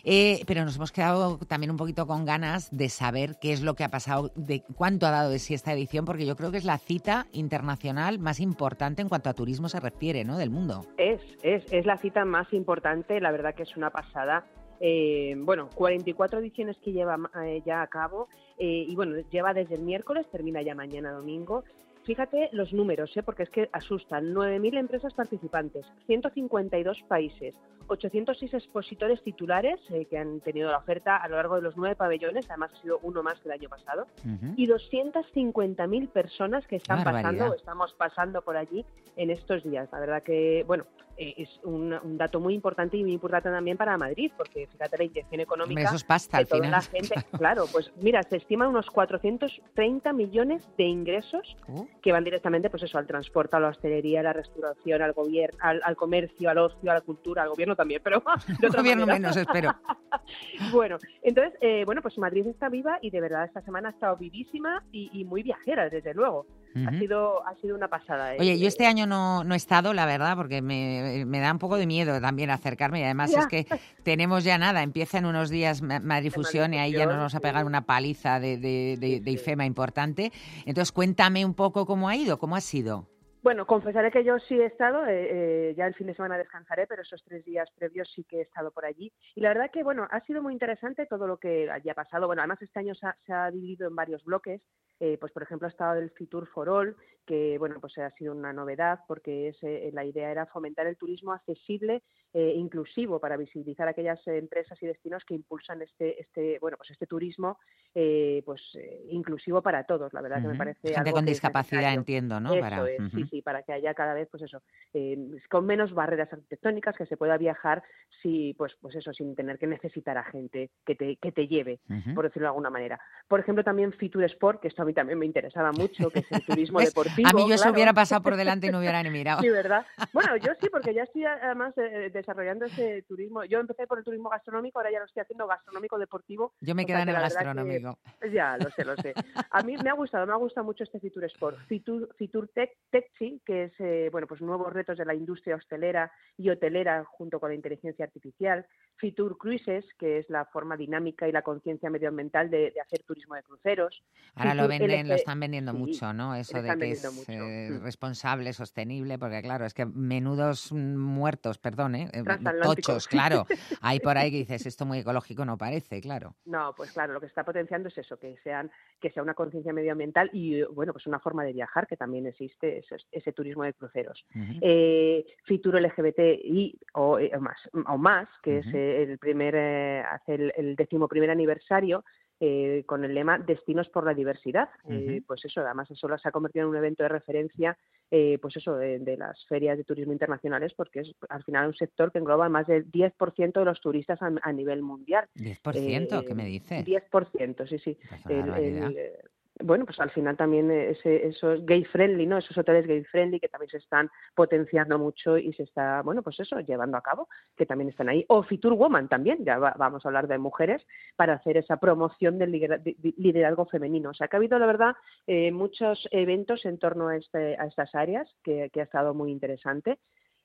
[0.03, 3.75] Eh, pero nos hemos quedado también un poquito con ganas de saber qué es lo
[3.75, 6.59] que ha pasado, de cuánto ha dado de sí esta edición, porque yo creo que
[6.59, 10.39] es la cita internacional más importante en cuanto a turismo se refiere, ¿no?
[10.39, 10.87] Del mundo.
[10.97, 14.47] Es, es, es la cita más importante, la verdad que es una pasada.
[14.81, 18.29] Eh, bueno, 44 ediciones que lleva eh, ya a cabo
[18.59, 21.65] eh, y bueno, lleva desde el miércoles, termina ya mañana domingo.
[22.07, 23.23] Fíjate los números, ¿eh?
[23.23, 24.33] porque es que asustan.
[24.33, 27.55] 9.000 empresas participantes, 152 países,
[27.89, 31.95] 806 expositores titulares eh, que han tenido la oferta a lo largo de los nueve
[31.97, 34.55] pabellones, además ha sido uno más que el año pasado, Ujú.
[34.57, 38.85] y 250.000 personas que están pasando, o estamos pasando por allí
[39.17, 39.89] en estos días.
[39.93, 40.85] La verdad que, bueno,
[41.17, 44.99] eh, es un, un dato muy importante y muy importante también para Madrid, porque fíjate
[44.99, 46.71] la inyección económica Hombre, eso es pasta de al toda final.
[46.73, 47.15] la gente.
[47.39, 51.85] Claro, pues mira, se estiman unos 430 millones de ingresos Uh.
[52.07, 55.59] Que van directamente, pues eso, al transporte, a la hostelería, a la restauración, al gobierno,
[55.61, 58.23] al, al comercio, al ocio, a la cultura, al gobierno también, pero
[58.61, 59.19] de otra Gobierno manera.
[59.31, 59.75] menos, espero.
[60.73, 64.17] Bueno, entonces, eh, bueno, pues Madrid está viva y de verdad esta semana ha estado
[64.17, 66.47] vivísima y, y muy viajera, desde luego.
[66.87, 68.35] Ha sido ha sido una pasada.
[68.35, 68.39] eh.
[68.41, 71.59] Oye, yo este año no, no he estado, la verdad, porque me, me da un
[71.59, 73.41] poco de miedo también acercarme y además Ya.
[73.41, 73.67] es que
[74.03, 77.35] tenemos ya nada, empieza en unos días Ma- Madrid Fusión y ahí ya nos vamos
[77.35, 80.33] a pegar una paliza de, de, de- de IFEMA importante.
[80.65, 83.07] Entonces, cuéntame un poco cómo ha ido, cómo ha sido.
[83.47, 85.29] Bueno, confesaré que yo sí he estado, eh,
[85.71, 88.41] eh, ya el fin de semana descansaré, pero esos tres días previos sí que he
[88.41, 89.13] estado por allí.
[89.37, 92.27] Y la verdad que, bueno, ha sido muy interesante todo lo que allí ha pasado.
[92.27, 94.63] Bueno, además este año se ha, dividido en varios bloques.
[94.99, 98.33] Eh, pues, por ejemplo, ha estado el Fitur for All, que, bueno, pues ha sido
[98.33, 103.37] una novedad porque es, eh, la idea era fomentar el turismo accesible e inclusivo para
[103.37, 107.59] visibilizar aquellas eh, empresas y destinos que impulsan este, este, bueno, pues este turismo,
[107.95, 110.13] eh, pues eh, inclusivo para todos.
[110.13, 112.53] La verdad que me parece Gente algo con discapacidad, entiendo, ¿no?
[112.53, 114.63] Eso Para- es, sí, sí, para que haya cada vez, pues eso,
[114.93, 115.17] eh,
[115.49, 117.83] con menos barreras arquitectónicas, que se pueda viajar,
[118.23, 121.81] si, pues, pues eso, sin tener que necesitar a gente que te, que te lleve,
[122.15, 123.01] por decirlo de alguna manera.
[123.29, 126.31] Por ejemplo, también Fitur Sport, que esto a mí también me interesaba mucho, que es
[126.33, 126.91] el turismo ¿Ves?
[127.25, 127.73] A mí yo se claro.
[127.73, 129.41] hubiera pasado por delante y no hubiera ni mirado.
[129.43, 129.85] Sí, ¿verdad?
[130.13, 133.45] Bueno, yo sí, porque ya estoy además eh, desarrollando ese turismo.
[133.45, 136.53] Yo empecé por el turismo gastronómico, ahora ya lo estoy haciendo gastronómico deportivo.
[136.61, 137.99] Yo me O quedé sea en el que- gastronómico.
[138.33, 139.15] ya, lo sé, lo sé.
[139.51, 141.59] A mí me ha gustado, me ha gustado mucho este Fitur Sport.
[141.67, 146.11] Fitur, Fitur Tech, Techchi, que es, eh, bueno, pues nuevos retos de la industria hostelera
[146.37, 148.67] y hotelera junto con la inteligencia artificial.
[148.97, 153.35] Fitur Cruises, que es la forma dinámica y la conciencia medioambiental de, de hacer turismo
[153.35, 154.03] de cruceros.
[154.35, 156.35] Ahora lo venden, lo están vendiendo sí, mucho, ¿no?
[156.35, 157.33] Eso de que es mucho.
[157.33, 157.83] eh, Mm.
[157.83, 162.09] responsable, sostenible, porque claro, es que menudos mm, muertos, perdón, ¿eh?
[162.13, 162.77] Eh, Transatlánticos.
[162.87, 163.47] Tochos, claro.
[163.83, 166.35] Hay por ahí que dices, esto muy ecológico no parece, claro.
[166.45, 168.71] No, pues claro, lo que está potenciando es eso, que sean,
[169.01, 172.27] que sea una conciencia medioambiental y eh, bueno, pues una forma de viajar que también
[172.27, 174.25] existe ese, ese turismo de cruceros.
[174.35, 174.59] Ujú.
[174.61, 180.03] Eh, Futuro LGBTI o, eh, o más, o más, que es eh, el primer, eh,
[180.11, 182.05] hace el, el decimoprimer aniversario.
[182.41, 184.69] Eh, con el lema Destinos por la diversidad.
[184.89, 187.77] Eh, pues eso, además eso se ha convertido en un evento de referencia,
[188.11, 191.75] eh, pues eso, de, de las ferias de turismo internacionales, porque es al final un
[191.75, 195.27] sector que engloba más del 10% de los turistas a, a nivel mundial.
[195.35, 196.85] 10%, ¿qué me Eh, dices?
[196.85, 197.99] 10%, sí, sí.
[198.29, 199.19] El- el, eh,
[199.63, 202.39] bueno, pues al final también ese, esos gay friendly, ¿no?
[202.39, 206.39] Esos hoteles gay friendly que también se están potenciando mucho y se está, bueno, pues
[206.41, 208.25] eso, llevando a cabo, que también están ahí.
[208.29, 212.39] O Fitur Woman también, ya va- vamos a hablar de mujeres, para hacer esa promoción
[212.39, 214.11] del lidera- de- de- liderazgo femenino.
[214.11, 214.95] O sea, que ha habido, la verdad,
[215.27, 219.99] eh, muchos eventos en torno a, este, a estas áreas, que ha estado muy interesante.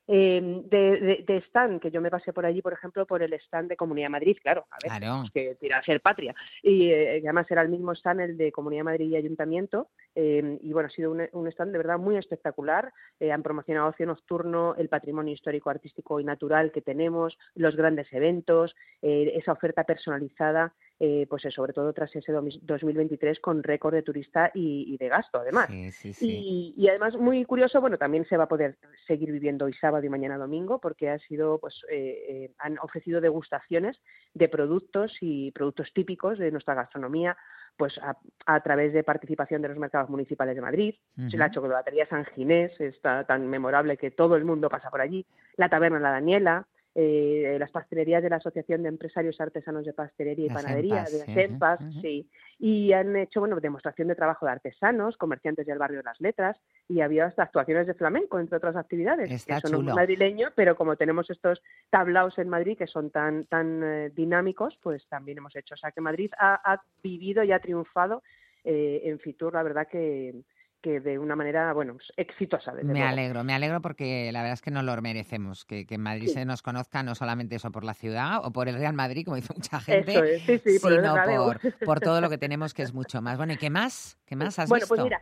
[0.07, 3.32] Eh, de, de- de stand, que yo me pasé por allí, por ejemplo, por el
[3.34, 5.23] stand de Comunidad Madrid, claro, a ver, Claro.
[5.34, 6.36] que tirar a ser patria.
[6.64, 10.73] Y eh, además era el mismo stand, el de Comunidad Madrid y Ayuntamiento, eh, y
[10.73, 12.91] bueno, ha sido un, un stand de verdad muy espectacular.
[13.19, 18.11] Eh, han promocionado ocio nocturno, el patrimonio histórico, artístico y natural que tenemos, los grandes
[18.11, 20.73] eventos, eh, esa oferta personalizada,
[21.03, 25.10] eh, pues sobre todo tras ese domi- 2023 con récord de turista y, y de
[25.10, 25.65] gasto, además.
[25.68, 26.28] Sí, sí, sí.
[26.30, 30.06] Y, y además muy curioso, bueno, también se va a poder seguir viviendo hoy sábado
[30.06, 33.98] y mañana domingo porque ha sido, pues, eh, eh, han ofrecido degustaciones
[34.36, 37.36] de productos y productos típicos de nuestra gastronomía,
[37.78, 38.15] pues a,
[38.45, 41.36] a través de participación de los mercados municipales de Madrid, Ujú.
[41.36, 45.26] la chocolatería San Ginés, está tan memorable que todo el mundo pasa por allí,
[45.57, 50.45] la taberna La Daniela, eh, las pastelerías de la Asociación de Empresarios Artesanos de Pastelería
[50.45, 54.51] y Las Panadería, EMPAS, de las sí, y han hecho bueno demostración de trabajo de
[54.51, 56.57] artesanos, comerciantes del barrio de las letras
[56.89, 59.31] y había hasta actuaciones de flamenco entre otras actividades.
[59.31, 59.95] Está no es chulo.
[59.95, 65.07] madrileño, pero como tenemos estos tablaos en Madrid que son tan tan eh, dinámicos, pues
[65.07, 65.76] también hemos hecho.
[65.76, 68.22] O sea que Madrid ha, ha vivido y ha triunfado
[68.63, 70.35] eh, en Fitur, la verdad que
[70.81, 72.71] que de una manera, bueno, pues, exitosa.
[72.71, 73.07] desde Me luego.
[73.07, 76.27] alegro, me alegro porque la verdad es que nos lo merecemos, que, que en Madrid
[76.27, 76.33] Sí.
[76.33, 79.35] se nos conozca no solamente eso por la ciudad o por el Real Madrid, como
[79.35, 82.93] dice mucha gente, es, sí, sí, sino por, por todo lo que tenemos, que es
[82.93, 83.37] mucho más.
[83.37, 84.17] Bueno, ¿y qué más?
[84.25, 84.95] ¿Qué más has bueno, visto?
[84.95, 85.21] pues mira,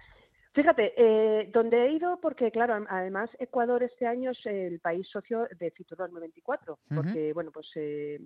[0.52, 5.48] Fíjate, eh, donde he ido, porque claro, además Ecuador este año es el país socio
[5.60, 8.20] de Fitur 2024, porque bueno, pues eh,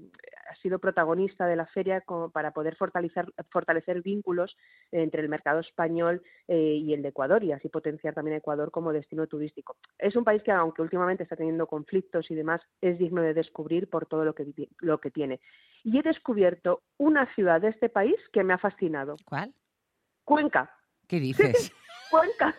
[0.49, 4.55] ha sido protagonista de la feria como para poder fortalecer, fortalecer vínculos
[4.93, 8.71] entre el mercado español eh, y el de Ecuador y así potenciar también a Ecuador
[8.71, 9.75] como destino turístico.
[9.99, 13.89] Es un país que, aunque últimamente está teniendo conflictos y demás, es digno de descubrir
[13.89, 14.47] por todo lo que,
[14.79, 15.41] lo que tiene.
[15.83, 19.17] Y he descubierto una ciudad de este país que me ha fascinado.
[19.25, 19.53] ¿Cuál?
[20.23, 20.73] Cuenca.
[21.07, 21.73] ¿Qué dices?
[22.19, 22.55] Cuenca.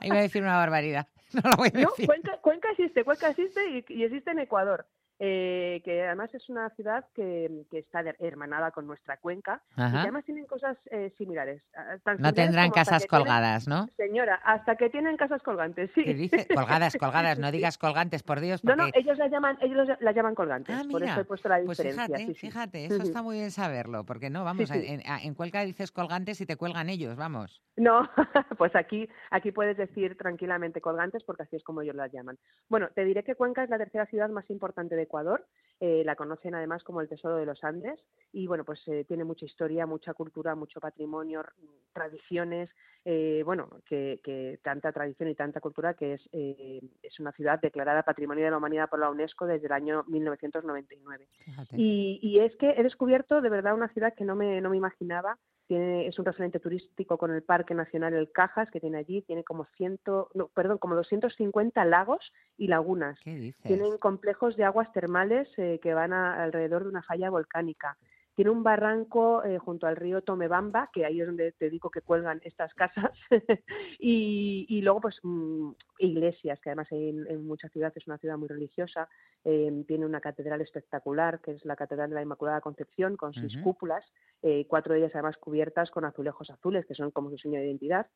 [0.00, 1.06] Iba a decir una barbaridad.
[1.32, 2.06] No lo voy a No, decir.
[2.06, 4.86] Cuenca, Cuenca existe, Cuenca existe y, y existe en Ecuador.
[5.18, 9.82] Eh, que además es una ciudad que, que está hermanada con nuestra cuenca y que
[9.98, 11.62] además tienen cosas eh, similares.
[11.74, 13.88] ah, tan No similares tendrán casas tienen- colgadas, ¿no?
[13.96, 16.04] Señora, hasta que tienen casas colgantes, sí.
[16.04, 16.46] ¿Qué dice?
[16.54, 18.62] Colgadas, colgadas, no digas colgantes, por Dios.
[18.64, 21.24] No, no, porque- ellos las llaman, ellos las llaman colgantes, Ah, por eso mira, he
[21.24, 22.04] puesto la Pues diferencia.
[22.06, 22.46] fíjate, sí, sí.
[22.46, 24.84] fíjate, eso está muy bien saberlo, porque no, vamos, sí.
[24.86, 27.62] En- en Cuenca dices colgantes y te cuelgan ellos, vamos.
[27.76, 28.08] No,
[28.58, 32.38] pues aquí, aquí puedes decir tranquilamente colgantes porque así es como ellos las llaman.
[32.68, 35.46] Bueno, te diré que Cuenca es la tercera ciudad más importante de Ecuador.
[35.80, 38.00] eh, la conocen además como el Tesoro de los Andes
[38.32, 41.44] y bueno, pues eh, tiene mucha historia, mucha cultura, mucho patrimonio,
[41.92, 42.70] tradiciones,
[43.04, 47.60] eh, bueno, que, que tanta tradición y tanta cultura que es, eh, es una ciudad
[47.60, 51.28] declarada Patrimonio de la Humanidad por la UNESCO desde el año 1999.
[51.76, 54.76] Y, y es que he descubierto de verdad una ciudad que no me, no me
[54.76, 55.38] imaginaba.
[55.66, 59.22] Tiene, es un referente turístico con el Parque Nacional El Cajas que tiene allí.
[59.22, 63.18] Tiene como ciento, no, perdón, como 250 lagos y lagunas.
[63.64, 67.96] Tienen complejos de aguas termales eh, que van a- alrededor de una falla volcánica.
[68.36, 72.02] Tiene un barranco eh, junto al río Tomebamba, que ahí es donde te digo que
[72.02, 73.10] cuelgan estas casas.
[73.98, 78.18] y, y luego, pues, mm, iglesias, que además hay en, en muchas ciudades es una
[78.18, 79.08] ciudad muy religiosa.
[79.44, 83.56] Eh, tiene una catedral espectacular, que es la Catedral de la Inmaculada Concepción, con seis
[83.62, 84.04] cúpulas,
[84.42, 87.66] eh, cuatro de ellas además cubiertas con azulejos azules, que son como su seña de
[87.66, 88.06] identidad.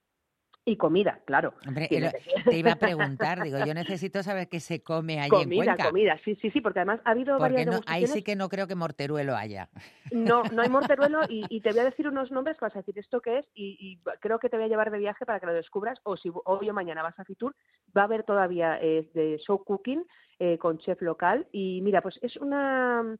[0.65, 1.55] Y comida, claro.
[1.67, 1.89] Hombre,
[2.45, 5.89] te iba a preguntar, digo, yo necesito saber qué se come allí comida, en Cuenca.
[5.89, 8.49] comida, sí, sí, sí, porque además ha habido Porque varias no, ahí sí que no
[8.49, 9.69] creo que morteruelo haya.
[10.11, 12.81] No, no hay morteruelo y, y te voy a decir unos nombres que vas a
[12.81, 15.41] decir esto qué es y, y creo que te voy a llevar de viaje para
[15.41, 17.55] que lo descubras o si hoy o mañana vas a Fitur
[17.97, 20.05] va a haber todavía eh, de show cooking
[20.39, 23.17] eh, con chef local y mira pues es una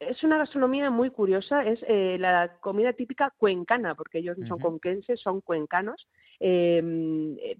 [0.00, 4.58] es una gastronomía muy curiosa, es eh, la comida típica cuencana, porque ellos no son
[4.58, 6.08] conquenses, son cuencanos.
[6.40, 6.80] eh,
[7.40, 7.56] eh,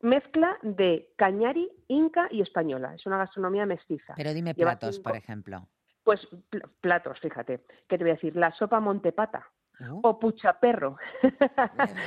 [0.00, 2.94] mezcla de cañari, inca y española.
[2.94, 4.12] Es una gastronomía mestiza.
[4.16, 5.68] Pero dime Lleva platos, cinco- por ejemplo.
[6.02, 7.60] pues pl- platos, fíjate.
[7.88, 8.36] ¿Qué te voy a decir?
[8.36, 9.48] La sopa montepata
[9.90, 10.00] Oh.
[10.04, 10.96] o puchaperro.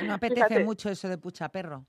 [0.06, 1.84] No apetece Fíjate, mucho eso de puchaperro.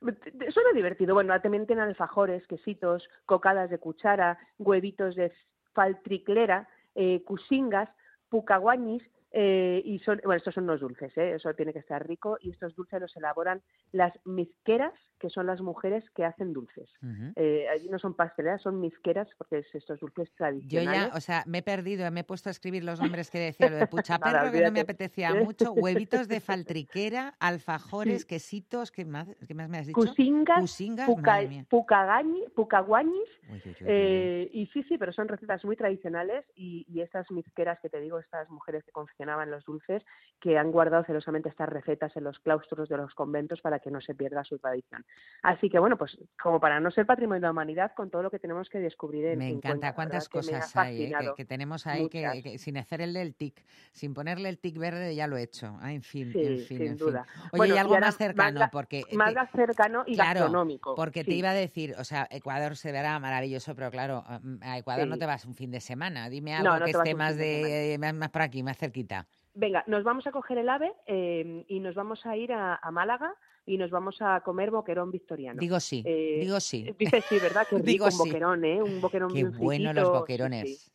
[0.00, 1.14] Suena divertido.
[1.14, 5.32] Bueno, también tienen alfajores, quesitos, cocadas de cuchara, huevitos de
[5.74, 7.88] faltriclera, eh, cusingas,
[8.28, 11.34] pucaguañis, eh, y son, bueno, estos son los dulces, ¿eh?
[11.34, 13.62] eso tiene que estar rico, y estos dulces los elaboran
[13.92, 16.90] las mizqueras, que son las mujeres que hacen dulces.
[17.36, 21.10] Eh, allí no son pasteleras, son mizqueras, porque es estos dulces Yo tradicionales.
[21.10, 23.68] ya, o sea, me he perdido, me he puesto a escribir los nombres que decía
[23.68, 29.04] lo de puchaperro, Nada, que no me apetecía mucho, huevitos de faltriquera, alfajores, quesitos, ¿qué
[29.04, 30.00] más, qué más me has dicho?
[30.00, 36.44] Cusingas, Cusingas, puca- pucagañi- pucaguañis, Uy, eh, y sí, sí, pero son recetas muy tradicionales
[36.54, 40.02] y, y estas mizqueras que te digo, estas mujeres que confeccionaban los dulces,
[40.40, 44.00] que han guardado celosamente estas recetas en los claustros de los conventos para que no
[44.00, 45.04] se pierda su tradición.
[45.42, 48.30] Así que bueno, pues como para no ser patrimonio de la humanidad, con todo lo
[48.30, 51.14] que tenemos que descubrir en Me en encanta cuántas que cosas hay, ¿eh?
[51.36, 55.36] que, tenemos ahí que, sin hacerle el tic, sin ponerle el tic verde ya lo
[55.36, 55.76] he hecho.
[55.80, 57.26] Ah, en fin, Sí, en fin, sin en duda.
[57.26, 57.42] fin.
[57.52, 60.94] Oye, Bueno, y algo más cercano, más porque más te- cercano y claro, gastronómico.
[60.96, 64.24] Porque te iba a decir, o sea, Ecuador se verá maravilloso, pero claro,
[64.62, 66.28] a Ecuador no te vas un fin de semana.
[66.30, 69.09] Dime algo no que esté más de, más, más por aquí, más cerquita.
[69.54, 72.90] Venga, nos vamos a coger el ave eh, y nos vamos a ir a, a
[72.90, 73.34] Málaga
[73.66, 75.58] y nos vamos a comer boquerón victoriano.
[75.60, 76.94] Digo sí, Eh, digo sí.
[76.98, 77.66] Dices sí, ¿verdad?
[77.70, 78.18] Rico Digo un sí.
[78.18, 78.82] boquerón, ¿eh?
[78.82, 80.82] Un boquerón Qué bueno los sí, boquerones.
[80.84, 80.90] sí.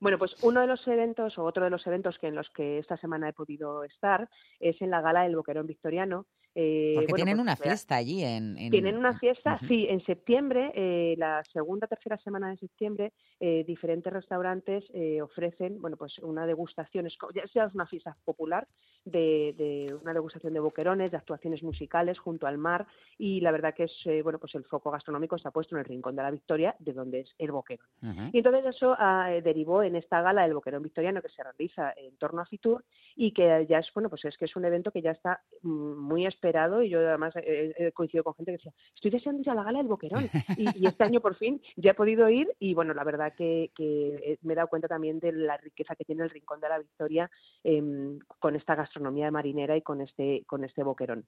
[0.00, 2.78] Bueno, pues uno de los eventos o otro de los eventos que en los que
[2.78, 4.26] esta semana he podido estar
[4.60, 6.24] es en la gala del Boquerón Victoriano.
[6.60, 8.58] Eh, Porque bueno, tienen pues, una fiesta allí en...
[8.58, 9.66] en- Tienen una fiesta, Ujú.
[9.68, 14.84] sí, en septiembre, eh, la segunda, tercera semana de septiembre, eh, diferentes restaurantes
[15.22, 18.66] ofrecen, bueno, pues una degustación, ya sea es una fiesta popular
[19.04, 22.86] de, de una degustación de boquerones, de actuaciones musicales junto al mar
[23.16, 26.16] y la verdad que es, bueno, pues el foco gastronómico está puesto en el Rincón
[26.16, 27.86] de la Victoria, de donde es el boquerón.
[28.32, 32.16] Y entonces eso ah, derivó en esta gala del Boquerón Victoriano que se realiza en
[32.16, 35.02] torno a Fitur y que ya es, bueno, pues es que es un evento que
[35.02, 36.47] ya está mm, muy esperado
[36.82, 39.64] y yo además eh, he coincidido con gente que decía, estoy deseando ir a la
[39.64, 42.94] gala del Boquerón y, y este año por fin ya he podido ir y bueno,
[42.94, 46.24] la verdad que, que, eh, me he dado cuenta también de la riqueza que tiene
[46.24, 47.30] el Rincón de la Victoria
[47.64, 51.26] em, con esta gastronomía marinera y con este, con este Boquerón.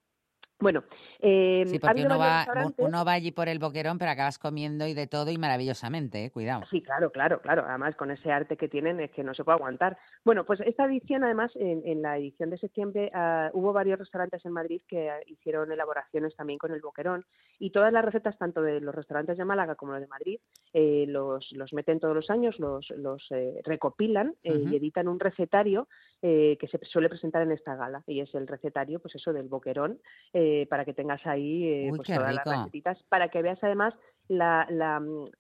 [0.61, 0.85] Bueno,
[1.21, 2.47] eh, Sí, porque uno va,
[2.77, 6.31] uno va allí por el boquerón, pero acabas comiendo y de todo y maravillosamente, ¿eh?
[6.31, 6.63] cuidado.
[6.71, 7.65] Sí, claro, claro, claro.
[7.67, 9.97] Además, con ese arte que tienen es que no se puede aguantar.
[10.25, 14.45] Bueno, pues esta edición, además, en, en la edición de septiembre, ah, hubo varios restaurantes
[14.45, 17.25] en Madrid que ah, hicieron elaboraciones también con el boquerón
[17.59, 20.41] y todas las recetas, tanto de los restaurantes de Málaga como los de Madrid,
[20.73, 25.21] eh, los, los meten todos los años, los, los eh, recopilan eh, y editan un
[25.21, 25.89] recetario
[26.23, 29.49] eh, que se suele presentar en esta gala y es el recetario, pues eso, del
[29.49, 30.01] boquerón,
[30.33, 32.43] eh, para que tengas ahí eh, Uy, pues todas rico.
[32.45, 33.95] las recetitas, para que veas además
[34.29, 35.31] la, la mm,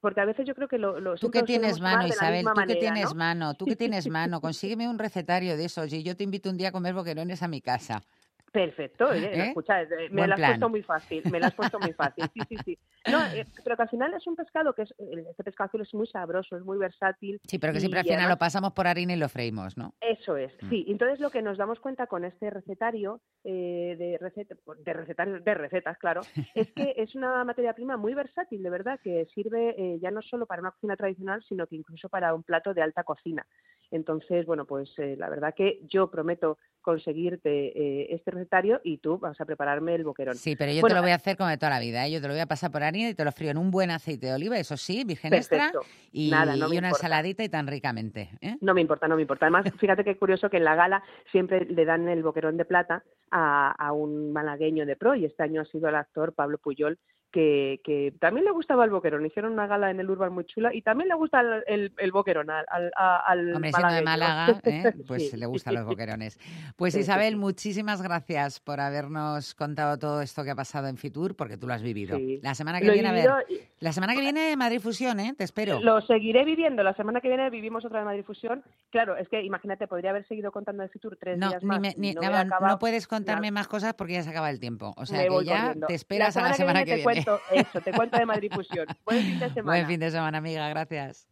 [0.00, 2.54] porque a veces yo creo que lo, lo Tú que tienes mano, Isabel, tú que
[2.60, 3.14] manera, tienes ¿no?
[3.18, 6.56] mano, tú que tienes mano, consígueme un recetario de esos y yo te invito un
[6.56, 8.02] día a comer boquerones a mi casa.
[8.52, 9.48] Perfecto, oye, ¿Eh?
[9.48, 10.50] escucha, eh, me Buen lo has plan.
[10.52, 12.78] puesto muy fácil, me lo has puesto muy fácil, sí, sí, sí.
[13.10, 15.92] No, eh, pero que al final es un pescado que es, este pescado azul es
[15.92, 17.38] muy sabroso, es muy versátil.
[17.46, 19.92] Sí, pero que siempre al final además- lo pasamos por harina y lo freímos, ¿no?
[20.00, 20.70] Eso es, Mm.
[20.70, 20.86] sí.
[20.88, 25.54] Entonces lo que nos damos cuenta con este recetario eh, de, receta, de recetarios de
[25.54, 26.22] recetas, claro,
[26.54, 30.22] es que es una materia prima muy versátil, de verdad, que sirve eh, ya no
[30.22, 33.46] solo para una cocina tradicional, sino que incluso para un plato de alta cocina.
[33.90, 39.18] Entonces, bueno, pues eh, la verdad que yo prometo conseguirte eh, este recetario y tú
[39.18, 40.36] vas a prepararme el boquerón.
[40.36, 42.12] Sí, pero yo Bueno, te lo voy a hacer como de toda la vida, ¿eh?
[42.12, 43.90] Yo te lo voy a pasar por harina y te lo frío en un buen
[43.90, 45.72] aceite de oliva, eso sí, virgen extra,
[46.12, 46.88] y, Nada, no y una importa.
[47.06, 48.56] ensaladita y tan ricamente, ¿eh?
[48.60, 49.46] No me importa, no me importa.
[49.46, 51.02] Además, fíjate qué curioso que en la gala
[51.32, 53.02] siempre le dan el boquerón de plata
[53.32, 56.98] a, a un malagueño de pro y este año ha sido el actor Pablo Puyol
[57.32, 59.26] que, que también le gustaba el boquerón.
[59.26, 62.12] Hicieron una gala en el Urban muy chula y también le gusta el, el, el
[62.12, 64.02] boquerón al, al, al Hombre, siendo de.
[64.02, 64.92] Málaga, ¿eh?
[65.06, 66.38] pues Sí, le gustan los boquerones.
[66.76, 67.36] Pues Sí, Isabel, sí.
[67.38, 71.74] muchísimas gracias por habernos contado todo esto que ha pasado en Fitur, porque tú lo
[71.74, 72.18] has vivido.
[72.42, 75.34] La semana que Lo viene, a ver, y- la semana que viene Madrid Fusión, ¿eh?
[75.36, 75.80] Te espero.
[75.80, 76.82] Lo seguiré viviendo.
[76.82, 78.62] La semana que viene vivimos otra de Madrid Fusión.
[78.90, 81.80] Claro, es que imagínate, podría haber seguido contando de Fitur tres No, días ni más.
[81.80, 83.60] me- y ni- no puedes contarme Nada.
[83.60, 84.94] más cosas porque ya se acaba el tiempo.
[84.96, 85.86] O sea Me que ya corriendo.
[85.88, 87.02] te esperas a la semana que viene.
[87.24, 88.86] Cuento eso, te cuento de Madrid Fusión.
[89.04, 89.64] Buen fin de semana.
[89.64, 90.68] Buen fin de semana, amiga.
[90.68, 91.28] Gracias.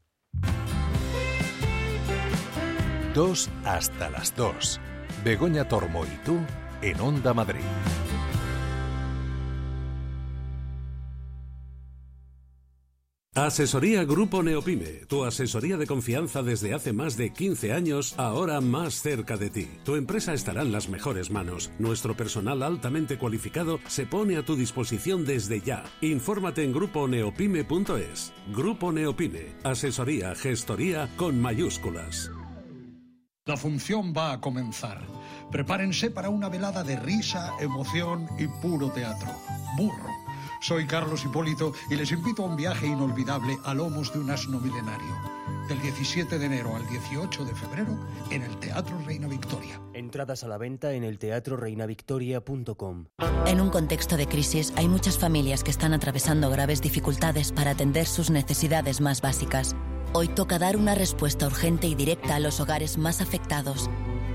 [3.15, 4.81] Dos hasta las dos.
[5.23, 6.41] Begoña Tormo y tú
[6.83, 7.61] en Onda Madrid.
[13.35, 19.03] Asesoría Grupo Neopime, tu asesoría de confianza desde hace más de 15 años, ahora más
[19.03, 19.69] cerca de ti.
[19.85, 21.73] Tu empresa estará en las mejores manos.
[21.81, 25.83] Nuestro personal altamente cualificado se pone a tu disposición desde ya.
[26.01, 28.33] Infórmate en gruponeopime.es.
[28.55, 32.31] Grupo Neopime, asesoría, gestoría con mayúsculas.
[33.47, 35.05] La función va a comenzar.
[35.51, 39.33] Prepárense para una velada de risa, emoción y puro teatro.
[39.77, 40.24] Burro.
[40.65, 44.59] Soy Carlos Hipólito y les invito a un viaje inolvidable a lomos de un asno
[44.59, 45.15] milenario.
[45.69, 47.99] Del 17 de enero al 18 de febrero
[48.31, 49.79] en el Teatro Reina Victoria.
[49.93, 53.09] Entradas a la venta en el teatroreinavictoria.com.
[53.45, 58.07] En un contexto de crisis hay muchas familias que están atravesando graves dificultades para atender
[58.07, 59.77] sus necesidades más básicas.
[60.15, 63.91] Hoy toca dar una respuesta urgente y directa a los hogares más afectados.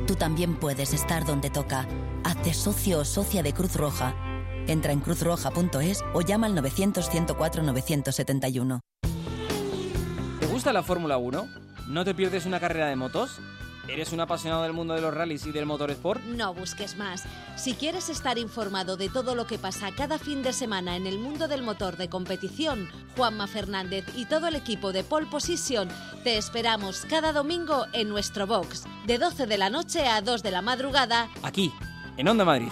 [0.06, 1.88] Tú también puedes estar donde toca.
[2.24, 4.29] Hazte socio o socia de Cruz Roja.
[4.70, 8.82] Entra en cruzroja.es o llama al 900-104-971.
[10.40, 11.48] ¿Te gusta la Fórmula 1?
[11.88, 13.40] ¿No te pierdes una carrera de motos?
[13.88, 16.22] ¿Eres un apasionado del mundo de los rallies y del motorsport?
[16.26, 17.24] No busques más.
[17.56, 21.18] Si quieres estar informado de todo lo que pasa cada fin de semana en el
[21.18, 22.88] mundo del motor de competición,
[23.18, 25.90] Juanma Fernández y todo el equipo de Pole Position
[26.24, 30.52] te esperamos cada domingo en nuestro box, de 12 de la noche a 2 de
[30.52, 31.28] la madrugada.
[31.42, 31.74] Aquí,
[32.18, 32.70] en Onda Madrid.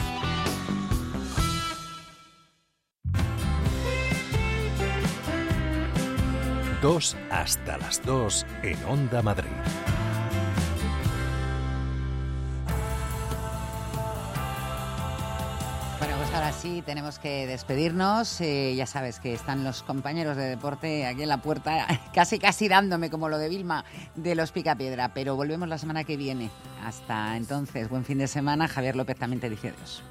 [6.81, 9.49] Dos hasta las dos en Onda Madrid.
[15.97, 18.39] Bueno, pues ahora sí tenemos que despedirnos.
[18.41, 22.67] Eh, ya sabes que están los compañeros de deporte aquí en la puerta, casi casi
[22.67, 23.83] dándome como lo de Vilma
[24.13, 25.15] de los Picapiedra.
[25.15, 26.51] Pero volvemos la semana que viene.
[26.85, 28.67] Hasta entonces, buen fin de semana.
[28.67, 30.03] Javier López también te dice adiós.